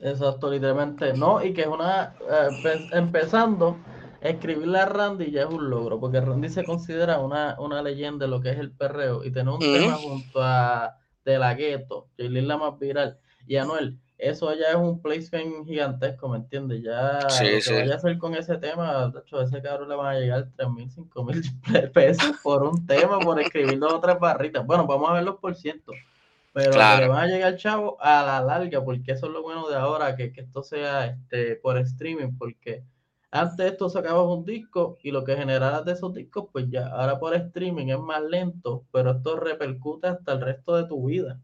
Exacto, 0.00 0.50
literalmente. 0.50 1.12
No, 1.14 1.42
y 1.44 1.52
que 1.52 1.62
es 1.62 1.66
una, 1.66 2.14
eh, 2.28 2.88
empezando, 2.92 3.78
escribirle 4.20 4.78
a 4.78 4.86
Randy 4.86 5.30
ya 5.30 5.42
es 5.42 5.48
un 5.48 5.70
logro, 5.70 6.00
porque 6.00 6.20
Randy 6.20 6.48
se 6.48 6.64
considera 6.64 7.20
una, 7.20 7.56
una 7.58 7.82
leyenda 7.82 8.26
de 8.26 8.30
lo 8.30 8.40
que 8.40 8.50
es 8.50 8.58
el 8.58 8.72
perreo, 8.72 9.24
y 9.24 9.30
tener 9.30 9.52
un 9.52 9.60
tema 9.60 9.94
junto 9.94 10.42
a 10.42 10.96
De 11.24 11.38
La 11.38 11.54
Gueto, 11.54 12.08
que 12.16 12.26
es 12.26 12.32
la 12.32 12.56
más 12.56 12.78
viral, 12.78 13.18
y 13.46 13.56
Anuel, 13.56 13.98
eso 14.18 14.54
ya 14.54 14.70
es 14.70 14.76
un 14.76 15.02
placement 15.02 15.66
gigantesco, 15.66 16.28
¿me 16.28 16.38
entiendes? 16.38 16.82
Ya 16.82 17.20
lo 17.20 17.60
que 17.60 17.72
vaya 17.72 17.94
a 17.94 17.96
hacer 17.96 18.16
con 18.18 18.34
ese 18.34 18.56
tema, 18.58 19.08
de 19.08 19.20
hecho, 19.20 19.38
a 19.38 19.44
ese 19.44 19.60
cabrón 19.60 19.88
le 19.88 19.96
van 19.96 20.16
a 20.16 20.18
llegar 20.18 20.48
3 20.56 20.70
mil, 20.70 20.90
5 20.90 21.24
mil 21.24 21.42
pesos 21.92 22.36
por 22.42 22.62
un 22.62 22.86
tema, 22.86 23.18
por 23.18 23.40
escribir 23.40 23.78
dos 23.78 23.92
o 23.92 24.00
tres 24.00 24.18
barritas. 24.18 24.64
Bueno, 24.64 24.86
vamos 24.86 25.10
a 25.10 25.14
ver 25.14 25.24
los 25.24 25.36
por 25.36 25.54
ciento. 25.56 25.92
Pero 26.54 26.72
le 26.72 27.08
van 27.08 27.24
a 27.24 27.26
llegar, 27.26 27.56
chavo, 27.56 27.96
a 28.00 28.22
la 28.22 28.40
larga, 28.40 28.82
porque 28.82 29.12
eso 29.12 29.26
es 29.26 29.32
lo 29.32 29.42
bueno 29.42 29.68
de 29.68 29.76
ahora, 29.76 30.16
que, 30.16 30.32
que 30.32 30.40
esto 30.40 30.62
sea 30.62 31.06
este, 31.06 31.56
por 31.56 31.76
streaming, 31.78 32.38
porque 32.38 32.84
antes 33.30 33.72
esto 33.72 33.90
sacabas 33.90 34.26
un 34.26 34.44
disco 34.44 34.96
y 35.02 35.10
lo 35.10 35.24
que 35.24 35.36
generabas 35.36 35.84
de 35.84 35.92
esos 35.92 36.14
discos, 36.14 36.46
pues 36.52 36.70
ya, 36.70 36.86
ahora 36.86 37.18
por 37.18 37.34
streaming 37.34 37.88
es 37.88 37.98
más 37.98 38.22
lento, 38.22 38.84
pero 38.92 39.10
esto 39.10 39.36
repercute 39.36 40.06
hasta 40.06 40.32
el 40.32 40.40
resto 40.40 40.76
de 40.76 40.86
tu 40.86 41.04
vida 41.04 41.40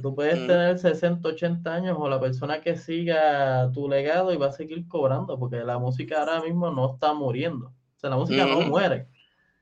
tú 0.00 0.14
puedes 0.14 0.46
tener 0.46 0.78
60, 0.78 1.28
80 1.28 1.74
años 1.74 1.96
o 1.98 2.08
la 2.08 2.20
persona 2.20 2.60
que 2.60 2.76
siga 2.76 3.70
tu 3.72 3.88
legado 3.88 4.32
y 4.32 4.36
va 4.36 4.46
a 4.46 4.52
seguir 4.52 4.86
cobrando, 4.88 5.38
porque 5.38 5.56
la 5.58 5.78
música 5.78 6.20
ahora 6.20 6.42
mismo 6.42 6.70
no 6.70 6.94
está 6.94 7.12
muriendo. 7.12 7.66
O 7.66 8.00
sea, 8.00 8.10
la 8.10 8.16
música 8.16 8.46
no 8.46 8.60
muere. 8.62 9.08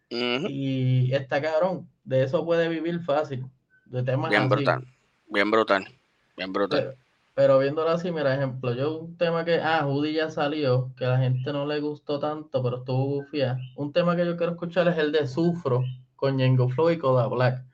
Y 0.09 1.13
está 1.13 1.41
cabrón, 1.41 1.89
de 2.05 2.25
eso 2.25 2.45
puede 2.45 2.69
vivir 2.69 3.01
fácil. 3.01 3.47
De 3.91 4.03
temas 4.05 4.31
bien 4.31 4.49
brutal, 4.49 4.87
bien 5.27 5.51
brutal, 5.51 5.85
bien 6.37 6.53
brutal. 6.53 6.97
Pero, 7.35 7.59
viéndolo 7.59 7.91
así, 7.91 8.13
mira, 8.13 8.35
ejemplo, 8.35 8.75
yo 8.75 8.99
un 8.99 9.17
tema 9.17 9.45
que, 9.45 9.57
ah, 9.57 9.83
Judy 9.85 10.13
ya 10.13 10.31
salió, 10.31 10.93
que 10.97 11.07
a 11.07 11.11
la 11.11 11.19
gente 11.19 11.53
no 11.53 11.65
le 11.67 11.81
gustó 11.81 12.19
tanto, 12.21 12.63
pero 12.63 12.79
estuvo 12.79 13.07
bufía. 13.07 13.59
Un 13.77 13.93
tema 13.93 14.15
que 14.15 14.27
yo 14.27 14.37
quiero 14.37 14.53
escuchar 14.53 14.89
es 14.89 14.99
el 14.99 15.11
de 15.11 15.27
Sufro 15.27 15.83
con 16.17 16.39
Yengo 16.39 16.69
Flow 16.69 16.91
y 16.91 16.99
Coda 16.99 17.27
Black. 17.29 17.65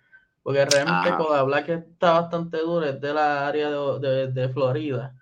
Porque 0.43 0.65
realmente 0.65 1.17
Coda 1.17 1.43
Black 1.43 1.69
está 1.69 2.13
bastante 2.13 2.59
duro, 2.59 2.87
es 2.87 3.01
de 3.01 3.13
la 3.13 3.49
área 3.49 3.69
de, 3.69 4.49
Florida. 4.55 5.15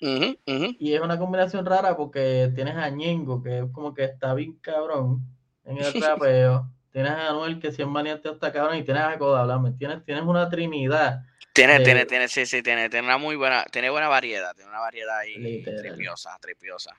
Y 0.00 0.92
es 0.92 1.00
una 1.00 1.18
combinación 1.18 1.64
rara 1.64 1.96
porque 1.96 2.50
tienes 2.54 2.76
a 2.76 2.90
Ñengo, 2.90 3.42
que 3.42 3.60
es 3.60 3.64
como 3.70 3.94
que 3.94 4.04
está 4.04 4.34
bien 4.34 4.54
cabrón 4.60 5.22
en 5.64 5.78
el 5.78 5.84
rapeo. 6.02 6.68
Tienes 6.92 7.12
a 7.12 7.30
Anuel, 7.30 7.58
que 7.58 7.72
si 7.72 7.82
es 7.82 7.88
maniante 7.88 8.28
hasta 8.28 8.52
cabrón, 8.52 8.76
y 8.76 8.82
tienes 8.84 9.02
a 9.02 9.18
Coda 9.18 9.44
Black, 9.44 9.60
¿me 9.60 9.72
tienes? 9.72 10.04
Tienes 10.04 10.24
una 10.24 10.48
trinidad. 10.48 11.22
Tiene, 11.52 11.80
tiene, 11.80 12.06
tiene, 12.06 12.28
sí, 12.28 12.46
sí, 12.46 12.62
tiene, 12.62 12.88
tiene 12.88 13.06
una 13.06 13.18
muy 13.18 13.36
buena, 13.36 13.64
tiene 13.64 13.90
buena 13.90 14.08
variedad, 14.08 14.54
tiene 14.54 14.70
una 14.70 14.80
variedad 14.80 15.18
ahí 15.18 15.62
tripiosa, 15.62 16.38
tripiosa. 16.40 16.96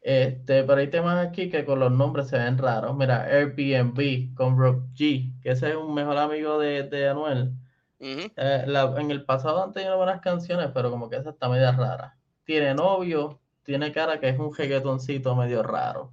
Este, 0.00 0.62
pero 0.62 0.76
hay 0.80 0.88
temas 0.88 1.26
aquí 1.26 1.50
que 1.50 1.64
con 1.64 1.80
los 1.80 1.90
nombres 1.90 2.28
se 2.28 2.38
ven 2.38 2.56
raros. 2.56 2.96
Mira, 2.96 3.24
Airbnb 3.24 4.34
con 4.34 4.56
Rob 4.56 4.86
G, 4.94 5.32
que 5.42 5.50
ese 5.50 5.70
es 5.70 5.76
un 5.76 5.92
mejor 5.94 6.16
amigo 6.16 6.58
de, 6.58 7.08
Anuel. 7.08 7.52
Eh, 7.98 8.30
en 8.36 9.10
el 9.10 9.24
pasado 9.24 9.64
han 9.64 9.72
tenido 9.72 9.96
buenas 9.96 10.20
canciones, 10.20 10.70
pero 10.72 10.90
como 10.90 11.10
que 11.10 11.16
esa 11.16 11.30
está 11.30 11.48
media 11.48 11.72
rara. 11.72 12.16
Tiene 12.44 12.72
novio, 12.72 13.40
tiene 13.64 13.90
cara 13.92 14.20
que 14.20 14.28
es 14.28 14.38
un 14.38 14.52
jeguetoncito 14.52 15.34
medio 15.34 15.62
raro. 15.62 16.12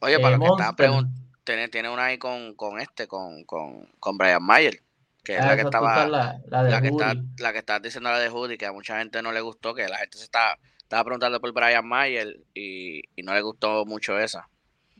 Oye, 0.00 0.18
para 0.18 0.36
lo 0.36 0.56
que 0.56 0.64
preguntando, 0.76 1.19
tiene, 1.44 1.68
tiene 1.68 1.88
una 1.88 2.06
ahí 2.06 2.18
con, 2.18 2.54
este, 2.80 3.06
con, 3.06 3.44
con, 3.44 3.88
con 3.98 4.18
Brian 4.18 4.42
Mayer, 4.42 4.80
que 5.24 5.36
es 5.36 5.40
ah, 5.40 5.46
la 5.46 5.56
que 5.56 5.62
estaba. 5.62 6.06
La, 6.06 6.40
la, 6.46 6.80
que 6.80 6.88
está, 6.88 7.14
la 7.38 7.52
que 7.52 7.64
diciendo 7.82 8.10
la 8.10 8.18
de 8.18 8.28
Hoodie, 8.28 8.58
que 8.58 8.66
a 8.66 8.72
mucha 8.72 8.98
gente 8.98 9.22
no 9.22 9.32
le 9.32 9.40
gustó, 9.40 9.74
que 9.74 9.88
la 9.88 9.98
gente 9.98 10.18
se 10.18 10.24
está 10.24 10.58
estaba 10.90 11.04
preguntando 11.04 11.40
por 11.40 11.52
Brian 11.52 11.86
Mayer 11.86 12.40
y, 12.52 13.02
no 13.22 13.32
le 13.32 13.42
gustó 13.42 13.86
mucho 13.86 14.18
esa. 14.18 14.48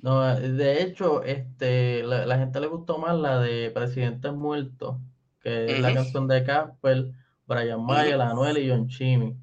No, 0.00 0.37
de 0.37 0.83
hecho, 0.83 1.24
este, 1.24 2.05
la, 2.05 2.38
gente 2.38 2.61
le 2.61 2.68
gustó 2.68 2.98
más 2.98 3.18
la 3.18 3.40
de 3.40 3.72
Presidentes 3.72 4.33
Muertos, 4.33 4.98
que 5.42 5.66
es 5.66 5.81
la 5.81 5.92
canción 5.92 6.29
de 6.29 6.44
Casper, 6.44 7.11
Brian 7.44 7.85
Mayer, 7.85 8.20
Anuel 8.20 8.59
y 8.59 8.70
John 8.70 8.87
Chimmy. 8.87 9.35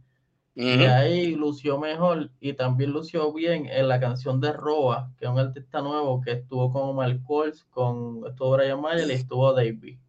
Y 0.59 0.85
ahí 0.85 1.35
lució 1.35 1.77
mejor 1.77 2.31
y 2.39 2.53
también 2.53 2.91
lució 2.91 3.31
bien 3.31 3.67
en 3.67 3.87
la 3.87 3.99
canción 3.99 4.41
de 4.41 4.51
Roa, 4.51 5.11
que 5.19 5.25
es 5.25 5.31
un 5.31 5.37
artista 5.37 5.81
nuevo 5.83 6.19
que 6.19 6.31
estuvo 6.31 6.73
con 6.73 6.81
Omar 6.81 7.21
Coles, 7.27 7.63
con, 7.69 8.23
estuvo 8.27 8.57
Brian 8.57 8.81
Mayer 8.81 9.07
y 9.07 9.13
estuvo 9.13 9.53
David, 9.53 9.99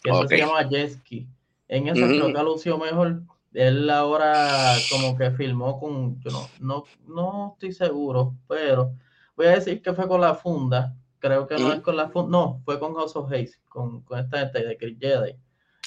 que 0.00 0.10
eso 0.10 0.28
se 0.28 0.38
llama 0.38 0.68
Jesky. 0.68 1.26
En 1.66 1.88
esa 1.88 2.06
creo 2.06 2.32
que 2.32 2.42
lució 2.44 2.78
mejor. 2.78 3.22
Él 3.52 3.90
ahora 3.90 4.76
como 4.88 5.16
que 5.18 5.32
filmó 5.32 5.80
con, 5.80 6.20
yo 6.20 6.30
no, 6.30 6.48
no, 6.60 6.84
no 7.08 7.52
estoy 7.54 7.72
seguro, 7.72 8.36
pero 8.46 8.92
voy 9.36 9.46
a 9.46 9.56
decir 9.56 9.82
que 9.82 9.94
fue 9.94 10.06
con 10.06 10.20
la 10.20 10.36
funda, 10.36 10.94
creo 11.18 11.48
que 11.48 11.58
no 11.58 11.72
es 11.72 11.80
con 11.80 11.96
la 11.96 12.08
funda, 12.08 12.30
no, 12.38 12.60
fue 12.64 12.78
con 12.78 12.94
House 12.94 13.16
of 13.16 13.32
Haze, 13.32 13.58
con, 13.68 14.02
con 14.02 14.20
esta 14.20 14.38
gente 14.38 14.64
de 14.64 14.76
Chris 14.76 14.96
Jedi. 15.00 15.34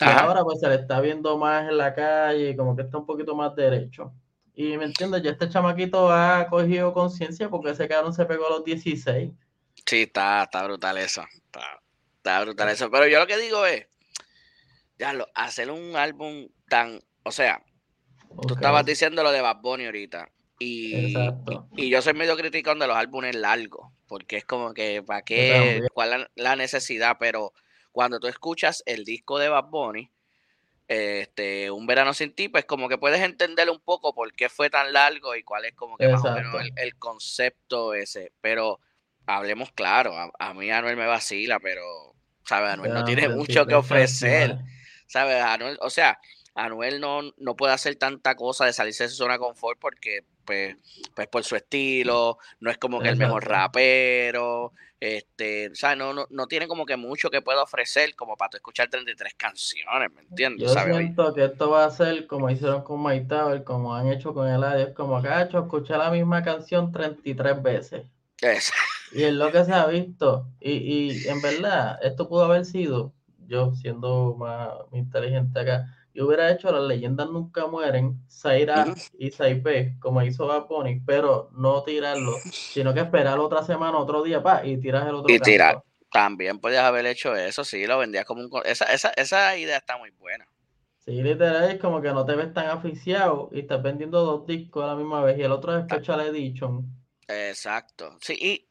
Y 0.01 0.09
ahora 0.09 0.43
pues 0.43 0.59
se 0.59 0.67
le 0.67 0.75
está 0.75 0.99
viendo 1.01 1.37
más 1.37 1.69
en 1.69 1.77
la 1.77 1.93
calle, 1.93 2.55
como 2.55 2.75
que 2.75 2.83
está 2.83 2.97
un 2.97 3.05
poquito 3.05 3.35
más 3.35 3.55
derecho. 3.55 4.13
Y 4.53 4.77
me 4.77 4.85
entiendes, 4.85 5.23
ya 5.23 5.31
este 5.31 5.49
chamaquito 5.49 6.11
ha 6.11 6.47
cogido 6.47 6.93
conciencia 6.93 7.49
porque 7.49 7.71
ese 7.71 7.87
cabrón 7.87 8.13
se 8.13 8.25
pegó 8.25 8.47
a 8.47 8.51
los 8.51 8.65
16. 8.65 9.31
Sí, 9.85 10.01
está, 10.01 10.43
está 10.43 10.63
brutal 10.63 10.97
eso. 10.97 11.23
Está, 11.33 11.81
está 12.17 12.41
brutal 12.41 12.69
eso. 12.69 12.91
Pero 12.91 13.07
yo 13.07 13.19
lo 13.19 13.27
que 13.27 13.37
digo 13.37 13.65
es, 13.65 13.87
ya 14.99 15.13
lo, 15.13 15.27
hacer 15.33 15.71
un 15.71 15.95
álbum 15.95 16.47
tan 16.67 16.99
o 17.23 17.31
sea, 17.31 17.63
Tú 18.47 18.53
estabas 18.53 18.85
diciendo 18.85 19.23
lo 19.23 19.31
de 19.31 19.41
Bad 19.41 19.57
Bunny 19.61 19.85
ahorita. 19.85 20.29
Y, 20.59 21.15
y, 21.75 21.89
yo 21.89 22.01
soy 22.01 22.13
medio 22.13 22.37
crítico 22.37 22.73
de 22.75 22.87
los 22.87 22.95
álbumes 22.95 23.35
largos, 23.35 23.91
porque 24.07 24.37
es 24.37 24.45
como 24.45 24.73
que, 24.73 25.01
¿para 25.01 25.23
qué? 25.23 25.81
¿Cuál 25.93 26.13
es 26.13 26.27
la 26.35 26.55
necesidad? 26.55 27.17
Pero 27.19 27.51
cuando 27.91 28.19
tú 28.19 28.27
escuchas 28.27 28.83
el 28.85 29.03
disco 29.03 29.39
de 29.39 29.49
Bad 29.49 29.65
Bunny, 29.65 30.11
este, 30.87 31.71
Un 31.71 31.87
Verano 31.87 32.13
Sin 32.13 32.33
Ti, 32.33 32.49
pues 32.49 32.65
como 32.65 32.89
que 32.89 32.97
puedes 32.97 33.21
entender 33.21 33.69
un 33.69 33.79
poco 33.79 34.13
por 34.13 34.33
qué 34.33 34.49
fue 34.49 34.69
tan 34.69 34.91
largo 34.91 35.35
y 35.35 35.43
cuál 35.43 35.63
es 35.63 35.73
como 35.73 35.97
que 35.97 36.09
más 36.09 36.23
o 36.25 36.31
menos 36.33 36.53
el, 36.75 36.95
concepto 36.97 37.93
ese. 37.93 38.33
Pero 38.41 38.79
hablemos 39.25 39.71
claro, 39.71 40.13
a, 40.37 40.53
mí 40.53 40.69
Anuel 40.69 40.97
me 40.97 41.05
vacila, 41.05 41.59
pero, 41.61 41.81
¿sabes? 42.45 42.71
Anuel 42.71 42.93
no 42.93 43.05
tiene 43.05 43.29
mucho 43.29 43.65
que 43.65 43.75
ofrecer, 43.75 44.57
¿sabes? 45.07 45.41
Anuel, 45.41 45.77
o 45.79 45.89
sea, 45.89 46.19
Anuel 46.55 46.99
no, 46.99 47.21
no 47.37 47.55
puede 47.55 47.73
hacer 47.73 47.95
tanta 47.95 48.35
cosa 48.35 48.65
de 48.65 48.73
salirse 48.73 49.03
de 49.03 49.09
su 49.09 49.15
zona 49.15 49.33
de 49.33 49.39
confort 49.39 49.79
porque, 49.79 50.25
pues, 50.43 50.75
pues 51.15 51.27
por 51.29 51.45
su 51.45 51.55
estilo, 51.55 52.37
no 52.59 52.69
es 52.69 52.77
como 52.77 52.99
que 52.99 53.07
el 53.07 53.17
mejor 53.17 53.47
rapero, 53.47 54.73
este, 55.01 55.71
o 55.71 55.95
no, 55.95 56.13
no, 56.13 56.27
no, 56.29 56.45
tiene 56.45 56.67
como 56.67 56.85
que 56.85 56.95
mucho 56.95 57.31
que 57.31 57.41
pueda 57.41 57.63
ofrecer 57.63 58.15
como 58.15 58.37
para 58.37 58.51
escuchar 58.53 58.87
33 58.87 59.33
canciones, 59.33 60.13
¿me 60.13 60.21
entiendes? 60.21 60.71
Yo 60.71 60.79
siento 60.79 61.33
que 61.33 61.45
esto 61.45 61.71
va 61.71 61.85
a 61.85 61.89
ser 61.89 62.27
como 62.27 62.51
hicieron 62.51 62.83
con 62.83 63.03
My 63.03 63.27
Tower, 63.27 63.63
como 63.63 63.95
han 63.95 64.09
hecho 64.09 64.31
con 64.35 64.47
el 64.47 64.63
es 64.79 64.93
como 64.93 65.19
que 65.19 65.27
ha 65.27 65.41
hecho 65.41 65.57
escuchar 65.57 65.97
la 65.97 66.11
misma 66.11 66.43
canción 66.43 66.91
33 66.91 67.63
veces. 67.63 68.03
Y 69.11 69.23
es 69.23 69.33
lo 69.33 69.51
que 69.51 69.65
se 69.65 69.73
ha 69.73 69.87
visto. 69.87 70.47
Y, 70.59 70.71
y 70.71 71.27
en 71.27 71.41
verdad, 71.41 71.97
esto 72.03 72.29
pudo 72.29 72.45
haber 72.45 72.65
sido, 72.65 73.11
yo 73.47 73.73
siendo 73.73 74.35
más 74.35 74.69
inteligente 74.91 75.59
acá, 75.61 75.87
yo 76.13 76.27
hubiera 76.27 76.51
hecho 76.51 76.71
las 76.71 76.83
leyendas 76.83 77.29
nunca 77.29 77.67
mueren, 77.67 78.19
Zaira 78.29 78.93
y 79.17 79.31
Saipe, 79.31 79.95
como 79.99 80.21
hizo 80.21 80.47
Bad 80.47 80.65
pero 81.05 81.49
no 81.53 81.83
tirarlo, 81.83 82.33
sino 82.51 82.93
que 82.93 83.01
esperar 83.01 83.39
otra 83.39 83.63
semana, 83.63 83.97
otro 83.97 84.23
día, 84.23 84.43
pa, 84.43 84.65
y 84.65 84.77
tiras 84.77 85.07
el 85.07 85.15
otro 85.15 85.33
Y 85.33 85.39
tirar. 85.39 85.81
También 86.11 86.59
podías 86.59 86.83
haber 86.83 87.05
hecho 87.05 87.35
eso, 87.35 87.63
sí, 87.63 87.87
lo 87.87 87.97
vendías 87.97 88.25
como 88.25 88.41
un... 88.41 88.49
Esa, 88.65 88.85
esa, 88.85 89.11
esa 89.15 89.55
idea 89.57 89.77
está 89.77 89.97
muy 89.97 90.11
buena. 90.11 90.45
Sí, 91.05 91.23
literal, 91.23 91.71
es 91.71 91.79
como 91.79 92.01
que 92.01 92.11
no 92.11 92.25
te 92.25 92.35
ves 92.35 92.53
tan 92.53 92.67
aficiado 92.67 93.49
y 93.51 93.61
estás 93.61 93.81
vendiendo 93.81 94.23
dos 94.23 94.45
discos 94.45 94.83
a 94.83 94.87
la 94.87 94.95
misma 94.95 95.23
vez 95.23 95.37
y 95.39 95.41
el 95.41 95.51
otro 95.51 95.75
es 95.75 95.85
Special 95.85 96.19
Edition. 96.21 96.85
Exacto. 97.27 98.17
Sí, 98.21 98.37
y 98.39 98.67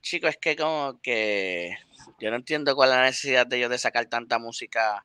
chicos, 0.00 0.30
es 0.30 0.36
que 0.38 0.56
como 0.56 1.00
que 1.02 1.76
yo 2.20 2.30
no 2.30 2.36
entiendo 2.36 2.74
cuál 2.74 2.90
es 2.90 2.96
la 2.96 3.02
necesidad 3.02 3.46
de 3.46 3.56
ellos 3.56 3.70
de 3.70 3.78
sacar 3.78 4.06
tanta 4.06 4.38
música 4.38 5.04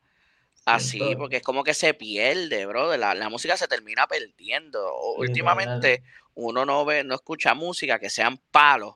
Así, 0.75 1.15
porque 1.17 1.37
es 1.37 1.43
como 1.43 1.63
que 1.63 1.73
se 1.73 1.93
pierde, 1.93 2.65
bro. 2.65 2.95
La, 2.97 3.13
la 3.13 3.29
música 3.29 3.57
se 3.57 3.67
termina 3.67 4.07
perdiendo. 4.07 4.93
Últimamente 5.17 6.03
uno 6.35 6.65
no 6.65 6.85
ve, 6.85 7.03
no 7.03 7.15
escucha 7.15 7.53
música 7.53 7.99
que 7.99 8.09
sean 8.09 8.39
palos, 8.51 8.95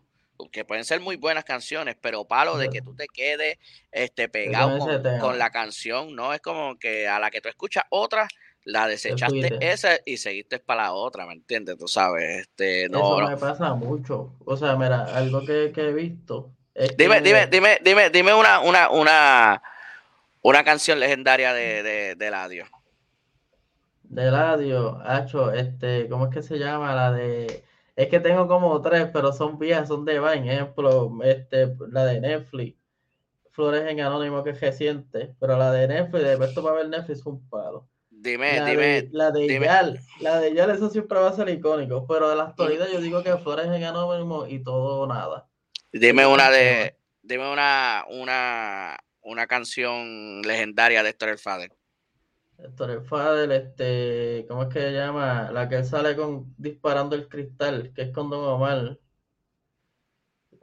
que 0.51 0.65
pueden 0.65 0.85
ser 0.85 0.99
muy 0.99 1.15
buenas 1.15 1.43
canciones, 1.43 1.95
pero 1.99 2.25
palos 2.25 2.59
de 2.59 2.69
que 2.69 2.81
tú 2.81 2.95
te 2.95 3.07
quedes 3.07 3.57
este, 3.91 4.29
pegado 4.29 4.79
con, 5.19 5.37
la 5.37 5.49
canción, 5.51 6.15
¿no? 6.15 6.33
Es 6.33 6.41
como 6.41 6.77
que 6.77 7.07
a 7.07 7.19
la 7.19 7.31
que 7.31 7.41
tú 7.41 7.49
escuchas 7.49 7.83
otra, 7.89 8.27
la 8.65 8.87
desechaste 8.87 9.57
esa 9.59 9.97
y 10.05 10.17
seguiste 10.17 10.59
para 10.59 10.83
la 10.83 10.93
otra, 10.93 11.25
¿me 11.25 11.33
entiendes? 11.33 11.77
Tú 11.77 11.87
sabes, 11.87 12.41
este, 12.41 12.87
no. 12.89 13.19
Eso 13.19 13.29
me 13.29 13.37
pasa 13.37 13.73
mucho. 13.73 14.33
O 14.45 14.55
sea, 14.57 14.75
mira, 14.75 15.03
algo 15.15 15.45
que, 15.45 15.71
he 15.75 15.93
visto. 15.93 16.51
dime, 16.97 17.21
dime, 17.21 17.47
dime, 17.47 17.79
dime, 17.83 18.09
dime 18.09 18.33
una, 18.33 18.59
una, 18.61 18.89
una 18.89 19.61
una 20.43 20.63
canción 20.63 20.99
legendaria 20.99 21.53
de, 21.53 21.81
de, 21.81 22.15
de 22.15 22.29
Ladio. 22.29 22.65
De 24.03 24.29
Ladio, 24.29 25.01
Hacho, 25.03 25.51
este, 25.51 26.07
¿cómo 26.07 26.25
es 26.25 26.33
que 26.33 26.43
se 26.43 26.59
llama? 26.59 26.93
La 26.93 27.11
de. 27.11 27.63
Es 27.95 28.09
que 28.09 28.19
tengo 28.19 28.47
como 28.47 28.79
tres, 28.81 29.07
pero 29.11 29.33
son 29.33 29.57
viejas, 29.57 29.87
son 29.87 30.05
de 30.05 30.19
Vine. 30.19 30.53
Ejemplo, 30.53 31.11
este, 31.23 31.75
la 31.89 32.05
de 32.05 32.19
Netflix. 32.19 32.77
Flores 33.51 33.89
en 33.89 34.01
Anónimo, 34.01 34.43
que 34.43 34.51
es 34.51 34.61
reciente. 34.61 35.35
Pero 35.39 35.57
la 35.57 35.71
de 35.71 35.87
Netflix, 35.87 36.23
de 36.23 36.45
esto 36.45 36.63
para 36.63 36.75
ver 36.75 36.89
Netflix 36.89 37.19
es 37.19 37.25
un 37.25 37.47
palo. 37.49 37.87
Dime, 38.09 38.63
dime. 38.65 39.09
la 39.11 39.31
de 39.31 39.59
Yal, 39.59 39.99
la 40.21 40.39
de 40.39 40.53
Yal, 40.53 40.71
eso 40.71 40.89
siempre 40.89 41.19
va 41.19 41.29
a 41.29 41.35
ser 41.35 41.49
icónico. 41.49 42.07
Pero 42.07 42.29
de 42.29 42.35
la 42.35 42.43
actualidad, 42.43 42.87
yo 42.91 42.99
digo 42.99 43.21
que 43.21 43.37
Flores 43.37 43.67
en 43.67 43.83
Anónimo 43.83 44.47
y 44.47 44.63
todo 44.63 45.07
nada. 45.07 45.47
Dime 45.91 46.25
una 46.25 46.49
de. 46.49 46.97
Dime 47.21 47.51
una, 47.51 48.05
una, 48.09 48.97
una 49.23 49.47
canción 49.47 50.41
legendaria 50.41 51.03
de 51.03 51.09
Héctor 51.09 51.29
el 51.29 51.37
Fader. 51.37 51.71
Héctor 52.57 52.91
el 52.91 53.01
Fader, 53.01 53.51
este, 53.51 54.45
¿cómo 54.47 54.63
es 54.63 54.69
que 54.69 54.79
se 54.79 54.91
llama? 54.93 55.49
La 55.51 55.67
que 55.67 55.83
sale 55.83 56.15
con 56.15 56.53
disparando 56.57 57.15
el 57.15 57.27
cristal, 57.27 57.91
que 57.95 58.03
es 58.03 58.11
con 58.11 58.29
Don 58.29 58.45
Omar. 58.45 58.97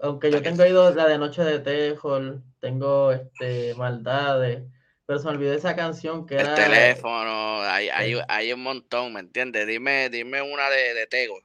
Aunque 0.02 0.30
yo 0.30 0.40
tengo 0.40 0.64
ido 0.64 0.94
la 0.94 1.06
de 1.06 1.18
Noche 1.18 1.42
de 1.42 1.58
Tejol, 1.58 2.42
tengo 2.58 3.12
este 3.12 3.74
maldades, 3.74 4.62
pero 5.04 5.18
se 5.18 5.26
me 5.26 5.32
olvidó 5.32 5.52
esa 5.52 5.76
canción 5.76 6.26
que 6.26 6.36
era. 6.36 6.54
El 6.54 6.64
teléfono, 6.64 7.60
hay, 7.62 7.88
hay, 7.90 8.18
hay, 8.28 8.52
un 8.52 8.62
montón, 8.62 9.12
¿me 9.12 9.20
entiendes? 9.20 9.66
Dime, 9.66 10.08
dime 10.08 10.40
una 10.40 10.70
de, 10.70 10.94
de 10.94 11.06
Tego. 11.06 11.38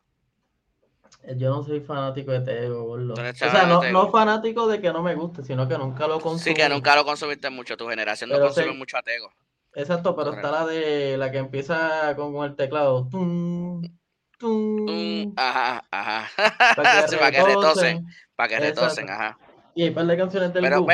Yo 1.37 1.49
no 1.49 1.63
soy 1.63 1.79
fanático 1.79 2.31
de 2.31 2.41
Tego, 2.41 2.85
boludo. 2.85 3.13
O 3.13 3.33
sea, 3.33 3.65
no, 3.65 3.83
no, 3.91 4.11
fanático 4.11 4.67
de 4.67 4.79
que 4.79 4.91
no 4.93 5.01
me 5.01 5.15
guste, 5.15 5.43
sino 5.43 5.67
que 5.67 5.77
nunca 5.77 6.07
lo 6.07 6.19
consumí. 6.19 6.39
Sí, 6.39 6.53
que 6.53 6.69
nunca 6.69 6.95
lo 6.95 7.03
consumiste 7.03 7.49
mucho. 7.49 7.75
Tu 7.75 7.87
generación 7.87 8.29
no 8.29 8.39
consume 8.39 8.73
mucho 8.73 8.97
a 8.97 9.03
Tego. 9.03 9.31
Exacto, 9.73 10.15
pero 10.15 10.33
está 10.33 10.51
la 10.51 10.65
de 10.65 11.17
la 11.17 11.31
que 11.31 11.39
empieza 11.39 12.15
con, 12.15 12.35
el 12.45 12.55
teclado. 12.55 13.07
Tum, 13.09 13.81
tum, 14.37 15.33
ajá, 15.35 15.83
ajá. 15.91 16.29
Para 16.75 17.05
que, 17.05 17.17
para 17.17 17.31
que 17.31 17.43
retosen. 17.43 18.07
Para 18.35 18.49
que 18.49 18.59
retosen, 18.59 19.09
ajá. 19.09 19.37
Y 19.73 19.83
hay 19.83 19.89
un 19.89 19.95
par 19.95 20.05
de 20.05 20.17
canciones 20.17 20.53
del 20.53 20.63
pero, 20.63 20.85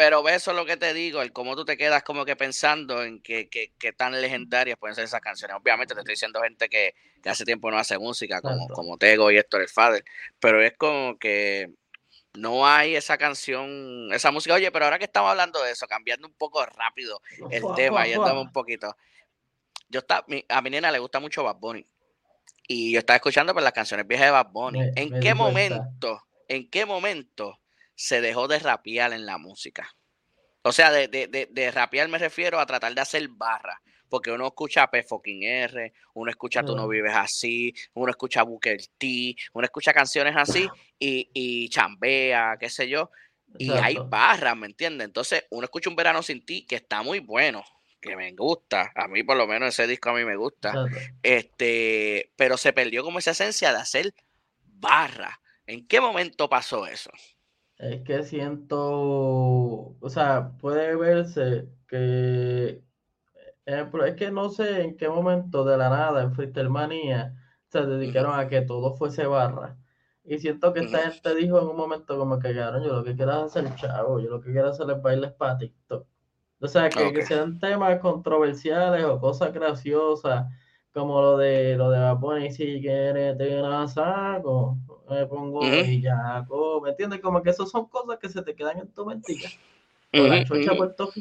pero 0.00 0.26
eso 0.30 0.52
es 0.52 0.56
lo 0.56 0.64
que 0.64 0.78
te 0.78 0.94
digo, 0.94 1.20
el 1.20 1.30
cómo 1.30 1.54
tú 1.54 1.66
te 1.66 1.76
quedas 1.76 2.02
como 2.02 2.24
que 2.24 2.34
pensando 2.34 3.04
en 3.04 3.20
qué 3.20 3.94
tan 3.98 4.18
legendarias 4.18 4.78
pueden 4.78 4.94
ser 4.94 5.04
esas 5.04 5.20
canciones. 5.20 5.58
Obviamente 5.60 5.92
te 5.92 6.00
estoy 6.00 6.14
diciendo 6.14 6.40
gente 6.40 6.70
que, 6.70 6.94
hace 7.26 7.44
tiempo 7.44 7.70
no 7.70 7.76
hace 7.76 7.98
música, 7.98 8.40
como, 8.40 8.66
como 8.68 8.96
Tego 8.96 9.30
y 9.30 9.36
Héctor 9.36 9.60
el 9.60 9.68
Fader, 9.68 10.02
pero 10.38 10.62
es 10.62 10.74
como 10.78 11.18
que 11.18 11.68
no 12.32 12.66
hay 12.66 12.96
esa 12.96 13.18
canción, 13.18 14.10
esa 14.14 14.30
música. 14.30 14.54
Oye, 14.54 14.72
pero 14.72 14.86
ahora 14.86 14.98
que 14.98 15.04
estamos 15.04 15.32
hablando 15.32 15.62
de 15.62 15.72
eso, 15.72 15.86
cambiando 15.86 16.26
un 16.26 16.32
poco 16.32 16.64
rápido 16.64 17.20
el 17.50 17.62
tema, 17.76 18.06
yéndome 18.06 18.40
un 18.40 18.52
poquito. 18.52 18.96
Yo 19.90 20.00
está, 20.00 20.24
a 20.48 20.62
mi 20.62 20.70
nena 20.70 20.90
le 20.90 20.98
gusta 20.98 21.20
mucho 21.20 21.44
Bad 21.44 21.56
Bunny. 21.56 21.84
Y 22.66 22.92
yo 22.94 23.00
estaba 23.00 23.16
escuchando 23.16 23.52
pues, 23.52 23.64
las 23.64 23.74
canciones 23.74 24.06
viejas 24.06 24.28
de 24.28 24.30
Bad 24.30 24.50
Bunny. 24.50 24.80
¿En 24.96 25.20
qué 25.20 25.34
momento? 25.34 26.22
¿En 26.48 26.70
qué 26.70 26.86
momento 26.86 27.59
se 28.00 28.22
dejó 28.22 28.48
de 28.48 28.58
rapear 28.58 29.12
en 29.12 29.26
la 29.26 29.36
música. 29.36 29.94
O 30.62 30.72
sea, 30.72 30.90
de, 30.90 31.06
de, 31.06 31.48
de, 31.50 31.70
rapear 31.70 32.08
me 32.08 32.16
refiero 32.16 32.58
a 32.58 32.64
tratar 32.64 32.94
de 32.94 33.00
hacer 33.02 33.28
barra. 33.28 33.78
Porque 34.08 34.32
uno 34.32 34.46
escucha 34.46 34.90
P 34.90 35.02
fucking 35.02 35.42
R, 35.42 35.92
uno 36.14 36.30
escucha 36.30 36.64
Tú 36.64 36.74
no 36.74 36.88
vives 36.88 37.12
así, 37.14 37.74
uno 37.92 38.10
escucha 38.10 38.42
Booker 38.42 38.80
T, 38.96 39.36
uno 39.52 39.64
escucha 39.66 39.92
canciones 39.92 40.34
así 40.34 40.66
y, 40.98 41.30
y 41.34 41.68
chambea, 41.68 42.56
qué 42.58 42.70
sé 42.70 42.88
yo. 42.88 43.10
Y 43.58 43.70
hay 43.70 43.96
barras, 44.08 44.56
¿me 44.56 44.66
entiendes? 44.66 45.04
Entonces, 45.04 45.44
uno 45.50 45.64
escucha 45.64 45.90
un 45.90 45.96
verano 45.96 46.22
sin 46.22 46.44
ti 46.44 46.64
que 46.64 46.76
está 46.76 47.02
muy 47.02 47.18
bueno, 47.18 47.62
que 48.00 48.16
me 48.16 48.32
gusta. 48.32 48.92
A 48.94 49.08
mí, 49.08 49.22
por 49.22 49.36
lo 49.36 49.46
menos, 49.46 49.68
ese 49.68 49.86
disco 49.86 50.08
a 50.08 50.14
mí 50.14 50.24
me 50.24 50.36
gusta. 50.36 50.86
Este, 51.22 52.32
pero 52.34 52.56
se 52.56 52.72
perdió 52.72 53.04
como 53.04 53.18
esa 53.18 53.32
esencia 53.32 53.72
de 53.72 53.78
hacer 53.78 54.14
barra. 54.64 55.38
¿En 55.66 55.86
qué 55.86 56.00
momento 56.00 56.48
pasó 56.48 56.86
eso? 56.86 57.10
Es 57.80 58.02
que 58.02 58.22
siento, 58.24 58.78
o 58.78 60.08
sea, 60.10 60.52
puede 60.58 60.96
verse 60.96 61.66
que, 61.88 62.82
ejemplo, 63.64 64.04
es 64.04 64.16
que 64.16 64.30
no 64.30 64.50
sé 64.50 64.82
en 64.82 64.98
qué 64.98 65.08
momento 65.08 65.64
de 65.64 65.78
la 65.78 65.88
nada 65.88 66.22
en 66.22 66.34
Freestyle 66.34 66.68
Manía 66.68 67.34
se 67.68 67.86
dedicaron 67.86 68.38
a 68.38 68.48
que 68.48 68.60
todo 68.60 68.94
fuese 68.96 69.26
barra. 69.26 69.78
Y 70.24 70.38
siento 70.38 70.74
que 70.74 70.80
esta 70.80 71.10
gente 71.10 71.34
dijo 71.34 71.58
en 71.58 71.68
un 71.68 71.76
momento 71.76 72.18
como 72.18 72.38
que, 72.38 72.54
yo 72.54 72.70
lo 72.70 73.02
que 73.02 73.16
quiero 73.16 73.46
es 73.46 73.56
hacer 73.56 73.74
chavo, 73.76 74.20
yo 74.20 74.28
lo 74.28 74.42
que 74.42 74.52
quiero 74.52 74.68
hacer 74.68 74.90
es 74.90 75.00
bailes 75.00 75.32
para 75.32 75.56
TikTok. 75.56 76.06
O 76.60 76.68
sea, 76.68 76.90
que, 76.90 77.22
sean 77.24 77.58
temas 77.58 77.98
controversiales 78.00 79.06
o 79.06 79.18
cosas 79.18 79.54
graciosas, 79.54 80.46
como 80.92 81.22
lo 81.22 81.38
de 81.38 81.76
lo 81.76 81.90
de 81.90 82.44
y 82.46 82.50
si 82.50 82.80
quieres 82.82 83.38
te 83.38 83.62
la 83.62 83.88
saco, 83.88 84.76
me 85.14 85.26
pongo 85.26 85.64
y 85.64 86.00
ya, 86.00 86.46
¿me 86.82 86.90
entiendes? 86.90 87.20
Como 87.20 87.42
que 87.42 87.50
esas 87.50 87.70
son 87.70 87.86
cosas 87.86 88.18
que 88.18 88.28
se 88.28 88.42
te 88.42 88.54
quedan 88.54 88.78
en 88.78 88.88
tu 88.88 89.04
mentira. 89.04 89.48
Uh 90.12 90.26
la 90.26 90.44
chocha 90.44 90.72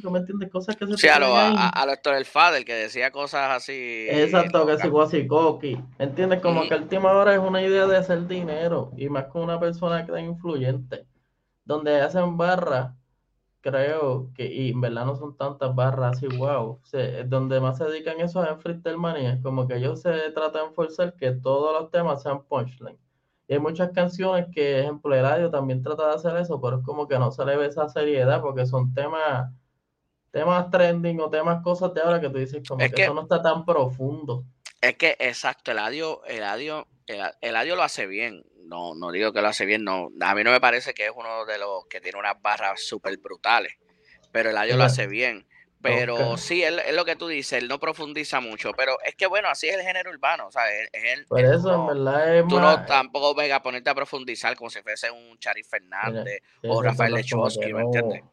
¿me 0.10 0.20
entiendes? 0.20 0.50
Cosas 0.50 0.76
que 0.76 0.88
se 0.88 0.98
sí, 0.98 1.02
te 1.02 1.12
a 1.12 1.20
lo, 1.20 1.28
quedan 1.28 1.58
a, 1.58 1.70
a, 1.70 1.86
lo 1.86 2.18
el 2.18 2.26
Fader, 2.26 2.66
que 2.66 2.74
decía 2.74 3.12
cosas 3.12 3.52
así. 3.52 4.08
Exacto, 4.10 4.66
que 4.66 4.78
se 4.80 4.90
así 5.00 5.28
coqui. 5.28 5.76
¿Me 6.00 6.06
entiendes? 6.06 6.42
Como 6.42 6.68
que 6.68 6.74
el 6.74 6.88
tema 6.88 7.12
ahora 7.12 7.36
es 7.36 7.40
una 7.40 7.62
idea 7.62 7.86
de 7.86 7.98
hacer 7.98 8.28
dinero, 8.28 8.92
y 8.98 9.08
más 9.10 9.26
con 9.26 9.44
una 9.44 9.60
persona 9.60 10.08
que 10.08 10.12
es 10.14 10.24
influyente, 10.24 11.06
donde 11.66 12.02
hacen 12.02 12.36
barra 12.36 12.96
creo 13.62 14.32
que, 14.36 14.46
y 14.52 14.70
en 14.72 14.82
verdad 14.82 15.06
no 15.06 15.16
son 15.16 15.36
tantas 15.36 15.74
barras 15.76 16.18
así, 16.18 16.28
wow. 16.28 16.80
donde 17.28 17.60
más 17.60 17.78
se 17.78 17.86
dedican 17.86 18.20
eso 18.20 18.44
es 18.44 18.50
en 18.50 18.60
Freestyle 18.60 18.98
Mania. 18.98 19.34
Es 19.34 19.42
como 19.42 19.68
que 19.68 19.76
ellos 19.76 20.02
se 20.02 20.32
tratan 20.32 20.70
de 20.70 20.74
forzar 20.74 21.14
que 21.16 21.32
todos 21.32 21.80
los 21.80 21.92
temas 21.92 22.24
sean 22.24 22.44
punchline. 22.44 22.98
Y 23.50 23.54
hay 23.54 23.60
muchas 23.60 23.89
canciones 23.93 24.45
que, 24.54 24.80
ejemplo, 24.80 25.16
el 25.16 25.24
radio 25.24 25.50
también 25.50 25.82
trata 25.82 26.08
de 26.08 26.14
hacer 26.14 26.38
eso, 26.38 26.62
pero 26.62 26.78
es 26.78 26.86
como 26.86 27.08
que 27.08 27.18
no 27.18 27.32
se 27.32 27.43
le 27.43 27.58
ve 27.58 27.66
esa 27.66 27.89
seriedad 27.89 28.41
porque 28.41 28.68
son 28.68 28.93
temas 28.93 29.50
temas 30.32 30.70
trending 30.70 31.20
o 31.20 31.32
temas 31.32 31.64
cosas 31.64 31.91
de 31.95 32.02
ahora 32.02 32.22
que 32.22 32.30
tú 32.30 32.38
dices 32.38 32.62
como 32.68 32.78
que, 32.78 33.02
eso 33.02 33.14
no 33.16 33.24
está 33.24 33.41
tan 33.41 33.66
profundo. 33.66 34.45
Es 34.80 34.97
que, 34.97 35.18
exacto, 35.18 35.72
el 35.72 35.80
audio, 35.80 36.24
el 36.26 36.43
audio, 36.43 36.88
el, 37.08 37.56
audio 37.56 37.76
lo 37.76 37.82
hace 37.82 38.06
bien. 38.06 38.45
No, 38.66 38.93
no 38.93 39.12
digo 39.12 39.34
que 39.34 39.41
lo 39.41 39.47
hace 39.47 39.66
bien, 39.66 39.84
no. 39.84 40.10
A 40.22 40.36
mí 40.36 40.43
no 40.43 40.52
me 40.52 40.62
parece 40.62 40.93
que 40.93 41.08
es 41.08 41.12
uno 41.16 41.43
de 41.47 41.58
los 41.58 41.88
que 41.89 42.02
tiene 42.02 42.20
unas 42.20 42.39
barras 42.39 42.84
súper 42.84 43.18
brutales. 43.18 43.74
Pero 44.32 44.52
el 44.52 44.58
audio 44.58 44.78
lo 44.78 44.84
hace 44.84 45.08
bien. 45.08 45.47
Pero 45.82 46.38
sí, 46.38 46.63
es, 46.63 46.93
lo 46.93 47.05
que 47.05 47.15
tú 47.15 47.27
dices, 47.27 47.61
él 47.61 47.67
no 47.67 47.80
profundiza 47.80 48.41
mucho. 48.41 48.71
Pero 48.73 48.97
es 49.05 49.15
que 49.15 49.27
bueno, 49.27 49.47
así 49.49 49.67
es 49.67 49.75
el 49.75 49.82
género 49.82 50.11
urbano. 50.11 50.47
O 50.47 50.51
sea, 50.51 50.63
es, 50.71 51.25
Por 51.27 51.39
eso, 51.39 51.73
en 51.73 51.88
verdad, 51.88 52.38
es 52.38 52.47
Tú 52.47 52.59
no 52.59 52.86
tampoco 52.86 53.34
venga 53.34 53.57
a 53.57 53.61
ponerte 53.61 53.89
a 53.89 53.95
profundizar 53.95 54.55
como 54.55 54.69
si 54.69 54.82
fuese 54.82 55.09
un 55.09 55.38
Chari 55.38 55.63
Fernández 55.63 56.41
o 56.63 56.82
Rafael 56.82 57.13
Lechowski, 57.13 57.73
¿me 57.73 57.82
entiendes? 57.82 58.23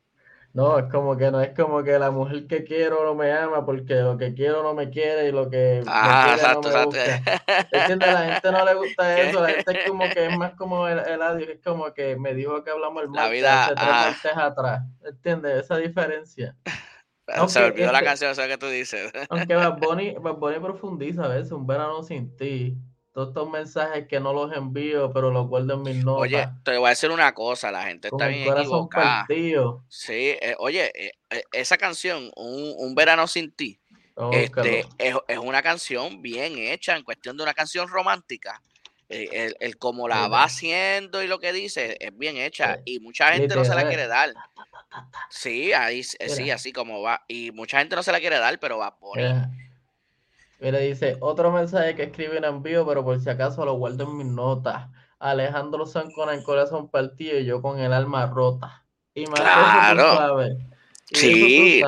No, 0.57 0.79
es 0.79 0.87
como 0.91 1.19
que 1.19 1.31
no 1.31 1.43
es 1.43 1.55
como 1.55 1.85
que 1.85 1.99
la 1.99 2.11
mujer 2.11 2.47
que 2.47 2.65
quiero 2.65 3.05
no 3.05 3.15
me 3.15 3.31
ama 3.31 3.67
porque 3.67 3.97
lo 3.97 4.17
que 4.17 4.33
quiero 4.33 4.63
no 4.63 4.73
me 4.73 4.89
quiere 4.89 5.29
y 5.29 5.31
lo 5.31 5.51
que 5.51 5.83
ah, 5.87 6.35
me 6.35 6.55
no 6.55 6.61
me 6.63 6.85
gusta. 6.87 7.23
¿Entiendes? 7.71 8.13
La 8.15 8.33
gente 8.33 8.53
no 8.53 8.65
le 8.65 8.75
gusta 8.75 9.21
eso, 9.21 9.43
la 9.43 9.49
gente 9.51 9.79
es 9.79 9.87
como 9.87 10.09
que 10.09 10.25
es 10.25 10.39
más 10.39 10.55
como 10.55 10.89
el, 10.89 10.99
el 11.01 11.21
audio, 11.21 11.47
es 11.53 11.61
como 11.63 11.93
que 11.93 12.17
me 12.17 12.33
dijo 12.33 12.65
que 12.65 12.71
hablamos 12.71 13.03
el 13.03 13.13
la 13.13 13.29
vida 13.29 13.67
hace 13.67 14.31
atrás. 14.31 14.81
¿Entiendes? 15.05 15.65
Esa 15.65 15.77
diferencia. 15.77 16.57
se 17.49 17.65
olvidó 17.65 17.93
la 17.93 18.03
canción, 18.03 18.31
eso 18.31 18.47
que 18.47 18.59
tú 18.59 18.67
dices. 18.67 19.13
aunque 19.31 19.55
Bad 19.55 19.79
Bunny, 19.79 20.15
Bad 20.15 20.37
Bunny 20.37 20.59
profundiza 20.61 21.25
a 21.25 21.29
veces, 21.29 21.53
un 21.53 21.67
verano 21.67 22.03
sin 22.03 22.37
ti 22.37 22.77
todos 23.17 23.29
estos 23.29 23.51
mensajes 23.51 24.07
que 24.09 24.21
no 24.21 24.35
los 24.35 24.55
envío, 24.55 25.11
pero 25.11 25.31
los 25.31 25.49
guardo 25.49 25.73
en 25.73 25.83
mis 25.83 26.05
notas. 26.05 26.21
Oye, 26.21 26.49
te 26.63 26.77
voy 26.77 26.89
a 26.89 26.91
decir 26.91 27.11
una 27.11 27.33
cosa, 27.33 27.71
la 27.71 27.85
gente 27.85 28.09
está 28.09 28.27
bien 28.27 28.47
equivocada. 28.47 29.25
Sí, 29.89 30.37
eh, 30.39 30.55
oye, 30.59 30.93
eh, 30.95 31.13
eh, 31.31 31.43
esa 31.51 31.79
canción, 31.79 32.31
un, 32.37 32.95
verano 32.95 33.27
sin 33.27 33.53
ti, 33.53 33.81
este, 34.33 34.85
es, 34.99 35.39
una 35.39 35.63
canción 35.63 36.21
bien 36.21 36.59
hecha 36.59 36.95
en 36.95 37.05
cuestión 37.05 37.39
de 37.39 37.45
una 37.45 37.55
canción 37.55 37.89
romántica. 37.89 38.63
El, 39.09 39.57
el, 39.61 39.79
como 39.79 40.09
la 40.09 40.27
va 40.27 40.43
haciendo 40.45 41.23
y 41.23 41.29
lo 41.29 41.39
que 41.39 41.53
dice 41.53 41.97
es 42.01 42.17
bien 42.17 42.37
hecha 42.37 42.81
y 42.85 42.99
mucha 42.99 43.33
gente 43.33 43.55
no 43.55 43.65
se 43.65 43.75
la 43.75 43.87
quiere 43.87 44.09
dar. 44.09 44.35
Sí, 45.31 45.73
ahí, 45.73 46.03
sí, 46.03 46.51
así 46.51 46.73
como 46.73 47.03
va. 47.03 47.25
Y 47.29 47.53
mucha 47.53 47.79
gente 47.79 47.95
no 47.95 48.03
se 48.03 48.13
la 48.13 48.21
quiere 48.21 48.39
dar, 48.39 48.59
pero 48.59 48.79
va 48.79 48.89
a 48.89 48.99
poner 48.99 49.49
Mira, 50.59 50.79
dice, 50.79 51.19
otro 51.21 51.53
mensaje 51.53 51.95
que 51.95 52.05
escribe 52.05 52.39
en 52.39 52.45
envío, 52.45 52.87
pero 52.87 53.05
por 53.05 53.21
si 53.21 53.29
acaso 53.29 53.65
lo 53.65 53.75
guardo 53.75 54.05
en 54.05 54.17
mis 54.17 54.27
notas. 54.27 54.89
Alejandro 55.19 55.87
San 55.87 56.11
con 56.13 56.31
el 56.31 56.43
corazón 56.43 56.89
partido 56.89 57.39
y 57.39 57.45
yo 57.45 57.61
con 57.61 57.79
el 57.79 57.93
alma 57.93 58.27
rota. 58.27 58.85
Y 59.15 59.27
más 59.27 59.41
claro. 59.41 60.49
sí. 61.13 61.83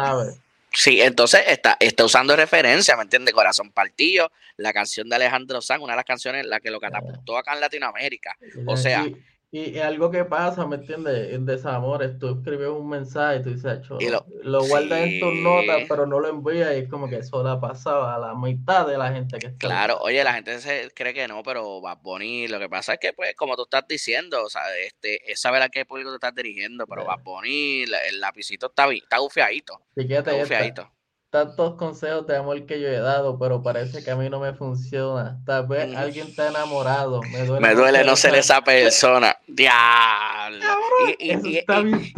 Sí, 0.78 1.00
entonces 1.00 1.42
está, 1.48 1.76
está 1.80 2.04
usando 2.04 2.36
referencia, 2.36 2.96
¿me 2.96 3.02
entiendes? 3.02 3.34
Corazón 3.34 3.72
partido, 3.72 4.30
la 4.56 4.72
canción 4.72 5.08
de 5.08 5.16
Alejandro 5.16 5.60
San, 5.60 5.82
una 5.82 5.94
de 5.94 5.96
las 5.96 6.04
canciones 6.04 6.46
la 6.46 6.60
que 6.60 6.70
lo 6.70 6.78
catapultó 6.78 7.36
acá 7.36 7.54
en 7.54 7.60
Latinoamérica. 7.60 8.36
O 8.64 8.76
sea, 8.76 9.04
y, 9.50 9.78
algo 9.78 10.10
que 10.10 10.24
pasa, 10.26 10.66
¿me 10.66 10.76
entiendes? 10.76 11.32
En 11.32 11.46
desamores, 11.46 12.18
tú 12.18 12.38
escribes 12.38 12.68
un 12.68 12.88
mensaje 12.88 13.38
y 13.38 13.42
tú 13.42 13.50
dices, 13.50 13.80
lo, 13.88 14.26
lo 14.42 14.64
guardas 14.66 15.00
en 15.00 15.20
tus 15.20 15.34
notas, 15.36 15.84
pero 15.88 16.06
no 16.06 16.20
lo 16.20 16.28
envías 16.28 16.74
y 16.74 16.80
es 16.80 16.88
como 16.88 17.08
que 17.08 17.16
eso 17.16 17.42
la 17.42 17.58
pasaba 17.58 18.14
a 18.14 18.18
la 18.18 18.34
mitad 18.34 18.86
de 18.86 18.98
la 18.98 19.10
gente 19.10 19.38
que 19.38 19.46
está. 19.46 19.66
Claro, 19.66 19.98
oye, 20.00 20.22
la 20.22 20.34
gente 20.34 20.58
se 20.60 20.90
cree 20.94 21.14
que 21.14 21.26
no, 21.28 21.42
pero 21.42 21.80
va 21.80 21.94
Bunny, 21.94 22.46
lo 22.48 22.58
que 22.58 22.68
pasa 22.68 22.94
es 22.94 22.98
que, 23.00 23.14
pues, 23.14 23.34
como 23.36 23.56
tú 23.56 23.62
estás 23.62 23.84
diciendo, 23.88 24.44
o 24.44 24.50
sea, 24.50 24.62
este, 24.84 25.32
es 25.32 25.40
saber 25.40 25.62
a 25.62 25.70
qué 25.70 25.86
público 25.86 26.10
te 26.10 26.16
estás 26.16 26.34
dirigiendo, 26.34 26.86
pero 26.86 27.06
va 27.06 27.16
Bunny, 27.16 27.84
el 27.84 28.20
lapicito 28.20 28.66
está, 28.66 28.92
está 28.92 29.18
gufiadito. 29.18 29.80
está 29.96 30.32
gufiadito 30.32 30.97
tantos 31.30 31.74
consejos 31.74 32.26
de 32.26 32.36
amor 32.36 32.64
que 32.66 32.80
yo 32.80 32.88
he 32.88 32.98
dado, 32.98 33.38
pero 33.38 33.62
parece 33.62 34.02
que 34.02 34.10
a 34.10 34.16
mí 34.16 34.30
no 34.30 34.40
me 34.40 34.54
funciona. 34.54 35.40
Tal 35.44 35.66
vez 35.66 35.94
alguien 35.96 36.28
está 36.28 36.48
enamorado. 36.48 37.20
Me 37.32 37.44
duele, 37.44 37.66
me 37.66 37.74
duele 37.74 38.04
no 38.04 38.16
ser 38.16 38.34
esa 38.34 38.62
persona. 38.62 39.36
Diablo. 39.46 40.64
Y, 41.18 41.64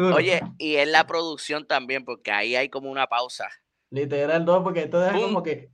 oye, 0.03 0.41
y 0.59 0.77
en 0.77 0.93
la 0.93 1.07
producción 1.07 1.67
también, 1.67 2.05
porque 2.05 2.31
ahí 2.31 2.57
hay 2.57 2.69
como 2.69 2.91
una 2.91 3.07
pausa. 3.07 3.49
Literal, 3.91 4.45
no, 4.45 4.63
porque 4.63 4.85
esto 4.85 5.05
es 5.05 5.13
como 5.13 5.43
que 5.43 5.71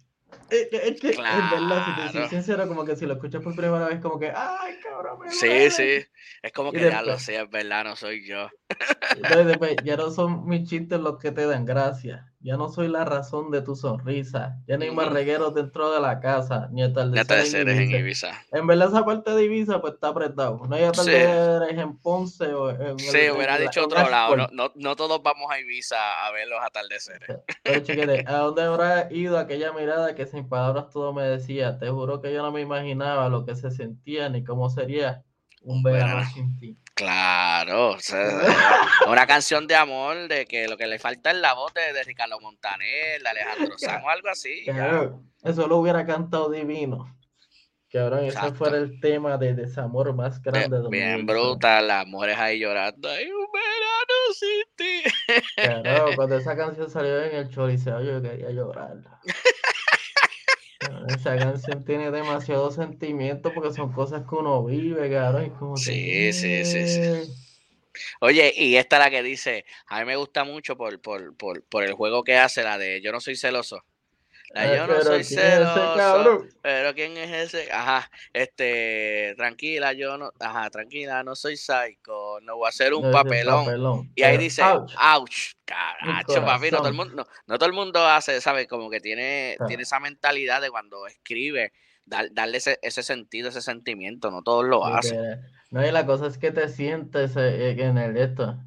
es, 0.51 1.01
que 1.01 1.11
es 1.11 1.17
verdad, 1.17 1.85
si 1.85 2.13
te 2.13 2.13
soy 2.13 2.29
sincero, 2.29 2.69
como 2.69 2.85
que 2.85 2.97
si 2.97 3.05
lo 3.07 3.15
escuchas 3.15 3.43
por 3.43 3.55
primera 3.57 3.89
vez, 3.89 4.01
como 4.01 4.19
que, 4.19 4.33
ay, 4.35 4.75
cabrón, 4.83 5.19
me 5.21 5.31
Sí, 5.31 5.71
sí, 5.71 6.07
es 6.43 6.53
como 6.53 6.71
que 6.71 6.89
ya 6.89 7.03
lo 7.03 7.19
sé, 7.19 7.41
es 7.41 7.51
verdad, 7.51 7.85
no 7.85 7.97
soy 7.97 8.27
yo. 8.27 8.49
Entonces, 9.17 9.47
después, 9.47 9.77
ya 9.85 9.97
no 9.97 10.11
son 10.11 10.47
mis 10.47 10.69
chistes 10.69 11.01
los 11.01 11.19
que 11.19 11.33
te 11.33 11.47
dan 11.47 11.65
gracia, 11.65 12.33
ya 12.47 12.57
no 12.57 12.69
soy 12.69 12.87
la 12.87 13.05
razón 13.05 13.51
de 13.51 13.61
tu 13.61 13.75
sonrisa, 13.75 14.57
ya 14.69 14.79
no 14.79 14.85
hay 14.85 14.93
más 14.93 15.09
regueros 15.09 15.53
dentro 15.53 15.91
de 15.91 16.01
la 16.01 16.21
casa, 16.21 16.69
ni 16.71 16.81
atardeceres 16.83 17.77
en 17.77 17.91
Ibiza. 17.91 18.31
En 18.53 18.69
verdad, 18.69 18.89
esa 18.89 19.05
parte 19.05 19.33
de 19.33 19.45
Ibiza, 19.45 19.81
pues 19.81 19.95
está 19.95 20.09
apretado, 20.09 20.65
no 20.65 20.77
hay 20.77 20.85
atardeceres 20.85 21.77
en 21.77 21.99
Ponce 21.99 22.55
o 22.55 22.71
en 22.71 22.99
Sí, 23.01 23.29
hubiera 23.35 23.59
dicho 23.59 23.85
otro 23.85 24.09
lado, 24.09 24.37
no, 24.37 24.47
no, 24.53 24.71
no, 24.77 24.95
todos 24.95 25.21
vamos 25.25 25.51
a 25.51 25.59
Ibiza 25.59 26.25
a 26.25 26.31
ver 26.31 26.47
los 26.47 26.63
atardeceres. 26.63 27.37
Pero, 27.65 27.81
chiquete, 27.81 28.25
¿a 28.29 28.39
dónde 28.39 28.63
habrá 28.63 29.13
ido 29.13 29.39
aquella 29.39 29.73
mirada 29.73 30.15
que 30.15 30.27
sin 30.27 30.49
palabras 30.49 30.91
todo 30.91 31.13
me 31.13 31.25
decía. 31.25 31.79
Te 31.79 31.91
juro 31.91 32.21
que 32.21 32.33
yo 32.33 32.43
no 32.43 32.53
me 32.53 32.61
imaginaba 32.61 33.29
lo 33.29 33.45
que 33.45 33.57
se 33.57 33.73
sentía 33.73 34.29
ni 34.29 34.45
cómo 34.45 34.71
sería 34.71 35.25
un 35.63 35.83
verano 35.83 36.25
sin 36.33 36.57
ti. 36.59 36.79
Claro, 36.97 37.99
una 39.07 39.27
canción 39.27 39.67
de 39.67 39.77
amor 39.77 40.29
de 40.29 40.47
que 40.47 40.67
lo 40.67 40.79
que 40.79 40.87
le 40.87 40.99
falta 40.99 41.31
es 41.31 41.37
la 41.37 41.53
voz 41.53 41.75
de, 41.75 42.03
Ricardo 42.05 42.41
Montaner, 42.41 43.21
de 43.21 43.29
Alejandro 43.29 43.75
Sanz 43.77 44.03
o 44.03 44.09
algo 44.09 44.31
así. 44.31 44.65
eso 45.45 45.67
lo 45.69 45.77
hubiera 45.77 46.07
cantado 46.07 46.51
divino. 46.51 47.15
Que 47.91 47.99
ahora 47.99 48.23
ese 48.23 48.51
fuera 48.53 48.79
el 48.79 48.99
tema 48.99 49.37
de 49.37 49.53
desamor 49.53 50.15
más 50.15 50.41
grande. 50.41 50.79
Bien, 50.89 50.91
bien 50.91 51.27
brutal, 51.27 51.87
las 51.87 52.07
mujeres 52.07 52.39
ahí 52.39 52.61
llorando. 52.61 53.11
Ay, 53.11 53.31
un 53.31 53.47
verano 53.53 54.17
sin 54.33 54.65
ti. 54.75 55.83
Claro, 55.83 56.07
cuando 56.17 56.39
esa 56.39 56.57
canción 56.57 56.91
salió 56.91 57.23
en 57.23 57.37
el 57.37 57.51
choriceo 57.51 58.01
yo 58.01 58.23
quería 58.23 58.51
llorar. 58.51 58.97
Esa 61.11 61.39
canción 61.39 61.85
tiene 61.85 62.11
demasiado 62.11 62.71
sentimiento 62.71 63.53
porque 63.53 63.73
son 63.73 63.93
cosas 63.93 64.25
que 64.29 64.35
uno 64.35 64.65
vive, 64.65 65.11
cabrón. 65.11 65.51
Como 65.51 65.77
sí, 65.77 66.33
sí, 66.33 66.65
sí, 66.65 66.87
sí. 66.87 67.01
Oye, 68.21 68.53
y 68.57 68.77
esta 68.77 68.99
la 68.99 69.11
que 69.11 69.23
dice, 69.23 69.65
a 69.87 70.01
mí 70.01 70.07
me 70.07 70.17
gusta 70.17 70.45
mucho 70.45 70.77
por, 70.77 71.01
por, 71.01 71.37
por, 71.37 71.65
por 71.65 71.85
el 71.85 71.93
juego 71.95 72.25
que 72.25 72.37
hace, 72.37 72.63
la 72.63 72.79
de 72.79 73.01
Yo 73.03 73.13
no 73.13 73.21
soy 73.21 73.37
celoso. 73.37 73.85
Ah, 74.57 74.75
yo 74.75 74.87
no 74.87 75.03
soy 75.03 75.23
celoso, 75.23 76.47
pero 76.63 76.95
¿quién 76.95 77.15
es 77.19 77.55
ese? 77.55 77.71
Ajá, 77.71 78.11
este, 78.33 79.35
tranquila, 79.37 79.93
yo 79.93 80.17
no, 80.17 80.33
ajá, 80.41 80.71
tranquila, 80.71 81.23
no 81.23 81.37
soy 81.37 81.59
psycho, 81.59 82.41
no 82.41 82.57
voy 82.57 82.67
a 82.67 82.71
hacer 82.71 82.95
un 82.95 83.11
papelón. 83.11 84.11
Y 84.15 84.23
ahí 84.23 84.39
dice, 84.39 84.63
ouch, 84.63 85.53
caracho, 85.67 86.43
papi, 86.43 86.71
no 86.71 86.79
todo 86.79 86.89
el 86.89 86.95
mundo, 86.95 87.27
no, 87.47 87.59
todo 87.59 87.69
el 87.69 87.75
mundo 87.75 88.07
hace, 88.07 88.41
¿sabes? 88.41 88.67
Como 88.67 88.89
que 88.89 89.01
tiene, 89.01 89.59
tiene 89.67 89.83
esa 89.83 90.01
mentalidad 90.01 90.63
de 90.63 90.71
cuando 90.71 91.07
escribe, 91.07 91.73
darle 92.07 92.57
ese, 92.57 92.79
ese, 92.81 93.03
sentido, 93.03 93.51
ese 93.51 93.61
sentimiento, 93.61 94.31
no 94.31 94.43
todos 94.43 94.65
lo 94.65 94.87
hacen. 94.87 95.39
No, 95.71 95.87
y 95.87 95.91
la 95.91 96.07
cosa 96.07 96.29
es 96.29 96.39
que 96.39 96.51
te 96.51 96.71
sientes 96.71 97.37
eh, 97.37 97.73
en 97.73 97.99
el 97.99 98.17
esto. 98.17 98.59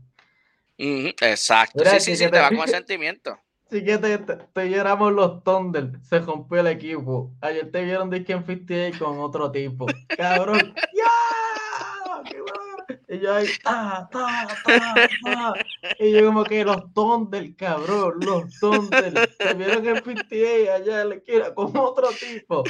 exacto, 0.78 1.84
sí, 1.84 2.00
sí, 2.00 2.16
sí, 2.16 2.30
te 2.30 2.40
va 2.40 2.50
con 2.50 2.62
el 2.62 2.70
sentimiento. 2.70 3.40
Sí 3.70 3.84
que 3.84 4.00
te, 4.00 4.18
te, 4.18 4.70
lloramos 4.70 5.14
los 5.14 5.44
Thunder, 5.44 5.92
se 6.02 6.20
rompió 6.20 6.62
el 6.62 6.68
equipo. 6.68 7.32
Ayer 7.40 7.72
te 7.72 7.84
vieron 7.84 8.10
de 8.10 8.24
quién 8.24 8.44
fuiste 8.44 8.92
con 8.98 9.20
otro 9.20 9.52
tipo. 9.52 9.86
Cabrón, 10.18 10.74
¡ya! 10.96 12.24
¡Qué 12.28 12.42
bueno! 12.42 13.02
Y 13.08 13.20
yo 13.20 13.34
ahí, 13.34 13.48
ta, 13.64 14.10
ta, 14.12 14.48
ta, 14.66 15.10
ta. 15.24 15.54
Y 16.00 16.14
yo 16.14 16.26
como 16.26 16.44
que 16.44 16.66
los 16.66 16.92
Thunder, 16.94 17.56
cabrón, 17.56 18.16
los 18.22 18.60
Thunder. 18.60 19.30
Se 19.38 19.54
vieron 19.54 19.88
en 19.88 20.04
fuiste 20.04 20.72
allá 20.72 21.02
en 21.02 21.10
la 21.10 21.16
esquina 21.16 21.54
con 21.54 21.78
otro 21.78 22.10
tipo. 22.10 22.64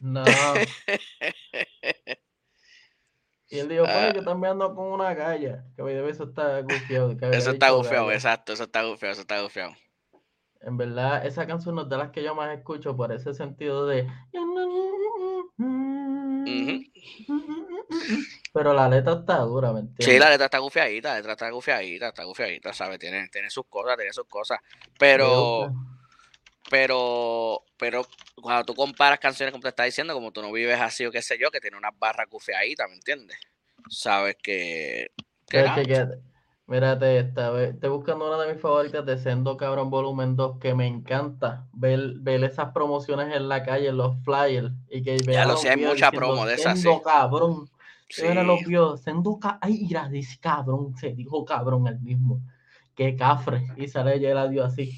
No, 0.00 0.20
no. 0.20 0.24
Y 3.48 3.60
él 3.60 3.68
dijo, 3.68 3.84
pues, 3.84 4.14
yo 4.14 4.24
también 4.24 4.52
ando 4.52 4.74
con 4.74 4.86
una 4.86 5.14
galla. 5.14 5.64
Que 5.76 6.08
eso 6.08 6.24
está 6.24 6.62
gufiado. 6.62 7.16
Eso 7.32 7.50
está 7.50 7.70
gufiado, 7.70 8.10
exacto, 8.10 8.52
eso 8.52 8.64
está 8.64 8.82
gufiado, 8.82 9.12
eso 9.12 9.20
está 9.20 9.40
gufiado. 9.40 9.72
En 10.60 10.76
verdad, 10.76 11.24
esa 11.24 11.46
canción 11.46 11.76
no 11.76 11.82
es 11.82 11.88
de 11.88 11.96
las 11.96 12.10
que 12.10 12.24
yo 12.24 12.34
más 12.34 12.56
escucho 12.56 12.96
por 12.96 13.12
ese 13.12 13.34
sentido 13.34 13.86
de. 13.86 14.08
Pero 18.52 18.74
la 18.74 18.88
letra 18.88 19.12
está 19.12 19.38
dura, 19.40 19.72
¿me 19.72 19.80
entiendes? 19.80 20.06
Sí, 20.06 20.18
la 20.18 20.30
letra 20.30 20.46
está 20.46 20.58
gufiadita, 20.58 21.10
la 21.10 21.16
letra 21.16 21.32
está 21.32 21.50
gufiadita, 21.50 22.08
está 22.08 22.24
gufiadita, 22.24 22.72
¿sabes? 22.72 22.98
Tiene, 22.98 23.28
tiene 23.28 23.50
sus 23.50 23.66
cosas, 23.66 23.96
tiene 23.96 24.12
sus 24.12 24.26
cosas. 24.26 24.58
Pero, 24.98 25.72
pero, 26.70 27.62
pero 27.76 28.06
cuando 28.40 28.64
tú 28.64 28.74
comparas 28.74 29.18
canciones 29.18 29.52
como 29.52 29.62
te 29.62 29.68
está 29.68 29.84
diciendo, 29.84 30.14
como 30.14 30.32
tú 30.32 30.42
no 30.42 30.52
vives 30.52 30.80
así 30.80 31.04
o 31.06 31.10
qué 31.10 31.22
sé 31.22 31.38
yo, 31.38 31.50
que 31.50 31.60
tiene 31.60 31.76
unas 31.76 31.98
barras 31.98 32.28
gufiaditas, 32.28 32.88
¿me 32.88 32.96
entiendes? 32.96 33.38
Sabes 33.88 34.36
que... 34.42 35.10
que, 35.48 35.64
que, 35.86 36.06
Mírate 36.68 37.20
esta, 37.20 37.62
estoy 37.62 37.90
buscando 37.90 38.26
una 38.26 38.42
de 38.42 38.52
mis 38.52 38.60
favoritas 38.60 39.06
de 39.06 39.16
Sendo 39.18 39.56
Cabrón 39.56 39.88
Volumen 39.88 40.34
2, 40.34 40.58
que 40.58 40.74
me 40.74 40.88
encanta 40.88 41.68
ver, 41.72 42.14
ver 42.18 42.42
esas 42.42 42.72
promociones 42.72 43.32
en 43.36 43.48
la 43.48 43.62
calle, 43.62 43.92
los 43.92 44.16
flyers, 44.24 44.72
y 44.90 45.00
que 45.00 45.16
Ya 45.18 45.46
lo 45.46 45.56
sé, 45.56 45.70
hay 45.70 45.76
mucha 45.76 46.10
promo 46.10 46.44
de 46.44 46.54
esas, 46.54 46.80
Sendo 46.80 47.02
Cabrón. 47.02 47.70
Sí. 48.08 48.24
los 48.34 48.64
vio, 48.64 48.96
Sendo 48.96 49.38
Cabrón, 49.38 49.60
ay, 49.62 49.78
mira, 49.82 50.08
dice 50.08 50.38
cabrón, 50.40 50.96
se 50.96 51.12
dijo 51.12 51.44
cabrón 51.44 51.86
el 51.86 52.00
mismo. 52.00 52.40
Qué 52.96 53.14
cafre, 53.14 53.62
y 53.76 53.86
sale 53.86 54.18
ya 54.18 54.30
el 54.30 54.38
adiós 54.38 54.72
así. 54.72 54.90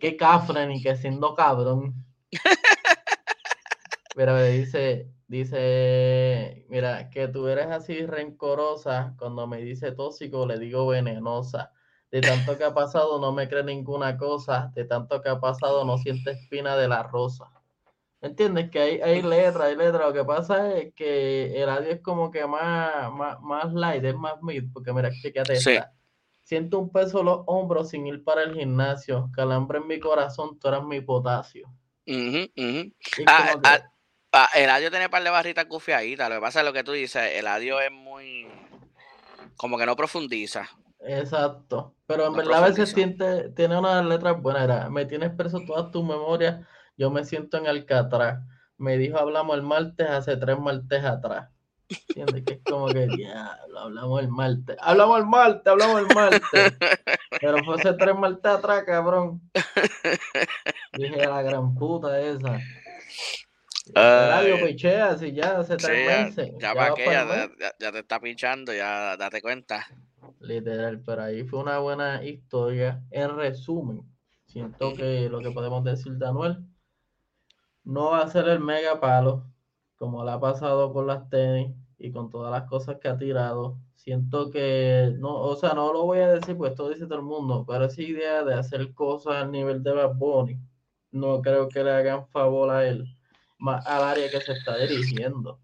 Qué 0.00 0.16
cafre, 0.16 0.66
ni 0.66 0.82
que 0.82 0.96
siendo 0.96 1.34
cabrón. 1.34 1.94
Mira, 4.16 4.42
dice, 4.42 5.08
Dice, 5.30 6.66
mira, 6.68 7.08
que 7.08 7.28
tú 7.28 7.46
eres 7.46 7.68
así 7.68 8.04
rencorosa, 8.04 9.14
cuando 9.16 9.46
me 9.46 9.58
dice 9.58 9.92
tóxico 9.92 10.44
le 10.44 10.58
digo 10.58 10.88
venenosa. 10.88 11.72
De 12.10 12.20
tanto 12.20 12.58
que 12.58 12.64
ha 12.64 12.74
pasado 12.74 13.20
no 13.20 13.30
me 13.30 13.48
cree 13.48 13.62
ninguna 13.62 14.18
cosa, 14.18 14.72
de 14.74 14.84
tanto 14.86 15.22
que 15.22 15.28
ha 15.28 15.38
pasado 15.38 15.84
no 15.84 15.98
siente 15.98 16.32
espina 16.32 16.76
de 16.76 16.88
la 16.88 17.04
rosa. 17.04 17.44
¿Me 18.20 18.30
entiendes? 18.30 18.70
Que 18.70 18.80
hay, 18.80 19.00
hay 19.00 19.22
letra, 19.22 19.66
hay 19.66 19.76
letra. 19.76 20.08
Lo 20.08 20.12
que 20.12 20.24
pasa 20.24 20.74
es 20.74 20.92
que 20.94 21.62
el 21.62 21.68
audio 21.68 21.90
es 21.90 22.00
como 22.00 22.32
que 22.32 22.44
más, 22.44 23.08
más, 23.40 23.72
light, 23.72 24.02
es 24.02 24.16
más 24.16 24.42
mid, 24.42 24.64
porque 24.72 24.92
mira, 24.92 25.12
fíjate 25.12 25.52
esta. 25.52 25.92
Siento 26.42 26.78
un 26.78 26.90
peso 26.90 27.20
en 27.20 27.26
los 27.26 27.42
hombros 27.46 27.90
sin 27.90 28.06
ir 28.06 28.24
para 28.24 28.42
el 28.42 28.54
gimnasio, 28.54 29.30
calambre 29.32 29.78
en 29.78 29.86
mi 29.86 30.00
corazón, 30.00 30.58
tú 30.58 30.68
eras 30.68 30.84
mi 30.84 31.00
potasio. 31.00 31.68
Ah, 34.32 34.48
el 34.54 34.70
audio 34.70 34.90
tiene 34.90 35.06
un 35.06 35.10
par 35.10 35.22
de 35.22 35.30
barritas 35.30 35.64
cufiaditas. 35.66 36.28
Lo 36.28 36.36
que 36.36 36.40
pasa 36.40 36.60
es 36.60 36.66
lo 36.66 36.72
que 36.72 36.84
tú 36.84 36.92
dices, 36.92 37.32
el 37.34 37.46
audio 37.46 37.80
es 37.80 37.90
muy. 37.90 38.48
como 39.56 39.76
que 39.76 39.86
no 39.86 39.96
profundiza. 39.96 40.68
Exacto. 41.00 41.94
Pero 42.06 42.26
en 42.26 42.34
verdad 42.34 42.64
a 42.64 42.68
veces 42.68 42.90
siente, 42.90 43.50
tiene 43.50 43.78
unas 43.78 44.04
letras 44.04 44.40
buenas. 44.40 44.90
me 44.90 45.06
tienes 45.06 45.30
preso 45.30 45.60
todas 45.66 45.90
tus 45.90 46.04
memorias. 46.04 46.66
Yo 46.96 47.10
me 47.10 47.24
siento 47.24 47.56
en 47.56 47.66
Alcatraz. 47.66 48.40
Me 48.76 48.98
dijo 48.98 49.18
hablamos 49.18 49.56
el 49.56 49.62
martes 49.62 50.08
hace 50.08 50.36
tres 50.36 50.58
martes 50.58 51.04
atrás. 51.04 51.48
¿Entiendes? 52.08 52.44
Que 52.44 52.52
es 52.54 52.60
como 52.64 52.88
que, 52.88 53.08
ya, 53.18 53.58
hablamos 53.76 54.20
el 54.20 54.28
martes. 54.28 54.76
Hablamos 54.80 55.18
el 55.20 55.26
martes, 55.26 55.66
hablamos 55.66 56.00
el 56.00 56.14
martes. 56.14 56.78
Pero 57.40 57.64
fue 57.64 57.74
hace 57.76 57.92
tres 57.94 58.14
martes 58.14 58.52
atrás, 58.52 58.84
cabrón. 58.84 59.40
Dije 60.92 61.26
la 61.26 61.42
gran 61.42 61.74
puta 61.74 62.20
esa. 62.20 62.60
Radio 63.94 64.64
pichea, 64.64 65.18
si 65.18 65.32
ya 65.32 65.58
hace 65.58 65.76
tres 65.76 66.06
meses. 66.06 66.52
Ya, 66.60 66.74
para 66.74 66.94
que 66.94 67.04
ya, 67.04 67.50
ya, 67.78 67.92
te 67.92 67.98
está 67.98 68.20
pinchando, 68.20 68.72
ya 68.72 69.16
date 69.16 69.42
cuenta. 69.42 69.86
Literal, 70.40 71.02
pero 71.04 71.24
ahí 71.24 71.44
fue 71.44 71.60
una 71.60 71.78
buena 71.78 72.22
historia. 72.24 73.02
En 73.10 73.36
resumen, 73.36 74.02
siento 74.46 74.94
que 74.94 75.28
lo 75.28 75.40
que 75.40 75.50
podemos 75.50 75.82
decir 75.84 76.12
de 76.12 76.26
Anuel 76.26 76.58
no 77.84 78.10
va 78.10 78.22
a 78.22 78.30
ser 78.30 78.48
el 78.48 78.60
mega 78.60 79.00
palo, 79.00 79.49
como 80.00 80.24
le 80.24 80.30
ha 80.30 80.40
pasado 80.40 80.94
con 80.94 81.06
las 81.06 81.28
tenis 81.28 81.76
y 81.98 82.10
con 82.10 82.30
todas 82.30 82.50
las 82.50 82.66
cosas 82.66 82.96
que 83.02 83.08
ha 83.08 83.18
tirado. 83.18 83.76
Siento 83.96 84.50
que, 84.50 85.12
no, 85.18 85.34
o 85.34 85.54
sea, 85.56 85.74
no 85.74 85.92
lo 85.92 86.06
voy 86.06 86.20
a 86.20 86.32
decir, 86.32 86.56
pues 86.56 86.70
esto 86.70 86.88
dice 86.88 87.04
todo 87.04 87.16
el 87.16 87.24
mundo, 87.24 87.66
pero 87.68 87.84
esa 87.84 88.00
idea 88.00 88.42
de 88.42 88.54
hacer 88.54 88.94
cosas 88.94 89.34
al 89.34 89.52
nivel 89.52 89.82
de 89.82 89.92
Bad 89.92 90.14
Bunny, 90.14 90.58
no 91.10 91.42
creo 91.42 91.68
que 91.68 91.84
le 91.84 91.90
hagan 91.90 92.26
favor 92.28 92.70
a 92.70 92.88
él 92.88 93.14
al 93.60 94.02
área 94.02 94.30
que 94.30 94.40
se 94.40 94.52
está 94.52 94.78
dirigiendo. 94.78 95.60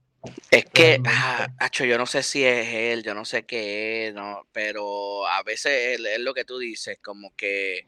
Es 0.50 0.66
que, 0.66 1.00
ah, 1.06 1.48
yo 1.72 1.96
no 1.96 2.04
sé 2.04 2.22
si 2.22 2.44
es 2.44 2.68
él, 2.68 3.02
yo 3.02 3.14
no 3.14 3.24
sé 3.24 3.46
qué 3.46 4.08
es, 4.08 4.14
no, 4.14 4.46
pero 4.52 5.26
a 5.26 5.42
veces 5.44 5.98
es, 5.98 6.20
lo 6.20 6.34
que 6.34 6.44
tú 6.44 6.58
dices, 6.58 6.98
como 7.02 7.34
que 7.36 7.86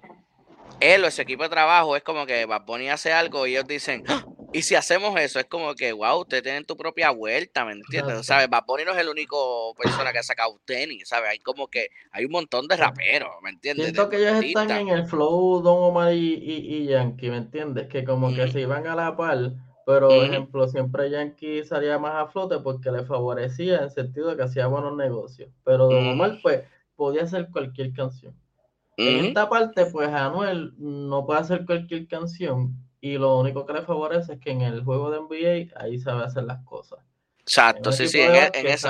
él 0.80 1.04
o 1.04 1.08
ese 1.08 1.20
equipo 1.20 1.42
de 1.42 1.50
trabajo 1.50 1.94
es 1.94 2.02
como 2.02 2.24
que 2.24 2.46
va 2.46 2.64
a 2.66 2.92
hace 2.94 3.12
algo 3.12 3.46
y 3.46 3.50
ellos 3.50 3.68
dicen, 3.68 4.04
¡Ah! 4.08 4.24
Y 4.52 4.62
si 4.62 4.74
hacemos 4.74 5.18
eso, 5.20 5.38
es 5.38 5.46
como 5.46 5.74
que, 5.74 5.92
wow, 5.92 6.20
ustedes 6.20 6.42
tienen 6.42 6.64
tu 6.64 6.76
propia 6.76 7.10
vuelta, 7.10 7.64
¿me 7.64 7.72
entiendes? 7.72 8.26
¿Sabes? 8.26 8.48
Bad 8.48 8.64
no 8.66 8.92
es 8.92 8.98
el 8.98 9.08
único 9.08 9.74
persona 9.74 10.12
que 10.12 10.18
ha 10.18 10.22
sacado 10.22 10.58
tenis, 10.64 11.08
¿sabes? 11.08 11.30
Hay 11.30 11.38
como 11.40 11.68
que, 11.68 11.88
hay 12.12 12.24
un 12.24 12.32
montón 12.32 12.66
de 12.66 12.76
raperos, 12.76 13.30
¿me 13.42 13.50
entiendes? 13.50 13.86
Siento 13.86 14.08
que 14.08 14.16
ellos 14.16 14.42
están 14.42 14.70
en 14.70 14.88
el 14.88 15.06
flow 15.06 15.60
Don 15.60 15.82
Omar 15.82 16.14
y, 16.14 16.34
y, 16.34 16.86
Yankee, 16.86 17.30
¿me 17.30 17.36
entiendes? 17.36 17.88
Que 17.88 18.04
como 18.04 18.34
que 18.34 18.48
se 18.48 18.60
iban 18.60 18.86
a 18.86 18.94
la 18.94 19.16
par 19.16 19.52
pero, 19.88 20.08
por 20.08 20.24
ejemplo, 20.24 20.68
siempre 20.68 21.08
Yankee 21.08 21.64
salía 21.64 21.98
más 21.98 22.14
a 22.16 22.26
flote 22.26 22.58
porque 22.58 22.90
le 22.90 23.04
favorecía 23.04 23.78
en 23.78 23.84
el 23.84 23.90
sentido 23.90 24.28
de 24.28 24.36
que 24.36 24.42
hacía 24.42 24.66
buenos 24.66 24.94
negocios. 24.94 25.50
Pero 25.64 25.86
Don 25.86 26.08
Omar, 26.08 26.40
pues, 26.42 26.62
podía 26.94 27.22
hacer 27.22 27.48
cualquier 27.50 27.94
canción. 27.94 28.34
En 28.98 29.24
esta 29.24 29.48
parte, 29.48 29.86
pues, 29.86 30.10
Anuel 30.10 30.74
no 30.76 31.24
puede 31.24 31.40
hacer 31.40 31.64
cualquier 31.64 32.06
canción 32.06 32.76
y 33.00 33.18
lo 33.18 33.38
único 33.38 33.64
que 33.66 33.72
le 33.72 33.82
favorece 33.82 34.34
es 34.34 34.40
que 34.40 34.50
en 34.50 34.62
el 34.62 34.84
juego 34.84 35.10
de 35.10 35.20
NBA 35.20 35.80
ahí 35.80 35.98
sabe 35.98 36.24
hacer 36.24 36.44
las 36.44 36.64
cosas. 36.64 36.98
Exacto, 37.40 37.92
sí, 37.92 38.08
sí, 38.08 38.20
en, 38.20 38.34
e, 38.34 38.50
eso, 38.64 38.88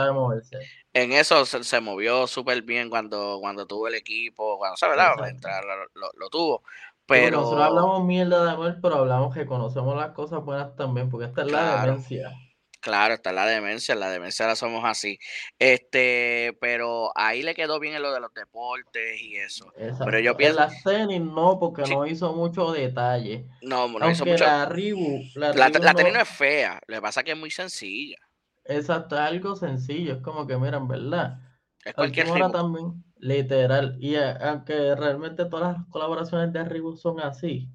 en 0.92 1.12
eso 1.12 1.46
se, 1.46 1.80
movió 1.80 2.26
súper 2.26 2.62
bien 2.62 2.90
cuando, 2.90 3.38
cuando 3.40 3.66
tuvo 3.66 3.86
el 3.86 3.94
equipo, 3.94 4.58
cuando 4.58 4.76
sabe, 4.76 4.94
entrar, 5.28 5.62
lo, 5.94 6.10
lo, 6.16 6.28
tuvo. 6.28 6.64
Pero... 7.06 7.40
Nosotros 7.40 7.62
hablamos 7.62 8.04
mierda 8.04 8.44
de 8.44 8.50
Anuel, 8.50 8.80
pero 8.82 8.96
hablamos 8.96 9.32
que 9.32 9.46
conocemos 9.46 9.96
las 9.96 10.10
cosas 10.10 10.44
buenas 10.44 10.74
también, 10.74 11.08
porque 11.08 11.26
esta 11.26 11.42
es 11.42 11.52
la 11.52 11.84
demencia. 11.84 12.32
Claro, 12.80 13.14
está 13.14 13.32
la 13.32 13.44
demencia, 13.44 13.94
la 13.96 14.08
demencia 14.08 14.46
la 14.46 14.54
somos 14.54 14.84
así. 14.84 15.18
Este, 15.58 16.56
pero 16.60 17.10
ahí 17.16 17.42
le 17.42 17.54
quedó 17.54 17.80
bien 17.80 17.94
en 17.94 18.02
lo 18.02 18.12
de 18.12 18.20
los 18.20 18.32
deportes 18.32 19.20
y 19.20 19.36
eso. 19.36 19.72
Pero 19.76 20.20
yo 20.20 20.36
pienso. 20.36 20.62
En 20.62 20.68
la 20.68 20.82
tenis 20.84 21.20
no, 21.20 21.58
porque 21.58 21.82
no 21.82 22.06
hizo 22.06 22.32
mucho 22.34 22.72
detalle. 22.72 23.46
No, 23.62 23.88
no 23.88 24.10
hizo 24.10 24.24
mucho. 24.24 24.44
La 24.44 24.66
Ribu, 24.66 25.22
la, 25.34 25.52
la, 25.52 25.70
tenis 25.94 26.12
no 26.12 26.20
es 26.20 26.28
fea, 26.28 26.80
le 26.86 27.00
pasa 27.00 27.24
que 27.24 27.32
es 27.32 27.38
muy 27.38 27.50
sencilla. 27.50 28.16
Exacto, 28.64 29.16
es 29.16 29.22
algo 29.22 29.56
sencillo, 29.56 30.14
es 30.14 30.22
como 30.22 30.46
que, 30.46 30.56
miren, 30.56 30.86
¿verdad? 30.86 31.38
Es 31.84 31.94
cualquier 31.94 32.28
también. 32.52 33.02
Literal. 33.16 33.96
Y 33.98 34.14
aunque 34.16 34.94
realmente 34.94 35.44
todas 35.46 35.76
las 35.76 35.86
colaboraciones 35.88 36.52
de 36.52 36.64
Reebok 36.64 36.98
son 36.98 37.20
así, 37.20 37.68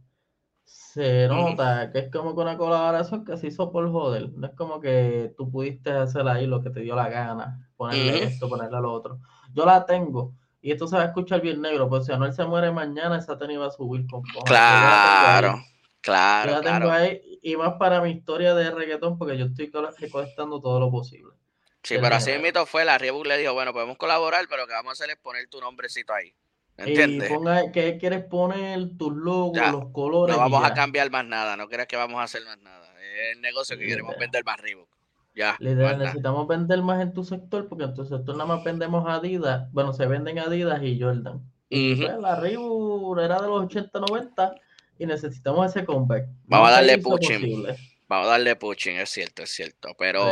se 0.64 1.28
nota 1.28 1.92
que 1.92 2.00
es 2.00 2.12
como 2.12 2.36
que 2.36 2.42
una 2.42 2.58
colaboración 2.58 3.26
que 3.26 3.38
se 3.38 3.48
hizo 3.48 3.72
por 3.72 3.92
joder. 3.92 4.30
No 4.34 4.48
es 4.48 4.54
como 4.54 4.80
que 4.80 5.34
tú 5.38 5.50
pudiste 5.50 5.92
hacer 5.92 6.28
ahí 6.28 6.46
lo 6.46 6.62
que 6.62 6.70
te 6.70 6.82
dio 6.82 6.96
la 6.96 7.10
gana, 7.10 7.70
ponerle 7.76 8.24
esto, 8.24 8.48
ponerle 8.48 8.80
lo 8.80 8.92
otro. 8.92 9.20
Yo 9.54 9.66
la 9.66 9.86
tengo. 9.86 10.34
Y 10.62 10.72
esto 10.72 10.88
se 10.88 10.96
va 10.96 11.04
a 11.04 11.08
escuchar 11.08 11.42
bien 11.42 11.62
negro, 11.62 11.90
pues 11.90 12.06
si 12.06 12.14
Anuel 12.14 12.32
se 12.32 12.46
muere 12.46 12.72
mañana, 12.72 13.18
esa 13.18 13.38
tenis 13.38 13.60
va 13.60 13.68
a 13.68 13.72
subir 13.72 14.08
con 14.08 14.22
Claro, 14.46 15.62
claro. 16.00 16.52
Yo 16.52 16.62
la 16.62 16.80
tengo 16.80 16.90
ahí, 16.90 17.40
y 17.42 17.58
más 17.58 17.74
para 17.74 18.00
mi 18.00 18.12
historia 18.12 18.56
de 18.56 18.72
reggaetón, 18.72 19.18
porque 19.18 19.38
yo 19.38 19.48
estoy 19.48 19.70
recolectando 20.00 20.62
todo 20.62 20.80
lo 20.80 20.90
posible. 20.90 21.34
Sí, 21.82 21.98
pero 22.00 22.16
así 22.16 22.32
mismo 22.38 22.66
fue, 22.66 22.86
la 22.86 22.98
Reebok 22.98 23.26
le 23.26 23.38
dijo, 23.38 23.54
bueno, 23.54 23.74
podemos 23.74 23.98
colaborar, 23.98 24.46
pero 24.48 24.62
lo 24.62 24.68
que 24.68 24.74
vamos 24.74 24.92
a 24.92 24.94
hacer 24.94 25.10
es 25.10 25.18
poner 25.18 25.50
tu 25.50 25.60
nombrecito 25.60 26.14
ahí. 26.14 26.34
¿Entiendes? 26.78 27.30
Y 27.30 27.34
ponga, 27.34 27.72
¿qué 27.72 27.98
quieres 27.98 28.24
poner? 28.24 28.98
Tus 28.98 29.14
logos, 29.14 29.72
los 29.72 29.92
colores. 29.92 30.36
No 30.36 30.42
vamos 30.42 30.64
a 30.64 30.74
cambiar 30.74 31.12
más 31.12 31.26
nada, 31.26 31.56
no 31.56 31.68
creas 31.68 31.88
que 31.88 31.96
vamos 31.96 32.20
a 32.20 32.24
hacer 32.24 32.44
más 32.46 32.58
nada. 32.60 32.90
Es 33.02 33.36
el 33.36 33.42
negocio 33.42 33.78
que 33.78 33.86
queremos 33.86 34.16
vender 34.20 34.44
más 34.44 34.60
Reebok. 34.60 34.90
Ya. 35.36 35.58
necesitamos 35.60 36.48
vender 36.48 36.82
más 36.82 37.02
en 37.02 37.14
tu 37.14 37.24
sector, 37.24 37.68
porque 37.68 37.86
en 37.86 37.94
tu 37.94 38.06
sector 38.06 38.36
nada 38.36 38.56
más 38.56 38.64
vendemos 38.64 39.06
Adidas. 39.08 39.72
Bueno, 39.72 39.94
se 39.94 40.06
venden 40.06 40.40
Adidas 40.40 40.82
y 40.84 41.00
Jordan. 41.00 41.42
y 41.70 41.96
pues, 41.96 42.18
la 42.20 42.40
Reebok 42.40 43.20
era 43.20 43.42
de 43.42 43.48
los 43.48 43.66
80, 43.66 44.00
90 44.00 44.56
y 45.00 45.06
necesitamos 45.06 45.70
ese 45.70 45.86
comeback. 45.86 46.28
Vamos 46.46 46.70
a 46.70 46.72
darle 46.74 46.98
pushing. 47.00 47.66
Vamos 48.08 48.28
a 48.28 48.32
darle 48.32 48.56
pushing, 48.56 48.98
es 48.98 49.10
cierto, 49.10 49.44
es 49.44 49.50
cierto. 49.50 49.90
Pero. 49.98 50.24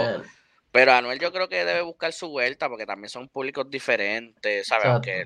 Pero 0.72 0.94
Anuel 0.94 1.20
yo 1.20 1.34
creo 1.34 1.50
que 1.50 1.66
debe 1.66 1.82
buscar 1.82 2.14
su 2.14 2.30
vuelta 2.30 2.70
porque 2.70 2.86
también 2.86 3.10
son 3.10 3.28
públicos 3.28 3.70
diferentes, 3.70 4.66
¿sabes? 4.66 4.86
Aunque, 4.86 5.26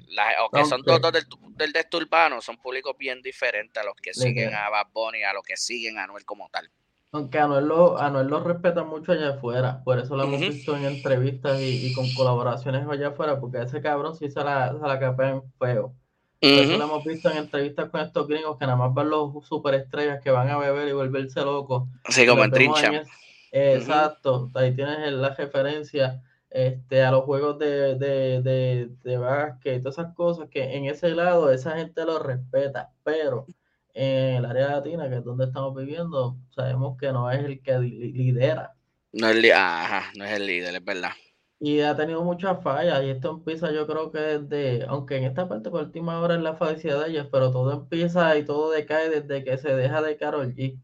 son 0.68 0.84
todos 0.84 1.14
del, 1.14 1.26
del 1.50 1.72
desturbano, 1.72 2.41
son 2.41 2.58
públicos 2.58 2.96
bien 2.98 3.22
diferentes 3.22 3.82
a 3.82 3.86
los 3.86 3.96
que 3.96 4.14
siguen 4.14 4.54
a 4.56 4.70
Bad 4.70 4.88
Bunny, 4.91 5.24
a 5.24 5.34
los 5.34 5.43
que 5.43 5.56
siguen 5.56 6.00
a 6.00 6.06
Anuel 6.06 6.26
como 6.26 6.50
tal. 6.50 6.70
Aunque 7.12 7.38
Anuel 7.38 7.66
lo, 7.68 7.98
Anuel 7.98 8.28
lo 8.28 8.43
respeta 8.43 8.84
mucho 8.84 9.12
allá 9.12 9.36
afuera, 9.36 9.84
por 9.84 10.00
eso 10.00 10.18
lo 10.18 10.24
hemos 10.24 10.39
visto 10.39 10.76
en 10.76 10.86
entrevistas 10.86 11.62
y, 11.62 11.93
con 11.93 12.12
colaboraciones 12.16 12.88
allá 12.89 13.10
afuera, 13.10 13.39
porque 13.39 13.62
ese 13.62 13.82
cabrón 13.82 14.16
sí 14.16 14.32
se 14.32 14.43
la, 14.43 14.74
se 14.74 14.86
la 14.86 15.00
capean 15.00 15.43
feo. 15.60 15.93
Por 16.41 16.50
eso 16.50 16.78
lo 16.78 16.84
hemos 16.84 17.04
visto 17.06 17.30
en 17.30 17.38
entrevistas 17.38 17.89
con 17.89 18.02
estos 18.02 18.28
gringos 18.28 18.58
que 18.58 18.66
nada 18.66 18.78
más 18.78 18.93
van 18.93 19.10
los 19.10 19.48
superestrellas 19.48 20.22
que 20.24 20.32
van 20.32 20.50
a 20.50 20.58
beber 20.58 20.88
y 20.88 20.91
volverse 20.91 21.41
locos. 21.41 21.88
Sí, 22.10 22.26
como 22.26 22.43
en 22.43 22.52
trincha. 22.52 23.04
Exacto, 23.52 24.52
ahí 24.56 24.76
tienes 24.76 25.12
la 25.14 25.34
referencia. 25.34 26.22
este, 26.50 27.04
a 27.04 27.12
los 27.12 27.24
juegos 27.26 27.58
de, 27.60 27.96
de, 27.96 28.41
de, 28.41 28.89
de 29.04 29.18
básquet, 29.18 29.82
todas 29.82 29.98
esas 30.00 30.14
cosas, 30.14 30.50
que 30.50 30.64
en 30.76 30.86
ese 30.86 31.10
lado 31.16 31.52
esa 31.52 31.78
gente 31.78 32.06
lo 32.06 32.20
respeta, 32.20 32.93
pero 33.04 33.52
en 33.93 34.36
el 34.38 34.46
área 34.46 34.70
latina, 34.72 35.10
que 35.10 35.18
es 35.18 35.24
donde 35.24 35.46
estamos 35.46 35.74
viviendo, 35.76 36.38
sabemos 36.50 36.98
que 36.98 37.12
no 37.12 37.32
es 37.32 37.43
el 37.46 37.62
que 37.62 37.80
lidera. 37.80 38.76
No 39.14 39.30
es, 39.30 39.52
Ajá, 39.52 40.12
no 40.16 40.26
es 40.26 40.34
el 40.34 40.46
líder, 40.46 40.76
es 40.76 40.86
verdad. 40.86 41.12
Y 41.60 41.80
ha 41.82 41.96
tenido 41.96 42.24
muchas 42.24 42.62
fallas, 42.64 43.04
y 43.04 43.10
esto 43.10 43.30
empieza 43.32 43.72
yo 43.72 43.88
creo 43.88 44.12
que 44.12 44.20
desde, 44.20 44.86
aunque 44.88 45.18
en 45.18 45.24
esta 45.26 45.48
parte 45.48 45.70
por 45.70 45.84
última 45.84 46.20
hora 46.22 46.36
es 46.36 46.41
la 46.41 46.56
felicidad 46.56 47.04
de 47.04 47.12
ellos, 47.12 47.28
pero 47.32 47.52
todo 47.52 47.72
empieza 47.74 48.38
y 48.38 48.46
todo 48.46 48.72
decae 48.72 49.10
desde 49.10 49.43
que 49.43 49.58
se 49.58 49.74
deja 49.76 50.02
de 50.02 50.18
Carol 50.18 50.54
G. 50.54 50.82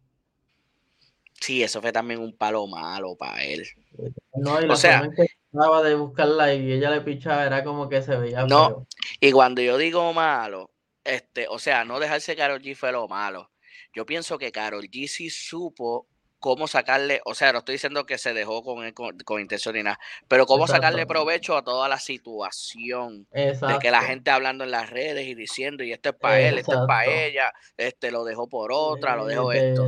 Sí, 1.42 1.64
eso 1.64 1.82
fue 1.82 1.92
también 1.92 2.20
un 2.20 2.38
palo 2.38 2.68
malo 2.68 3.16
para 3.18 3.44
él. 3.44 3.68
No, 4.36 4.64
y 4.64 4.70
o 4.70 4.76
sea, 4.76 5.10
que 5.14 5.26
estaba 5.52 5.82
de 5.82 5.96
buscarla 5.96 6.54
y 6.54 6.72
ella 6.72 6.92
le 6.92 7.02
pichaba, 7.02 7.46
era 7.46 7.64
como 7.64 7.90
que 7.90 8.04
se 8.04 8.16
veía 8.16 8.46
No, 8.46 8.86
y 9.20 9.32
cuando 9.32 9.60
yo 9.62 9.78
digo 9.78 10.14
malo, 10.14 10.72
este, 11.04 11.48
o 11.50 11.58
sea, 11.58 11.84
no 11.84 12.00
dejarse 12.00 12.36
Carol 12.36 12.62
G 12.62 12.76
fue 12.76 12.92
lo 12.92 13.08
malo. 13.08 13.52
Yo 13.94 14.06
pienso 14.06 14.38
que 14.38 14.52
Carol 14.52 14.84
G 14.84 15.08
sí 15.08 15.32
supo 15.32 16.08
cómo 16.42 16.68
sacarle, 16.68 17.22
o 17.24 17.36
sea, 17.36 17.54
no 17.54 17.60
estoy 17.60 17.74
diciendo 17.74 18.06
que 18.08 18.18
se 18.18 18.34
dejó 18.34 18.64
con, 18.64 18.92
con, 18.92 19.40
intención 19.40 19.76
ni 19.76 19.84
nada, 19.84 20.00
pero 20.28 20.48
cómo 20.48 20.68
sacarle 20.68 21.06
provecho 21.06 21.56
a 21.56 21.64
toda 21.64 21.88
la 21.88 22.00
situación 22.00 23.28
de 23.32 23.78
que 23.80 23.92
la 23.92 24.02
gente 24.02 24.32
hablando 24.32 24.64
en 24.64 24.72
las 24.72 24.90
redes 24.90 25.28
y 25.28 25.36
diciendo, 25.36 25.84
y 25.84 25.94
esto 25.94 26.10
es 26.10 26.16
para 26.16 26.42
él, 26.42 26.58
esto 26.58 26.74
es 26.74 26.88
para 26.88 27.06
ella, 27.06 27.54
este 27.78 28.10
lo 28.10 28.26
dejó 28.26 28.50
por 28.50 28.72
otra, 28.74 29.16
lo 29.16 29.28
dejó 29.28 29.54
esto. 29.54 29.88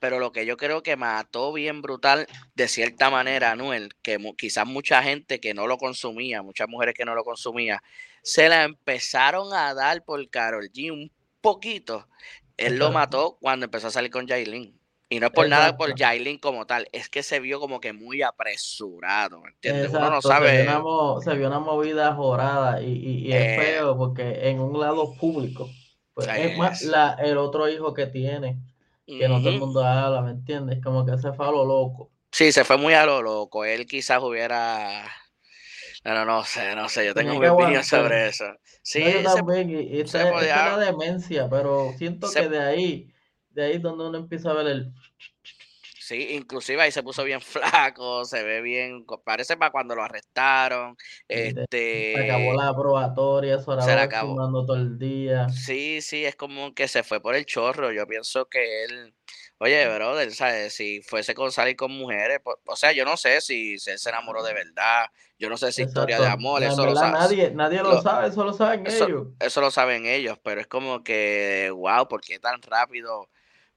Pero 0.00 0.18
lo 0.18 0.32
que 0.32 0.44
yo 0.44 0.56
creo 0.56 0.82
que 0.82 0.96
mató 0.96 1.52
bien 1.52 1.80
brutal, 1.80 2.26
de 2.56 2.66
cierta 2.66 3.08
manera, 3.08 3.52
Anuel, 3.52 3.94
que 4.02 4.18
quizás 4.36 4.66
mucha 4.66 5.00
gente 5.02 5.40
que 5.40 5.54
no 5.54 5.68
lo 5.68 5.78
consumía, 5.78 6.42
muchas 6.42 6.68
mujeres 6.68 6.94
que 6.94 7.04
no 7.04 7.14
lo 7.14 7.22
consumían, 7.22 7.78
se 8.22 8.48
la 8.48 8.64
empezaron 8.64 9.54
a 9.54 9.74
dar 9.74 10.04
por 10.04 10.28
Carol 10.28 10.68
G 10.72 10.90
un 10.92 11.12
poquito. 11.40 12.08
Él 12.56 12.78
lo 12.78 12.90
mató 12.90 13.38
cuando 13.40 13.64
empezó 13.64 13.86
a 13.86 13.92
salir 13.92 14.10
con 14.10 14.26
Jailin. 14.26 14.76
Y 15.10 15.20
no 15.20 15.28
es 15.28 15.32
por 15.32 15.48
nada 15.48 15.76
por 15.76 15.98
Jailin 15.98 16.38
como 16.38 16.66
tal, 16.66 16.86
es 16.92 17.08
que 17.08 17.22
se 17.22 17.40
vio 17.40 17.60
como 17.60 17.80
que 17.80 17.94
muy 17.94 18.20
apresurado, 18.22 19.40
¿me 19.40 19.50
entiendes? 19.50 19.90
Uno 19.90 20.10
no 20.10 20.20
sabe. 20.20 20.66
Se 21.22 21.34
vio 21.34 21.46
una, 21.46 21.60
movida 21.60 22.14
jorada 22.14 22.82
y, 22.82 23.26
y, 23.26 23.32
es 23.32 23.42
eh, 23.42 23.56
feo 23.58 23.96
porque 23.96 24.50
en 24.50 24.60
un 24.60 24.78
lado 24.78 25.14
público, 25.14 25.70
pues 26.12 26.28
es 26.28 26.58
más 26.58 26.82
la, 26.82 27.16
el 27.22 27.38
otro 27.38 27.70
hijo 27.70 27.94
que 27.94 28.06
tiene, 28.06 28.58
que 29.06 29.28
no 29.28 29.38
todo 29.38 29.48
el 29.48 29.60
mundo 29.60 29.82
habla, 29.82 30.20
¿me 30.20 30.32
entiendes? 30.32 30.80
Como 30.84 31.06
que 31.06 31.16
se 31.16 31.32
fue 31.32 31.46
a 31.46 31.52
lo 31.52 31.64
loco. 31.64 32.10
Sí, 32.30 32.52
se 32.52 32.64
fue 32.64 32.76
muy 32.76 32.92
a 32.92 33.06
lo 33.06 33.22
loco. 33.22 33.64
Él 33.64 33.86
quizás 33.86 34.22
hubiera. 34.22 35.10
No, 36.04 36.24
no 36.26 36.44
sé, 36.44 36.74
no 36.76 36.88
sé, 36.88 37.06
yo 37.06 37.14
tengo 37.14 37.38
mi 37.38 37.46
opinión 37.46 37.82
sobre 37.82 38.28
eso. 38.28 38.44
Sí, 38.82 39.02
yo 39.22 39.34
también, 39.34 39.70
y, 39.70 40.00
es 40.00 40.12
la 40.12 40.78
demencia, 40.78 41.48
pero 41.48 41.92
siento 41.96 42.30
que 42.30 42.48
de 42.48 42.60
ahí 42.60 43.12
de 43.50 43.64
ahí 43.64 43.78
donde 43.78 44.06
uno 44.06 44.18
empieza 44.18 44.50
a 44.50 44.54
ver 44.54 44.66
el... 44.66 44.92
Sí, 46.08 46.28
inclusive 46.30 46.80
ahí 46.80 46.90
se 46.90 47.02
puso 47.02 47.22
bien 47.22 47.40
flaco, 47.92 48.24
se 48.24 48.42
ve 48.42 48.62
bien, 48.62 49.04
parece 49.24 49.58
para 49.58 49.70
cuando 49.70 49.94
lo 49.94 50.02
arrestaron. 50.02 50.96
Este, 51.28 52.14
se 52.16 52.24
acabó 52.24 52.54
la 52.54 52.74
probatoria, 52.74 53.56
eso 53.56 53.78
se 53.82 53.92
acabó. 53.92 54.64
todo 54.64 54.76
el 54.76 54.98
día. 54.98 55.50
Sí, 55.50 56.00
sí, 56.00 56.24
es 56.24 56.34
como 56.34 56.72
que 56.72 56.88
se 56.88 57.02
fue 57.02 57.20
por 57.20 57.34
el 57.34 57.44
chorro. 57.44 57.92
Yo 57.92 58.06
pienso 58.06 58.46
que 58.46 58.84
él, 58.84 59.14
oye, 59.58 59.86
brother, 59.94 60.32
¿sabes? 60.32 60.72
Si 60.72 61.02
fuese 61.02 61.34
con 61.34 61.52
salir 61.52 61.76
con 61.76 61.92
mujeres, 61.92 62.40
pues, 62.42 62.56
o 62.64 62.74
sea, 62.76 62.92
yo 62.92 63.04
no 63.04 63.18
sé 63.18 63.42
si, 63.42 63.74
él 63.74 63.98
se 63.98 64.08
enamoró 64.08 64.42
de 64.42 64.54
verdad, 64.54 65.08
yo 65.38 65.50
no 65.50 65.58
sé 65.58 65.72
si 65.72 65.82
historia 65.82 66.18
de 66.18 66.26
amor, 66.26 66.62
eso 66.62 66.86
lo 66.86 66.96
sabe. 66.96 67.12
Nadie, 67.12 67.50
nadie 67.50 67.82
lo, 67.82 68.00
sabe, 68.00 68.28
eso 68.28 68.44
lo 68.44 68.54
saben 68.54 68.86
ellos. 68.86 69.28
Eso 69.38 69.60
lo 69.60 69.70
saben 69.70 70.06
ellos, 70.06 70.38
pero 70.42 70.62
es 70.62 70.66
como 70.66 71.04
que, 71.04 71.70
wow, 71.70 72.08
¿por 72.08 72.22
qué 72.22 72.38
tan 72.38 72.62
rápido? 72.62 73.28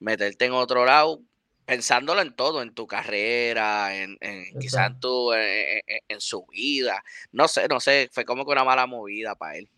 Meterte 0.01 0.45
en 0.45 0.53
otro 0.53 0.83
lado, 0.83 1.21
pensándolo 1.65 2.21
en 2.21 2.35
todo, 2.35 2.61
en 2.61 2.73
tu 2.73 2.87
carrera, 2.87 3.95
en, 3.95 4.17
en 4.19 4.59
quizás 4.59 4.91
en, 4.91 4.99
tu, 4.99 5.31
en, 5.33 6.19
su 6.19 6.45
vida. 6.47 7.01
No 7.31 7.47
sé, 7.47 7.67
no 7.69 7.79
sé, 7.79 8.09
fue 8.11 8.25
como 8.25 8.45
que 8.45 8.51
una 8.51 8.65
mala 8.65 8.87
movida 8.87 9.35
para 9.35 9.57
él. 9.57 9.69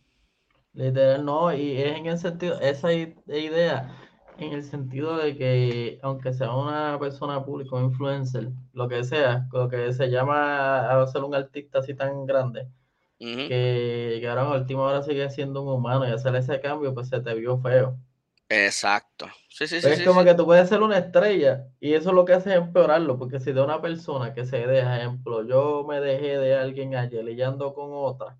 Literal, 0.74 1.24
no, 1.24 1.54
y 1.54 1.78
es 1.78 1.98
en 1.98 2.08
el 2.08 2.18
sentido, 2.18 2.60
esa 2.62 2.92
idea, 2.92 3.96
en 4.40 4.54
el 4.54 4.64
sentido 4.64 5.18
de 5.18 5.38
que 5.38 6.00
aunque 6.02 6.34
sea 6.34 6.56
una 6.56 6.98
persona 7.00 7.46
pública, 7.46 7.76
un 7.76 7.86
influencer, 7.86 8.50
lo 8.72 8.88
que 8.88 9.04
sea, 9.04 9.48
lo 9.52 9.70
que 9.70 9.94
se 9.94 10.10
llama 10.10 10.90
a 10.90 11.06
ser 11.08 11.24
un 11.24 11.36
artista 11.36 11.80
así 11.80 11.94
tan 11.94 12.26
grande, 12.26 12.68
que, 13.20 14.18
que, 14.20 14.28
ahora 14.28 14.42
en 14.48 14.62
última 14.62 14.82
hora 14.82 15.04
sigue 15.04 15.30
siendo 15.30 15.62
un 15.62 15.70
humano 15.80 16.08
y 16.08 16.12
hacer 16.12 16.36
ese 16.36 16.60
cambio, 16.60 16.94
pues 16.94 17.10
se 17.10 17.22
te 17.22 17.34
vio 17.36 17.60
feo. 17.60 17.98
Exacto. 18.50 19.28
Sí, 19.50 19.68
sí, 19.68 19.82
sí. 19.82 19.88
Es 19.88 20.04
como 20.04 20.24
que 20.24 20.34
tú 20.34 20.46
puedes 20.46 20.70
ser 20.70 20.82
una 20.82 20.98
estrella 20.98 21.68
y 21.80 21.94
eso 21.94 22.12
lo 22.12 22.26
que 22.26 22.34
hace 22.34 22.52
es 22.52 22.58
empeorarlo, 22.58 23.18
porque 23.18 23.40
si 23.40 23.52
de 23.52 23.62
una 23.62 23.82
persona 23.82 24.34
que 24.34 24.46
se 24.46 24.66
deja, 24.68 24.98
ejemplo, 24.98 25.46
yo 25.46 25.86
me 25.88 26.00
dejé 26.00 26.38
de 26.38 26.56
alguien 26.56 26.96
ayer 26.96 27.28
y 27.30 27.42
ando 27.42 27.74
con 27.74 27.90
otra, 27.92 28.38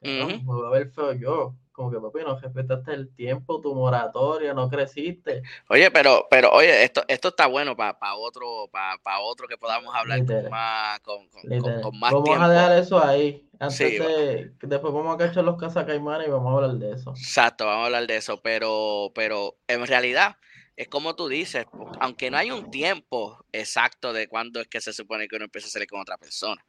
me 0.00 0.42
voy 0.44 0.66
a 0.66 0.70
ver 0.70 0.90
feo 0.90 1.12
yo 1.12 1.56
como 1.76 1.90
que 1.90 2.00
papi, 2.00 2.20
no 2.24 2.40
respetaste 2.40 2.94
el 2.94 3.14
tiempo, 3.14 3.60
tu 3.60 3.74
moratoria, 3.74 4.54
no 4.54 4.70
creciste. 4.70 5.42
Oye, 5.68 5.90
pero, 5.90 6.26
pero 6.30 6.50
oye, 6.50 6.82
esto, 6.82 7.02
esto 7.06 7.28
está 7.28 7.46
bueno 7.46 7.76
para 7.76 8.14
otro, 8.16 8.68
para 8.72 9.20
otro 9.20 9.46
que 9.46 9.58
podamos 9.58 9.94
hablar 9.94 10.24
con 10.24 10.48
más, 10.48 11.00
con, 11.00 11.28
con, 11.28 11.98
más 11.98 12.12
vamos 12.12 12.40
a 12.40 12.48
dejar 12.48 12.78
eso 12.78 13.04
ahí. 13.04 13.46
Antes 13.58 13.78
de, 13.78 14.52
después 14.62 14.92
vamos 14.92 15.14
a 15.14 15.18
cachar 15.18 15.44
los 15.44 15.58
cazacaimanes 15.58 16.28
y 16.28 16.30
vamos 16.30 16.50
a 16.50 16.56
hablar 16.56 16.78
de 16.78 16.92
eso. 16.92 17.10
Exacto, 17.10 17.66
vamos 17.66 17.82
a 17.82 17.86
hablar 17.86 18.06
de 18.06 18.16
eso, 18.16 18.40
pero, 18.40 19.12
pero 19.14 19.58
en 19.68 19.86
realidad 19.86 20.36
es 20.76 20.88
como 20.88 21.14
tú 21.14 21.28
dices, 21.28 21.66
aunque 22.00 22.30
no 22.30 22.38
hay 22.38 22.50
un 22.50 22.70
tiempo 22.70 23.44
exacto 23.52 24.14
de 24.14 24.28
cuándo 24.28 24.60
es 24.60 24.68
que 24.68 24.80
se 24.80 24.94
supone 24.94 25.28
que 25.28 25.36
uno 25.36 25.44
empieza 25.44 25.68
a 25.68 25.70
salir 25.70 25.88
con 25.88 26.00
otra 26.00 26.16
persona. 26.16 26.64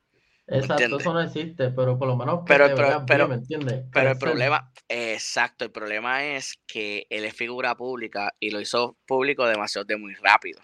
Exacto, 0.50 0.98
eso 0.98 1.14
no 1.14 1.22
existe, 1.22 1.72
pero 1.72 2.00
por 2.00 2.08
lo 2.08 2.16
menos 2.16 2.42
pero, 2.48 2.70
pero, 3.06 3.28
¿me 3.28 3.36
entiendes? 3.36 3.84
Pero 3.92 4.12
el 4.12 4.18
problema, 4.18 4.72
exacto, 4.88 5.66
el 5.66 5.72
problema 5.72 6.24
es 6.24 6.58
que 6.66 7.06
él 7.10 7.26
es 7.26 7.34
figura 7.34 7.76
pública 7.76 8.34
y 8.40 8.52
lo 8.52 8.62
hizo 8.62 8.98
público 9.06 9.46
demasiado 9.46 9.84
de 9.84 9.98
muy 9.98 10.14
rápido. 10.16 10.62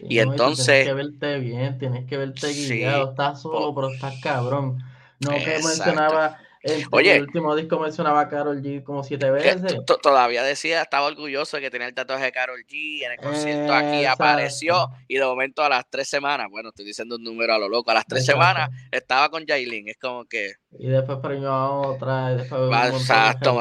y 0.00 0.18
entonces... 0.18 0.84
Tienes 0.84 0.86
que 0.86 0.94
verte 0.94 1.38
bien, 1.38 1.78
tienes 1.78 2.06
que 2.06 2.16
verte 2.16 2.52
guiado, 2.52 3.10
estás 3.10 3.42
solo, 3.42 3.72
pero 3.74 3.90
estás 3.92 4.20
cabrón. 4.20 4.78
No 5.20 5.30
que 5.30 5.60
mencionaba 5.62 6.38
el, 6.62 6.84
Oye, 6.92 7.16
el 7.16 7.22
último 7.22 7.56
disco 7.56 7.78
mencionaba 7.80 8.20
a 8.20 8.28
Carol 8.28 8.62
G 8.62 8.84
como 8.84 9.02
siete 9.02 9.30
veces. 9.30 9.62
Todavía 10.00 10.44
decía, 10.44 10.82
estaba 10.82 11.06
orgulloso 11.06 11.56
de 11.56 11.62
que 11.62 11.70
tenía 11.70 11.88
el 11.88 11.94
tatuaje 11.94 12.26
de 12.26 12.32
Carol 12.32 12.64
G. 12.68 13.04
En 13.04 13.12
el 13.12 13.18
concierto 13.18 13.72
aquí 13.72 14.04
apareció 14.04 14.88
y 15.08 15.16
de 15.16 15.24
momento 15.24 15.62
a 15.62 15.68
las 15.68 15.88
tres 15.90 16.08
semanas, 16.08 16.46
bueno, 16.50 16.68
estoy 16.68 16.84
diciendo 16.84 17.16
un 17.16 17.24
número 17.24 17.54
a 17.54 17.58
lo 17.58 17.68
loco, 17.68 17.90
a 17.90 17.94
las 17.94 18.06
tres 18.06 18.24
semanas 18.24 18.70
estaba 18.90 19.28
con 19.28 19.44
Jailin. 19.44 19.88
Es 19.88 19.98
como 19.98 20.24
que. 20.26 20.54
Y 20.78 20.88
después 20.88 21.18
premió 21.20 21.50
a 21.50 21.80
otra. 21.80 22.32
Y 22.32 22.36
después 22.36 22.60
Exacto, 22.92 23.54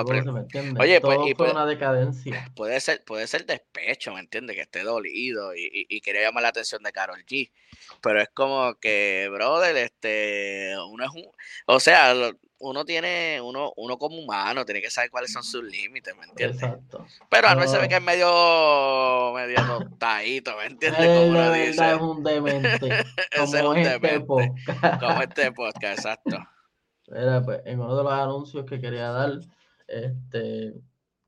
Oye, 0.80 1.02
pues. 1.02 1.20
Y 1.26 1.34
fue 1.34 1.52
una 1.52 1.66
decadencia. 1.66 2.52
Puede 2.56 2.80
ser, 2.80 3.04
puede 3.04 3.26
ser 3.28 3.46
despecho, 3.46 4.14
¿me 4.14 4.20
entiendes? 4.20 4.56
Que 4.56 4.62
esté 4.62 4.84
dolido 4.84 5.56
y, 5.56 5.64
y, 5.64 5.86
y 5.90 6.02
quería 6.02 6.22
llamar 6.22 6.44
la 6.44 6.50
atención 6.50 6.84
de 6.84 6.92
Carol 6.92 7.24
G. 7.26 7.52
Pero 8.02 8.22
es 8.22 8.30
como 8.30 8.76
que, 8.76 9.28
brother, 9.32 9.76
este. 9.78 10.76
Uno 10.90 11.04
es 11.04 11.12
un. 11.12 11.26
O 11.66 11.80
sea, 11.80 12.14
uno 12.62 12.86
tiene, 12.86 13.42
uno, 13.42 13.74
uno 13.76 13.98
como 13.98 14.18
humano, 14.18 14.66
tiene 14.66 14.82
que 14.82 14.90
saber 14.90 15.10
cuáles 15.10 15.32
son 15.32 15.44
sus 15.44 15.64
límites, 15.64 16.16
¿me 16.18 16.26
entiendes? 16.26 16.62
Exacto. 16.62 17.06
Pero 17.30 17.48
a 17.48 17.56
no 17.56 17.68
se 17.68 17.78
ve 17.78 17.90
que 17.90 17.96
es 17.96 18.02
medio, 18.02 19.34
medio 19.34 19.66
tostadito, 19.66 20.56
¿me 20.58 20.66
entiendes? 20.66 21.06
Como 21.06 21.28
uno 21.28 21.52
dice. 21.54 21.92
Es 21.92 22.02
un 22.02 22.24
demente. 22.24 22.80
Como 23.38 23.56
es 23.56 23.64
un 23.64 23.78
este 23.78 23.90
demente. 23.90 24.26
Podcast. 24.26 25.00
Como 25.00 25.22
este 25.22 25.52
podcast, 25.52 25.98
exacto. 25.98 26.38
Mira, 27.08 27.42
pues, 27.44 27.62
en 27.66 27.80
uno 27.80 27.98
de 27.98 28.04
los 28.04 28.14
anuncios 28.14 28.66
que 28.66 28.80
quería 28.80 29.10
dar, 29.10 29.32
este, 29.88 30.74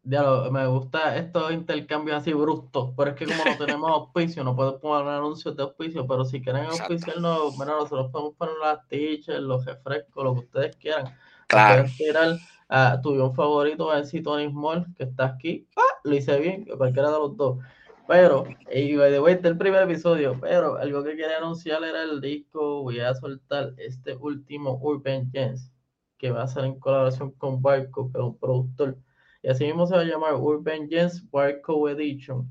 ya 0.04 0.24
me 0.52 0.68
gusta 0.68 1.18
estos 1.18 1.52
intercambios 1.52 2.18
así 2.18 2.34
bruscos, 2.34 2.94
pero 2.98 3.12
es 3.12 3.16
que 3.16 3.26
como 3.26 3.46
no 3.46 3.58
tenemos 3.58 3.90
auspicio, 3.92 4.44
no 4.44 4.56
podemos 4.56 4.82
poner 4.82 5.08
anuncios 5.08 5.56
de 5.56 5.64
auspicio, 5.64 6.06
pero 6.06 6.26
si 6.26 6.42
quieren 6.42 6.66
auspiciarnos, 6.66 7.56
bueno, 7.56 7.78
nosotros 7.78 8.12
podemos 8.12 8.36
poner 8.36 8.56
las 8.62 8.88
t-shirts, 8.88 9.42
los 9.42 9.66
refrescos, 9.66 10.24
lo 10.24 10.34
que 10.34 10.40
ustedes 10.42 10.76
quieran. 10.78 11.18
Claro. 11.48 11.86
Quieran 11.98 12.38
a 12.70 13.00
tu 13.02 13.12
un 13.12 13.36
favorito, 13.36 13.94
decir 13.94 14.24
Tony 14.24 14.50
Small, 14.50 14.88
que 14.98 15.04
está 15.04 15.26
aquí. 15.26 15.68
¡Ah! 15.78 16.00
Lo 16.04 16.16
hice 16.16 16.40
bien, 16.40 16.66
cualquiera 16.66 17.12
de 17.12 17.20
los 17.20 17.38
dos. 17.38 17.60
Pero, 18.08 18.46
y 18.72 18.94
de 18.94 19.20
vuelta 19.20 19.48
el 19.48 19.58
primer 19.58 19.84
episodio, 19.84 20.38
pero 20.42 20.78
algo 20.78 21.04
que 21.04 21.12
quería 21.12 21.38
anunciar 21.38 21.84
era 21.84 22.04
el 22.04 22.20
disco. 22.20 22.82
Voy 22.82 23.00
a 23.00 23.14
soltar 23.16 23.74
este 23.78 24.16
último 24.16 24.78
Urban 24.82 25.32
Gens, 25.32 25.72
que 26.18 26.32
va 26.32 26.44
a 26.44 26.48
ser 26.48 26.66
en 26.66 26.80
colaboración 26.80 27.32
con 27.32 27.62
Barco, 27.62 28.12
que 28.12 28.18
es 28.18 28.24
un 28.24 28.38
productor 28.38 28.98
y 29.44 29.50
así 29.50 29.66
mismo 29.66 29.86
se 29.86 29.96
va 29.96 30.02
a 30.02 30.06
llamar 30.06 30.36
Urban 30.36 30.90
Gens 30.90 31.30
Barco 31.30 31.90
Edition. 31.90 32.50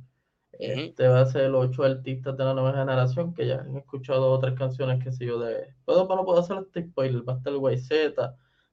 Este 0.52 1.08
va 1.08 1.22
a 1.22 1.26
ser 1.26 1.48
los 1.48 1.68
ocho 1.68 1.84
artistas 1.84 2.36
de 2.36 2.44
la 2.44 2.52
nueva 2.52 2.74
generación 2.74 3.32
que 3.32 3.46
ya 3.46 3.60
han 3.60 3.74
escuchado 3.78 4.30
otras 4.30 4.54
canciones 4.54 5.02
que 5.02 5.10
sé 5.10 5.24
yo 5.24 5.38
de. 5.38 5.74
Puedo, 5.86 6.06
no 6.06 6.24
puedo 6.26 6.40
hacer 6.40 6.58
este 6.58 6.86
spoiler. 6.86 7.26
Va 7.26 7.32
a 7.32 7.36
estar 7.38 7.54
YZ, 7.54 8.14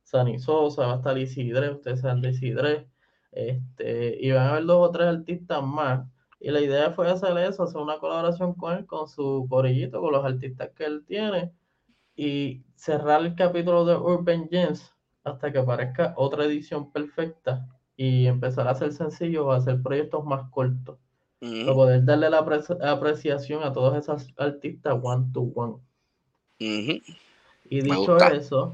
Sani 0.03 0.37
Sosa, 0.37 0.85
va 0.85 0.93
a 0.93 0.97
estar 0.97 1.17
Isidre, 1.17 1.71
ustedes 1.71 2.01
saben 2.01 2.21
de 2.21 2.31
Isidre. 2.31 2.89
Este, 3.31 4.17
y 4.19 4.31
van 4.31 4.47
a 4.47 4.49
haber 4.51 4.65
dos 4.65 4.89
o 4.89 4.91
tres 4.91 5.07
artistas 5.07 5.63
más. 5.63 6.05
Y 6.41 6.51
la 6.51 6.59
idea 6.59 6.91
fue 6.91 7.09
hacer 7.09 7.37
eso, 7.37 7.63
hacer 7.63 7.81
una 7.81 7.99
colaboración 7.99 8.53
con 8.53 8.77
él, 8.77 8.85
con 8.85 9.07
su 9.07 9.47
corillito, 9.49 10.01
con 10.01 10.11
los 10.11 10.25
artistas 10.25 10.71
que 10.75 10.83
él 10.83 11.05
tiene, 11.07 11.53
y 12.15 12.65
cerrar 12.75 13.21
el 13.21 13.35
capítulo 13.35 13.85
de 13.85 13.95
Urban 13.95 14.49
Gems 14.49 14.93
hasta 15.23 15.53
que 15.53 15.59
aparezca 15.59 16.13
otra 16.17 16.43
edición 16.43 16.91
perfecta 16.91 17.65
y 18.01 18.27
empezar 18.27 18.65
a 18.65 18.71
hacer 18.71 18.93
sencillos 18.93 19.45
o 19.45 19.51
hacer 19.51 19.81
proyectos 19.81 20.23
más 20.23 20.49
cortos. 20.51 20.97
Para 21.41 21.73
poder 21.73 22.05
darle 22.05 22.29
la 22.29 22.45
apreciación 22.93 23.61
a 23.61 23.73
todos 23.73 23.97
esos 23.97 24.33
artistas 24.37 24.97
one 25.03 25.25
to 25.33 25.41
one. 25.53 25.75
Y 26.57 27.81
dicho 27.81 28.15
eso, 28.15 28.73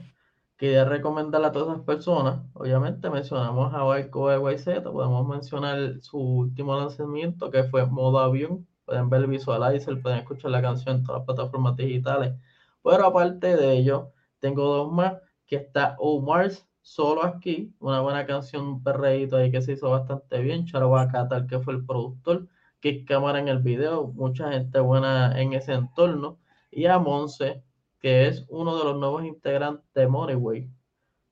quería 0.58 0.86
recomendarle 0.86 1.48
a 1.48 1.52
todas 1.52 1.70
esas 1.70 1.86
personas, 1.86 2.40
obviamente 2.54 3.10
mencionamos 3.10 3.74
a 3.74 3.84
Waiko 3.84 4.52
YZ, 4.52 4.82
podemos 4.84 5.28
mencionar 5.28 6.00
su 6.02 6.20
último 6.20 6.78
lanzamiento 6.78 7.50
que 7.50 7.64
fue 7.64 7.84
Modo 7.88 8.20
Avión, 8.20 8.68
pueden 8.86 9.10
ver 9.10 9.22
el 9.22 9.28
visualizer, 9.28 10.00
pueden 10.04 10.20
escuchar 10.20 10.52
la 10.52 10.62
canción 10.62 10.98
en 10.98 11.04
todas 11.04 11.22
las 11.22 11.26
plataformas 11.26 11.76
digitales, 11.76 12.36
pero 12.84 13.08
aparte 13.08 13.58
de 13.58 13.74
ello, 13.74 14.12
tengo 14.40 14.66
dos 14.66 14.94
más, 14.94 15.16
que 15.48 15.56
está 15.56 15.96
Omar's 15.98 16.64
Solo 16.86 17.26
Aquí, 17.26 17.74
una 17.80 18.00
buena 18.02 18.28
canción, 18.28 18.68
un 18.68 18.84
perreíto 18.84 19.38
ahí 19.38 19.50
que 19.50 19.64
se 19.64 19.72
hizo 19.72 19.90
bastante 19.90 20.40
bien, 20.40 20.68
tal 20.72 21.48
que 21.48 21.58
fue 21.58 21.74
el 21.74 21.84
productor, 21.84 22.48
que 22.80 23.04
cámara 23.04 23.40
en 23.40 23.48
el 23.48 23.58
video, 23.58 24.10
mucha 24.14 24.52
gente 24.52 24.80
buena 24.82 25.42
en 25.42 25.54
ese 25.54 25.74
entorno, 25.74 26.38
y 26.70 26.86
a 26.86 27.00
Monse, 27.00 27.64
que 28.00 28.28
es 28.28 28.46
uno 28.50 28.78
de 28.78 28.84
los 28.84 28.98
nuevos 28.98 29.26
integrantes 29.26 29.84
de 29.96 30.08
Moneyway. 30.08 30.66
O 30.66 30.70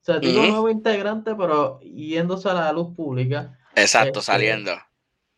sea, 0.01 0.17
digo 0.17 0.41
nuevo 0.41 0.71
integrante, 0.71 1.35
pero 1.35 1.79
yéndose 1.81 2.49
a 2.49 2.55
la 2.55 2.73
luz 2.73 2.95
pública. 2.95 3.55
Exacto, 3.75 4.19
este, 4.19 4.31
saliendo. 4.31 4.71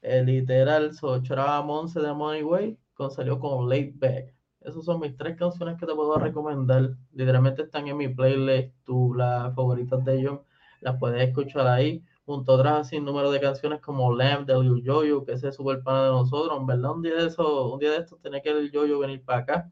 El 0.01 0.28
literal, 0.28 0.93
so, 0.93 1.22
a 1.38 1.61
Monse 1.61 1.99
de 1.99 2.13
Moneyway, 2.13 2.78
salió 3.13 3.38
con 3.38 3.68
Late 3.68 3.93
Back. 3.95 4.34
Esas 4.66 4.84
son 4.84 4.99
mis 4.99 5.16
tres 5.16 5.38
canciones 5.38 5.78
que 5.80 5.86
te 5.86 5.93
puedo 5.93 6.18
recomendar. 6.18 6.95
Literalmente 7.13 7.61
están 7.61 7.88
en 7.88 7.97
mi 7.97 8.07
playlist. 8.07 8.74
Tú, 8.84 9.13
las 9.13 9.53
favoritas 9.53 10.03
de 10.03 10.20
ellos, 10.20 10.39
las 10.82 10.97
puedes 10.97 11.22
escuchar 11.28 11.68
ahí. 11.68 12.03
Junto 12.26 12.53
a 12.53 12.55
otras 12.55 12.89
sin 12.89 13.05
número 13.05 13.30
de 13.30 13.39
canciones 13.39 13.80
como 13.80 14.16
Lamb 14.16 14.47
de 14.47 14.59
Lil 14.59 14.84
Yoyo, 14.84 15.24
que 15.24 15.34
ese 15.34 15.49
es 15.49 15.55
súper 15.55 15.84
pana 15.84 16.05
de 16.05 16.09
nosotros. 16.09 16.59
En 16.59 16.66
verdad, 16.66 16.91
un 16.91 17.03
día 17.03 17.13
de 17.13 17.28
eso, 17.28 17.72
un 17.72 17.80
día 17.80 17.91
de 17.91 17.97
estos 17.97 18.20
tenía 18.20 18.41
que 18.41 18.49
el 18.49 18.72
Yoyo 18.72 18.97
venir 18.97 19.24
para 19.24 19.39
acá. 19.39 19.72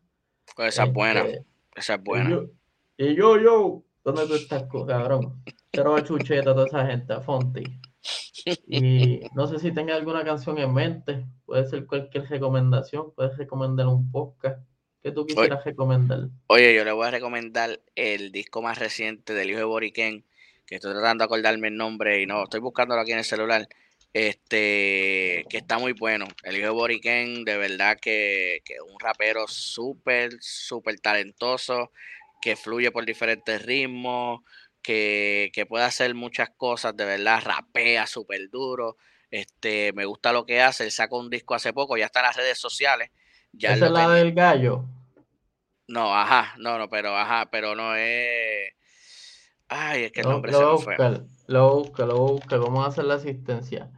Pues 0.56 0.76
esa 0.76 0.84
es 0.84 0.94
buena. 0.94 1.22
Este, 1.22 1.46
esa 1.76 1.96
es 1.96 2.04
buena. 2.04 2.42
Y 2.96 3.16
yo, 3.16 3.40
yo, 3.40 3.82
¿dónde 4.04 4.28
tú 4.28 4.36
estás, 4.36 4.66
cabrón? 4.70 5.42
Pero 5.72 5.96
a 5.96 6.04
Chucheta, 6.04 6.54
toda 6.54 6.68
esa 6.68 6.86
gente, 6.86 7.14
a 7.14 7.22
Fonti. 7.22 7.64
Y 8.68 9.22
no 9.34 9.48
sé 9.48 9.58
si 9.58 9.72
tenga 9.72 9.96
alguna 9.96 10.24
canción 10.24 10.60
en 10.60 10.72
mente, 10.72 11.26
puede 11.46 11.66
ser 11.66 11.88
cualquier 11.88 12.30
recomendación, 12.30 13.12
puedes 13.16 13.36
recomendar 13.38 13.88
un 13.88 14.12
podcast 14.12 14.60
que 15.04 15.12
tú 15.12 15.26
quisieras 15.26 15.64
recomendar. 15.64 16.30
Oye, 16.48 16.74
yo 16.74 16.86
le 16.86 16.92
voy 16.94 17.08
a 17.08 17.12
recomendar 17.12 17.82
el 17.96 18.32
disco 18.32 18.62
más 18.62 18.80
reciente 18.80 19.34
del 19.34 19.50
hijo 19.50 19.60
de 19.60 19.66
Boriken, 19.66 20.26
que 20.66 20.76
estoy 20.76 20.94
tratando 20.94 21.24
de 21.24 21.26
acordarme 21.26 21.68
el 21.68 21.76
nombre 21.76 22.22
y 22.22 22.26
no, 22.26 22.44
estoy 22.44 22.62
buscándolo 22.62 23.02
aquí 23.02 23.12
en 23.12 23.20
el 23.20 23.26
celular. 23.26 23.68
Este, 24.14 25.44
que 25.50 25.58
está 25.58 25.78
muy 25.80 25.94
bueno. 25.94 26.28
El 26.44 26.56
hijo 26.58 26.68
de 26.68 26.74
Boriken, 26.74 27.44
de 27.44 27.58
verdad 27.58 27.98
que, 28.00 28.62
que 28.64 28.80
un 28.80 28.98
rapero 29.00 29.48
súper, 29.48 30.38
súper 30.40 31.00
talentoso, 31.00 31.92
que 32.42 32.56
fluye 32.56 32.92
por 32.92 33.06
diferentes 33.06 33.62
ritmos, 33.64 34.42
que, 34.84 35.66
puede 35.68 35.86
hacer 35.86 36.14
muchas 36.14 36.50
cosas, 36.52 36.96
de 36.96 37.06
verdad, 37.06 37.42
rapea 37.44 38.06
súper 38.06 38.50
duro. 38.50 38.98
Este, 39.32 39.94
me 39.94 40.06
gusta 40.06 40.32
lo 40.32 40.46
que 40.46 40.62
hace. 40.62 40.84
Él 40.84 40.92
sacó 40.92 41.20
un 41.20 41.30
disco 41.30 41.56
hace 41.56 41.74
poco, 41.74 41.98
ya 41.98 42.06
está 42.06 42.20
en 42.20 42.28
las 42.28 42.38
redes 42.38 42.60
sociales. 42.60 43.10
Ya 43.54 43.74
¿Esa 43.74 43.86
es 43.86 43.92
la 43.92 44.10
del 44.10 44.34
gallo? 44.34 44.86
No, 45.88 46.16
ajá, 46.16 46.56
no, 46.58 46.78
no, 46.78 46.90
pero 46.90 47.16
ajá, 47.16 47.50
pero 47.52 47.76
no 47.76 47.96
es. 47.96 48.74
Ay, 49.68 50.06
es 50.06 50.12
que 50.12 50.22
el 50.22 50.30
nombre 50.30 50.52
lo, 50.52 50.78
se 50.78 50.90
me 50.90 50.96
fue. 50.96 51.22
Lo 51.48 51.76
busca, 51.76 52.06
lo 52.06 52.18
busca, 52.18 52.58
vamos 52.58 52.86
a 52.86 52.90
hacer 52.90 53.06
la 53.06 53.16
asistencia. 53.16 53.92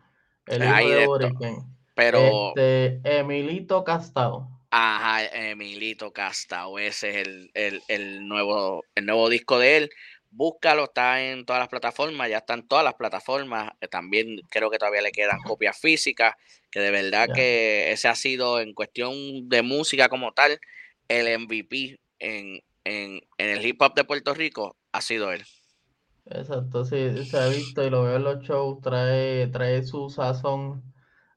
El 0.45 0.64
hijo 0.64 1.18
de 1.18 1.64
Pero. 1.95 2.49
Este, 2.56 3.20
Emilito 3.20 3.84
Castao. 3.84 4.49
Ajá, 4.72 5.24
Emilito 5.26 6.12
Castao. 6.12 6.80
Ese 6.80 7.22
es 7.53 7.82
el, 7.88 8.28
nuevo, 8.28 8.84
el 8.95 9.06
nuevo 9.06 9.30
disco 9.30 9.58
de 9.58 9.78
él. 9.78 9.89
Búscalo, 10.32 10.86
está 10.86 11.24
en 11.24 11.45
todas 11.45 11.62
las 11.62 11.70
plataformas, 11.70 12.30
ya 12.30 12.39
están 12.39 12.68
todas 12.68 12.84
las 12.84 12.95
plataformas. 12.95 13.72
También 13.89 14.41
creo 14.49 14.70
que 14.70 14.78
todavía 14.78 15.01
le 15.01 15.14
quedan 15.14 15.39
copias 15.43 15.80
físicas, 15.80 16.36
que 16.76 16.82
de 16.82 16.91
verdad 16.91 17.30
que 17.34 17.93
ese 17.93 18.09
ha 18.09 18.15
sido 18.15 18.59
en 18.59 18.73
cuestión 18.73 19.47
de 19.47 19.61
música 19.61 20.09
como 20.09 20.34
tal, 20.34 20.59
el 21.07 21.39
MVP 21.39 21.97
en, 22.19 22.59
en 22.84 23.21
el 23.38 23.65
hip 23.65 23.82
hop 23.82 23.95
de 23.95 24.03
Puerto 24.03 24.34
Rico 24.34 24.76
ha 24.91 24.99
sido 24.99 25.32
él. 25.32 25.45
Exacto, 26.26 26.84
sí, 26.84 27.23
se 27.23 27.38
ha 27.38 27.47
visto 27.47 27.82
y 27.82 27.89
lo 27.89 28.03
veo 28.03 28.17
en 28.17 28.26
los 28.26 28.43
shows, 28.43 28.82
trae, 28.82 29.47
trae 29.47 29.84
su 29.84 30.09
sazón 30.09 30.84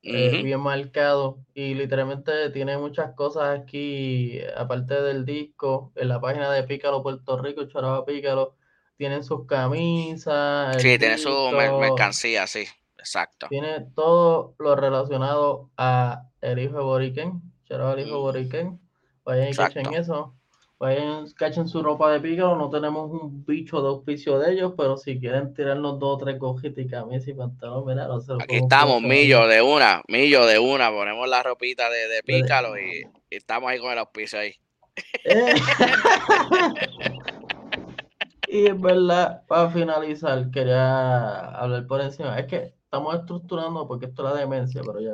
eh, 0.03 0.43
bien 0.43 0.59
marcado 0.59 1.39
y 1.55 1.75
literalmente 1.75 2.51
tiene 2.51 2.77
muchas 2.77 3.15
cosas 3.15 3.61
aquí, 3.61 4.41
aparte 4.57 5.01
del 5.01 5.25
disco, 5.25 5.93
en 5.95 6.09
la 6.09 6.21
página 6.21 6.51
de 6.51 6.65
Pícalo 6.65 7.01
Puerto 7.05 7.41
Rico, 7.41 7.65
Choraba 7.69 8.05
Pícalo, 8.05 8.57
tienen 8.97 9.23
sus 9.23 9.47
camisas. 9.47 10.83
Sí, 10.83 10.99
tiene 10.99 11.17
su 11.17 11.31
mercancía, 11.53 12.49
sí, 12.49 12.67
exacto. 12.99 13.47
Tiene 13.49 13.87
todo 13.95 14.55
lo 14.59 14.77
relacionado 14.77 15.71
a 15.77 16.25
el 16.41 16.59
hijo 16.59 16.99
de 16.99 17.07
el 17.07 18.01
hijo 18.01 18.33
de 18.33 18.79
vayan 19.25 19.47
y 19.47 19.51
escuchen 19.51 19.95
eso. 19.95 20.35
Vayan, 20.79 21.29
cachen 21.33 21.67
su 21.67 21.83
ropa 21.83 22.13
de 22.13 22.21
pícaro, 22.21 22.55
no 22.55 22.71
tenemos 22.71 23.11
un 23.11 23.45
bicho 23.45 23.83
de 23.83 23.89
auspicio 23.89 24.39
de 24.39 24.53
ellos, 24.53 24.75
pero 24.77 24.97
si 24.97 25.19
quieren 25.19 25.53
tirarnos 25.53 25.99
dos 25.99 26.15
o 26.15 26.25
tres 26.25 26.39
cojitas 26.39 26.85
y 26.85 26.87
camisas 26.87 27.27
y 27.27 27.35
pantalones, 27.35 27.85
mira, 27.85 28.07
no 28.07 28.21
se 28.21 28.35
Aquí 28.35 28.57
estamos, 28.59 29.03
millo 29.03 29.49
de 29.49 29.61
una, 29.61 30.03
millo 30.07 30.47
de 30.47 30.61
una, 30.61 30.93
ponemos 30.93 31.29
la 31.29 31.43
ropita 31.43 31.91
de, 31.91 32.07
de 32.07 32.23
pícaro 32.23 32.79
y, 32.79 33.05
estamos 33.29 33.69
ahí 33.69 33.81
con 33.81 33.91
el 33.91 33.99
auspicio 33.99 34.39
ahí. 34.39 34.55
Eh. 35.25 35.55
y 38.47 38.67
es 38.67 38.81
verdad, 38.81 39.43
para 39.49 39.71
finalizar, 39.71 40.49
quería 40.53 41.41
hablar 41.57 41.89
por 41.89 42.01
encima, 42.03 42.39
es 42.39 42.47
que 42.47 42.78
estamos 42.89 43.17
estructurando 43.17 43.87
porque 43.87 44.07
esto 44.07 44.27
es 44.27 44.33
la 44.33 44.41
demencia, 44.41 44.81
pero 44.81 44.99
ya, 44.99 45.13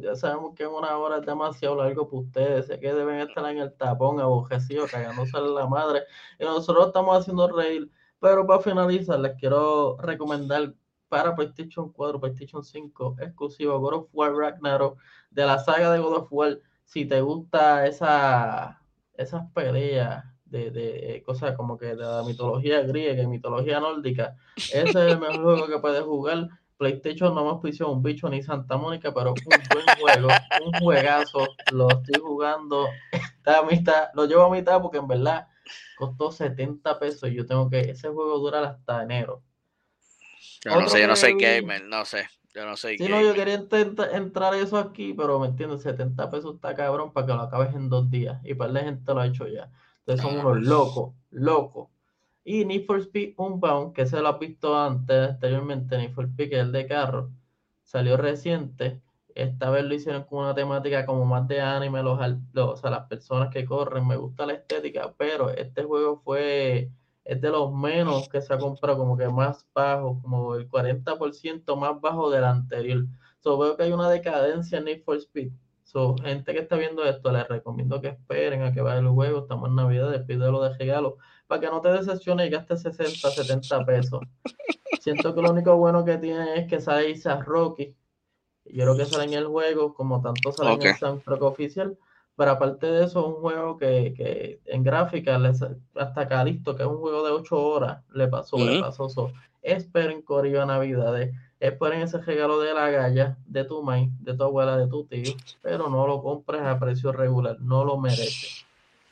ya 0.00 0.14
sabemos 0.14 0.54
que 0.54 0.62
en 0.62 0.70
una 0.70 0.96
hora 0.96 1.18
es 1.18 1.26
demasiado 1.26 1.74
largo 1.74 2.08
para 2.08 2.22
ustedes, 2.22 2.66
sé 2.66 2.78
que 2.78 2.94
deben 2.94 3.18
estar 3.18 3.44
en 3.50 3.58
el 3.58 3.72
tapón 3.72 4.20
abojecido, 4.20 4.86
cagándose 4.86 5.36
la 5.40 5.66
madre, 5.66 6.04
y 6.38 6.44
nosotros 6.44 6.86
estamos 6.86 7.18
haciendo 7.18 7.48
reír, 7.48 7.90
pero 8.20 8.46
para 8.46 8.60
finalizar 8.60 9.18
les 9.18 9.34
quiero 9.40 9.96
recomendar 9.98 10.72
para 11.08 11.34
PlayStation 11.34 11.90
4, 11.90 12.20
PlayStation 12.20 12.62
5, 12.62 13.16
exclusivo 13.20 13.80
God 13.80 13.94
of 13.94 14.08
War 14.12 14.32
Ragnarok, 14.32 14.96
de 15.32 15.46
la 15.46 15.58
saga 15.58 15.90
de 15.90 15.98
God 15.98 16.18
of 16.18 16.28
War, 16.30 16.60
si 16.84 17.06
te 17.06 17.20
gusta 17.22 17.88
esa, 17.88 18.80
esas 19.14 19.50
peleas 19.52 20.24
de, 20.44 20.70
de, 20.70 21.24
cosas 21.26 21.56
como 21.56 21.76
que 21.76 21.86
de 21.86 21.96
la 21.96 22.22
mitología 22.22 22.82
griega 22.82 23.20
y 23.20 23.26
mitología 23.26 23.80
nórdica, 23.80 24.36
ese 24.56 24.84
es 24.84 24.94
el 24.94 25.18
mejor 25.18 25.42
juego 25.42 25.66
que 25.66 25.80
puedes 25.80 26.04
jugar 26.04 26.50
PlayStation 26.76 27.34
no 27.34 27.44
me 27.44 27.50
auspició 27.50 27.90
un 27.90 28.02
bicho 28.02 28.28
ni 28.28 28.42
Santa 28.42 28.76
Mónica, 28.76 29.12
pero 29.12 29.32
un 29.32 29.36
buen 29.44 29.86
juego, 29.98 30.28
un 30.64 30.72
juegazo. 30.80 31.46
Lo 31.72 31.88
estoy 31.88 32.20
jugando. 32.20 32.86
Está 33.12 33.58
a 33.58 33.62
mitad, 33.62 34.08
lo 34.14 34.26
llevo 34.26 34.42
a 34.42 34.50
mitad 34.50 34.80
porque 34.82 34.98
en 34.98 35.08
verdad 35.08 35.48
costó 35.96 36.30
70 36.30 36.98
pesos. 36.98 37.30
Y 37.30 37.34
yo 37.34 37.46
tengo 37.46 37.70
que. 37.70 37.80
Ese 37.80 38.08
juego 38.08 38.38
dura 38.38 38.62
hasta 38.66 39.02
enero. 39.02 39.42
Yo 40.64 40.80
no 40.80 40.88
sé, 40.88 41.00
yo 41.00 41.06
no 41.06 41.16
soy 41.16 41.34
gamer, 41.38 41.84
no 41.84 42.04
sé. 42.04 42.28
Yo 42.54 42.64
no 42.64 42.76
sé. 42.76 42.96
Sí, 42.96 43.08
no, 43.08 43.20
yo 43.20 43.34
quería 43.34 43.62
entrar 44.12 44.54
eso 44.54 44.78
aquí, 44.78 45.12
pero 45.12 45.38
me 45.38 45.48
entiendes, 45.48 45.82
70 45.82 46.30
pesos 46.30 46.54
está 46.56 46.74
cabrón 46.74 47.12
para 47.12 47.26
que 47.26 47.32
lo 47.34 47.40
acabes 47.40 47.74
en 47.74 47.88
dos 47.88 48.10
días. 48.10 48.40
Y 48.44 48.54
para 48.54 48.72
la 48.72 48.80
gente 48.80 49.12
lo 49.12 49.20
ha 49.20 49.26
hecho 49.26 49.46
ya. 49.46 49.70
Entonces 50.00 50.24
son 50.24 50.38
unos 50.38 50.62
locos, 50.62 51.14
locos. 51.30 51.88
Y 52.48 52.64
Need 52.64 52.86
for 52.86 53.00
Speed 53.00 53.34
Unbound, 53.38 53.92
que 53.92 54.06
se 54.06 54.20
lo 54.20 54.28
ha 54.28 54.38
visto 54.38 54.78
antes, 54.78 55.30
anteriormente, 55.30 55.98
Need 55.98 56.12
for 56.12 56.26
Speed, 56.26 56.50
que 56.50 56.56
es 56.56 56.62
el 56.62 56.70
de 56.70 56.86
carro, 56.86 57.32
salió 57.82 58.16
reciente. 58.16 59.02
Esta 59.34 59.68
vez 59.70 59.84
lo 59.84 59.94
hicieron 59.94 60.22
con 60.24 60.44
una 60.44 60.54
temática 60.54 61.04
como 61.06 61.24
más 61.24 61.48
de 61.48 61.60
anime, 61.60 62.04
los, 62.04 62.20
o 62.20 62.76
sea, 62.76 62.90
las 62.90 63.08
personas 63.08 63.50
que 63.52 63.64
corren, 63.64 64.06
me 64.06 64.14
gusta 64.16 64.46
la 64.46 64.52
estética, 64.54 65.12
pero 65.18 65.50
este 65.50 65.82
juego 65.82 66.18
fue, 66.24 66.92
es 67.24 67.40
de 67.40 67.50
los 67.50 67.72
menos 67.74 68.28
que 68.28 68.40
se 68.40 68.54
ha 68.54 68.58
comprado, 68.58 68.96
como 68.98 69.16
que 69.16 69.28
más 69.28 69.66
bajo, 69.74 70.20
como 70.22 70.54
el 70.54 70.68
40% 70.68 71.76
más 71.76 72.00
bajo 72.00 72.30
del 72.30 72.44
anterior. 72.44 73.06
So, 73.40 73.58
veo 73.58 73.76
que 73.76 73.82
hay 73.82 73.92
una 73.92 74.08
decadencia 74.08 74.78
en 74.78 74.84
Need 74.84 75.02
for 75.02 75.16
Speed, 75.16 75.50
So, 75.86 76.16
gente 76.18 76.52
que 76.52 76.58
está 76.58 76.76
viendo 76.76 77.04
esto, 77.04 77.30
les 77.30 77.46
recomiendo 77.46 78.00
que 78.00 78.08
esperen 78.08 78.62
a 78.62 78.72
que 78.72 78.80
vaya 78.80 78.98
el 78.98 79.08
juego. 79.08 79.40
Estamos 79.42 79.68
en 79.68 79.76
Navidad, 79.76 80.10
despídelo 80.10 80.60
de 80.60 80.76
regalo. 80.76 81.18
Para 81.46 81.60
que 81.60 81.66
no 81.68 81.80
te 81.80 81.92
decepciones 81.92 82.48
y 82.48 82.50
gastes 82.50 82.82
60, 82.82 83.30
70 83.30 83.84
pesos. 83.84 84.20
Siento 85.00 85.34
que 85.34 85.42
lo 85.42 85.52
único 85.52 85.76
bueno 85.76 86.04
que 86.04 86.18
tiene 86.18 86.58
es 86.58 86.66
que 86.66 86.80
sale 86.80 87.10
Isaac 87.10 87.44
Rocky. 87.44 87.94
Yo 88.64 88.84
creo 88.84 88.96
que 88.96 89.04
sale 89.04 89.24
en 89.24 89.34
el 89.34 89.46
juego, 89.46 89.94
como 89.94 90.20
tanto 90.20 90.50
sale 90.52 90.72
en 90.72 90.82
el 90.82 90.96
soundtrack 90.96 91.42
oficial. 91.42 91.96
Pero 92.36 92.50
aparte 92.50 92.86
de 92.86 93.04
eso, 93.04 93.20
es 93.20 93.26
un 93.26 93.34
juego 93.40 93.78
que, 93.78 94.12
que 94.14 94.60
en 94.66 94.82
gráfica, 94.82 95.40
hasta 95.94 96.28
Calisto, 96.28 96.76
que 96.76 96.82
es 96.82 96.88
un 96.88 96.98
juego 96.98 97.24
de 97.24 97.32
8 97.32 97.56
horas, 97.56 98.02
le 98.12 98.28
pasó, 98.28 98.58
le 98.58 98.78
pasó. 98.78 99.08
So, 99.08 99.32
esperen 99.62 100.20
Corillo 100.20 100.66
Navidades, 100.66 101.34
esperen 101.60 102.02
ese 102.02 102.18
regalo 102.18 102.60
de 102.60 102.74
la 102.74 102.90
galla, 102.90 103.38
de 103.46 103.64
tu 103.64 103.82
maíz, 103.82 104.10
de 104.20 104.34
tu 104.34 104.44
abuela, 104.44 104.76
de 104.76 104.86
tu 104.86 105.04
tío, 105.04 105.34
pero 105.62 105.88
no 105.88 106.06
lo 106.06 106.22
compres 106.22 106.60
a 106.60 106.78
precio 106.78 107.10
regular, 107.10 107.56
no 107.60 107.84
lo 107.84 107.96
merece. 107.96 108.48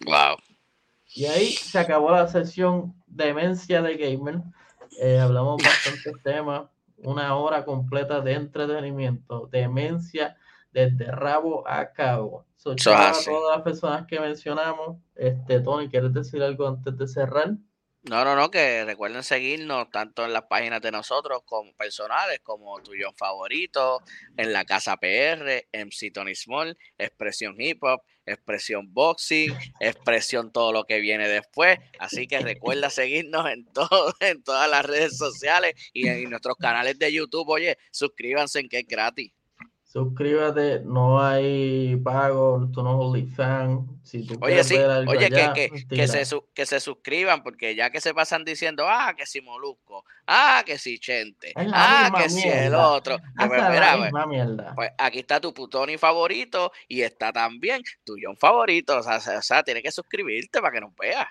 Wow. 0.05 0.37
Y 1.15 1.27
ahí 1.27 1.53
se 1.53 1.79
acabó 1.79 2.11
la 2.11 2.27
sesión 2.27 2.93
Demencia 3.07 3.81
de 3.81 3.97
Gamer. 3.97 4.43
Eh, 5.01 5.19
hablamos 5.21 5.63
bastantes 5.63 6.13
temas, 6.25 6.69
una 6.99 7.37
hora 7.37 7.65
completa 7.65 8.21
de 8.21 8.33
entretenimiento, 8.33 9.49
demencia 9.51 10.37
desde 10.73 11.11
rabo 11.13 11.67
a 11.69 11.93
cabo. 11.93 12.45
So, 12.57 12.73
a 12.73 13.13
todas 13.25 13.57
las 13.57 13.63
personas 13.63 14.07
que 14.07 14.19
mencionamos. 14.19 14.97
Este, 15.15 15.61
Tony, 15.61 15.89
¿quieres 15.89 16.13
decir 16.13 16.43
algo 16.43 16.67
antes 16.67 16.97
de 16.99 17.07
cerrar? 17.07 17.55
No, 18.05 18.23
no, 18.23 18.37
no, 18.37 18.51
que 18.51 18.85
recuerden 18.85 19.23
seguirnos 19.23 19.91
tanto 19.91 20.27
en 20.27 20.35
las 20.35 20.43
páginas 20.43 20.83
de 20.83 20.91
nosotros 20.91 21.41
como 21.47 21.73
personales, 21.73 22.41
como 22.43 22.79
tuyo 22.83 23.13
favorito, 23.17 24.03
en 24.37 24.53
la 24.53 24.67
Casa 24.67 24.99
PR, 24.99 25.69
MC 25.73 26.13
Tony 26.13 26.35
Small, 26.35 26.77
Expresión 26.99 27.59
Hip 27.59 27.83
Hop, 27.83 28.03
Expresión 28.27 28.93
Boxing, 28.93 29.57
Expresión 29.81 30.53
todo 30.53 30.71
lo 30.71 30.85
que 30.85 31.01
viene 31.01 31.29
después. 31.29 31.79
Así 31.99 32.27
que 32.27 32.41
recuerda 32.41 32.91
seguirnos 32.91 33.51
en, 33.51 33.65
todo, 33.73 34.13
en 34.21 34.43
todas 34.43 34.69
las 34.69 34.85
redes 34.85 35.17
sociales 35.17 35.73
y 35.95 36.07
en 36.07 36.29
nuestros 36.29 36.59
canales 36.59 36.99
de 36.99 37.11
YouTube. 37.11 37.49
Oye, 37.49 37.79
suscríbanse 37.91 38.61
en 38.61 38.69
que 38.69 38.81
es 38.81 38.87
gratis 38.87 39.33
suscríbete, 39.95 40.81
no 40.85 41.23
hay 41.23 41.95
pago, 42.03 42.69
tú 42.73 42.83
no 42.83 42.99
OnlyFans. 42.99 43.89
Si 44.03 44.27
tú 44.27 44.37
oye, 44.41 44.65
sí, 44.65 44.75
oye, 44.77 45.31
que, 45.31 45.87
que, 45.89 46.09
se, 46.09 46.25
que 46.53 46.67
se 46.67 46.81
suscriban, 46.81 47.45
porque 47.45 47.77
ya 47.77 47.91
que 47.91 48.01
se 48.01 48.13
pasan 48.13 48.45
diciendo, 48.45 48.87
ah, 48.89 49.15
que 49.17 49.25
si 49.25 49.41
Molusco, 49.41 50.05
ah, 50.27 50.65
que 50.67 50.79
si 50.79 50.99
Chente, 50.99 51.53
ah, 51.55 52.11
que 52.19 52.29
si 52.29 52.49
el 52.49 52.75
otro. 52.75 53.19
Pues, 53.47 53.63
pues, 53.63 54.63
pues, 54.75 54.91
aquí 54.99 55.21
está 55.21 55.41
tu 55.41 55.55
putoni 55.55 55.97
favorito 55.97 56.73
y 56.89 57.03
está 57.03 57.33
también 57.33 57.83
tu 58.05 58.17
John 58.21 58.37
favorito. 58.37 58.99
O 58.99 59.03
sea, 59.03 59.19
o 59.39 59.43
sea, 59.43 59.63
tienes 59.63 59.83
que 59.83 59.93
suscribirte 59.93 60.61
para 60.61 60.73
que 60.73 60.81
nos 60.81 60.95
veas. 60.97 61.27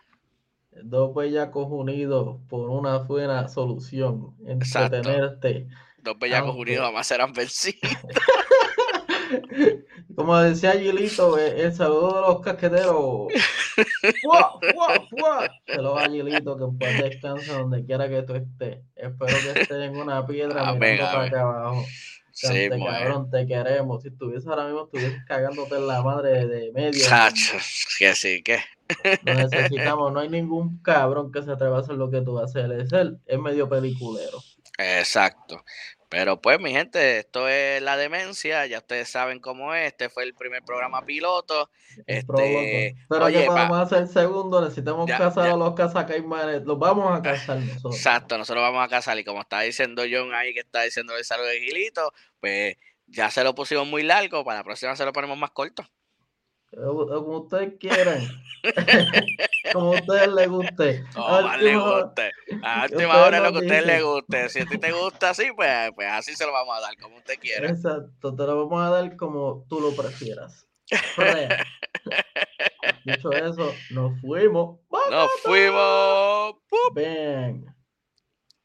Dos 0.84 1.14
bellacos 1.14 1.68
unidos 1.70 2.40
por 2.48 2.70
una 2.70 3.00
buena 3.00 3.48
solución. 3.50 4.36
Entretenerte. 4.46 5.68
Dos 6.04 6.20
bellacos 6.20 6.56
unidos 6.56 6.86
jamás 6.86 7.08
serán 7.08 7.32
vencidos. 7.32 7.80
Como 10.16 10.38
decía 10.38 10.74
Gilito, 10.74 11.40
eh, 11.40 11.62
el 11.62 11.74
saludo 11.74 12.14
de 12.14 12.22
los 12.22 12.42
casqueteros. 12.42 13.28
¡Fua, 14.22 14.60
fua, 14.74 15.08
fua! 15.10 15.50
Saludos 15.66 16.04
a 16.04 16.10
Gilito, 16.10 16.58
que 16.58 16.66
pues 16.78 17.02
descanse 17.02 17.54
donde 17.54 17.86
quiera 17.86 18.10
que 18.10 18.22
tú 18.24 18.36
estés. 18.36 18.80
Espero 18.96 19.28
que 19.28 19.62
estés 19.62 19.82
en 19.82 19.96
una 19.96 20.28
piedra 20.28 20.74
mirando 20.74 21.06
para 21.06 21.24
acá 21.24 21.42
abajo. 21.42 21.86
Sí, 22.34 22.70
cabrón, 22.70 23.32
te 23.32 23.48
queremos. 23.48 24.04
Si 24.04 24.10
estuviese 24.10 24.50
ahora 24.50 24.66
mismo, 24.66 24.84
estuvieses 24.86 25.24
cagándote 25.26 25.76
en 25.76 25.88
la 25.88 26.02
madre 26.02 26.48
de 26.48 26.74
medio. 26.74 27.06
Chacho, 27.06 27.58
que 27.98 28.14
sí, 28.14 28.44
que. 28.44 28.60
No 29.24 29.36
necesitamos, 29.36 30.12
no 30.12 30.20
hay 30.20 30.28
ningún 30.30 30.82
cabrón 30.82 31.32
que 31.32 31.44
se 31.44 31.52
atreva 31.52 31.78
a 31.78 31.82
hacer 31.82 31.96
lo 31.96 32.12
que 32.12 32.22
tú 32.22 32.34
vas 32.34 32.54
a 32.56 32.60
hacer. 32.60 32.72
Es 32.74 32.92
él, 32.92 33.20
es 33.26 33.40
medio 33.40 33.70
peliculero. 33.70 34.44
Exacto. 34.78 35.64
Pero 36.14 36.40
pues, 36.40 36.60
mi 36.60 36.72
gente, 36.72 37.18
esto 37.18 37.50
es 37.50 37.82
la 37.82 37.98
demencia, 37.98 38.68
ya 38.68 38.78
ustedes 38.78 39.10
saben 39.10 39.40
cómo 39.40 39.74
es, 39.74 39.88
este 39.88 40.10
fue 40.10 40.22
el 40.26 40.36
primer 40.36 40.62
programa 40.62 41.04
piloto. 41.04 41.72
Este, 42.06 42.96
Pero 43.10 43.26
oye, 43.26 43.42
que 43.42 43.48
podemos 43.48 43.80
hacer 43.80 44.04
el 44.04 44.08
segundo, 44.10 44.62
necesitamos 44.62 45.10
casar 45.10 45.50
a 45.50 45.56
los 45.56 45.74
cazacaimanes, 45.74 46.66
los 46.66 46.78
vamos 46.78 47.18
a 47.18 47.24
casar 47.24 47.58
nosotros. 47.60 47.96
Exacto, 47.96 48.38
nosotros 48.38 48.62
vamos 48.62 48.86
a 48.86 48.90
casar 48.90 49.18
y 49.18 49.24
como 49.24 49.42
está 49.42 49.62
diciendo 49.62 50.04
John 50.08 50.36
ahí 50.36 50.54
que 50.54 50.60
está 50.60 50.84
diciendo 50.84 51.18
el 51.18 51.26
saludo 51.26 51.48
de 51.48 51.62
Gilito, 51.62 52.14
pues 52.40 52.78
ya 53.08 53.32
se 53.32 53.44
lo 53.44 53.56
pusimos 53.56 53.88
muy 53.88 54.04
largo, 54.04 54.46
para 54.46 54.60
la 54.60 54.64
próxima 54.64 54.96
se 54.96 55.06
lo 55.06 55.14
ponemos 55.14 55.40
más 55.40 55.50
corto. 55.50 55.84
Como 56.76 57.40
ustedes 57.40 57.74
quieran. 57.80 58.22
Como 59.74 59.94
a 59.94 60.00
ustedes 60.00 60.34
les 60.34 60.50
guste. 60.50 61.04
Como 61.14 61.42
más 61.42 61.62
les 61.62 61.78
guste. 61.78 62.32
A 62.64 62.88
última 62.90 63.24
hora 63.24 63.40
lo 63.40 63.52
que 63.52 63.58
a 63.58 63.62
ustedes 63.62 63.86
les 63.86 64.04
guste. 64.04 64.50
Si 64.50 64.60
a 64.60 64.66
ti 64.66 64.78
te 64.78 64.92
gusta 64.92 65.32
así, 65.32 65.46
pues, 65.56 65.92
pues 65.96 66.08
así 66.12 66.36
se 66.36 66.46
lo 66.46 66.52
vamos 66.52 66.78
a 66.78 66.82
dar, 66.82 66.98
como 66.98 67.18
usted 67.18 67.40
quiera. 67.40 67.70
Exacto, 67.70 68.36
te 68.36 68.44
lo 68.44 68.68
vamos 68.68 68.86
a 68.86 68.90
dar 68.90 69.16
como 69.16 69.66
tú 69.68 69.80
lo 69.80 69.96
prefieras. 69.96 70.68
Dicho 73.06 73.32
eso, 73.32 73.74
nos 73.92 74.20
fuimos. 74.22 74.80
Nos 75.10 75.32
fuimos. 75.42 76.56
Ven. 76.94 77.66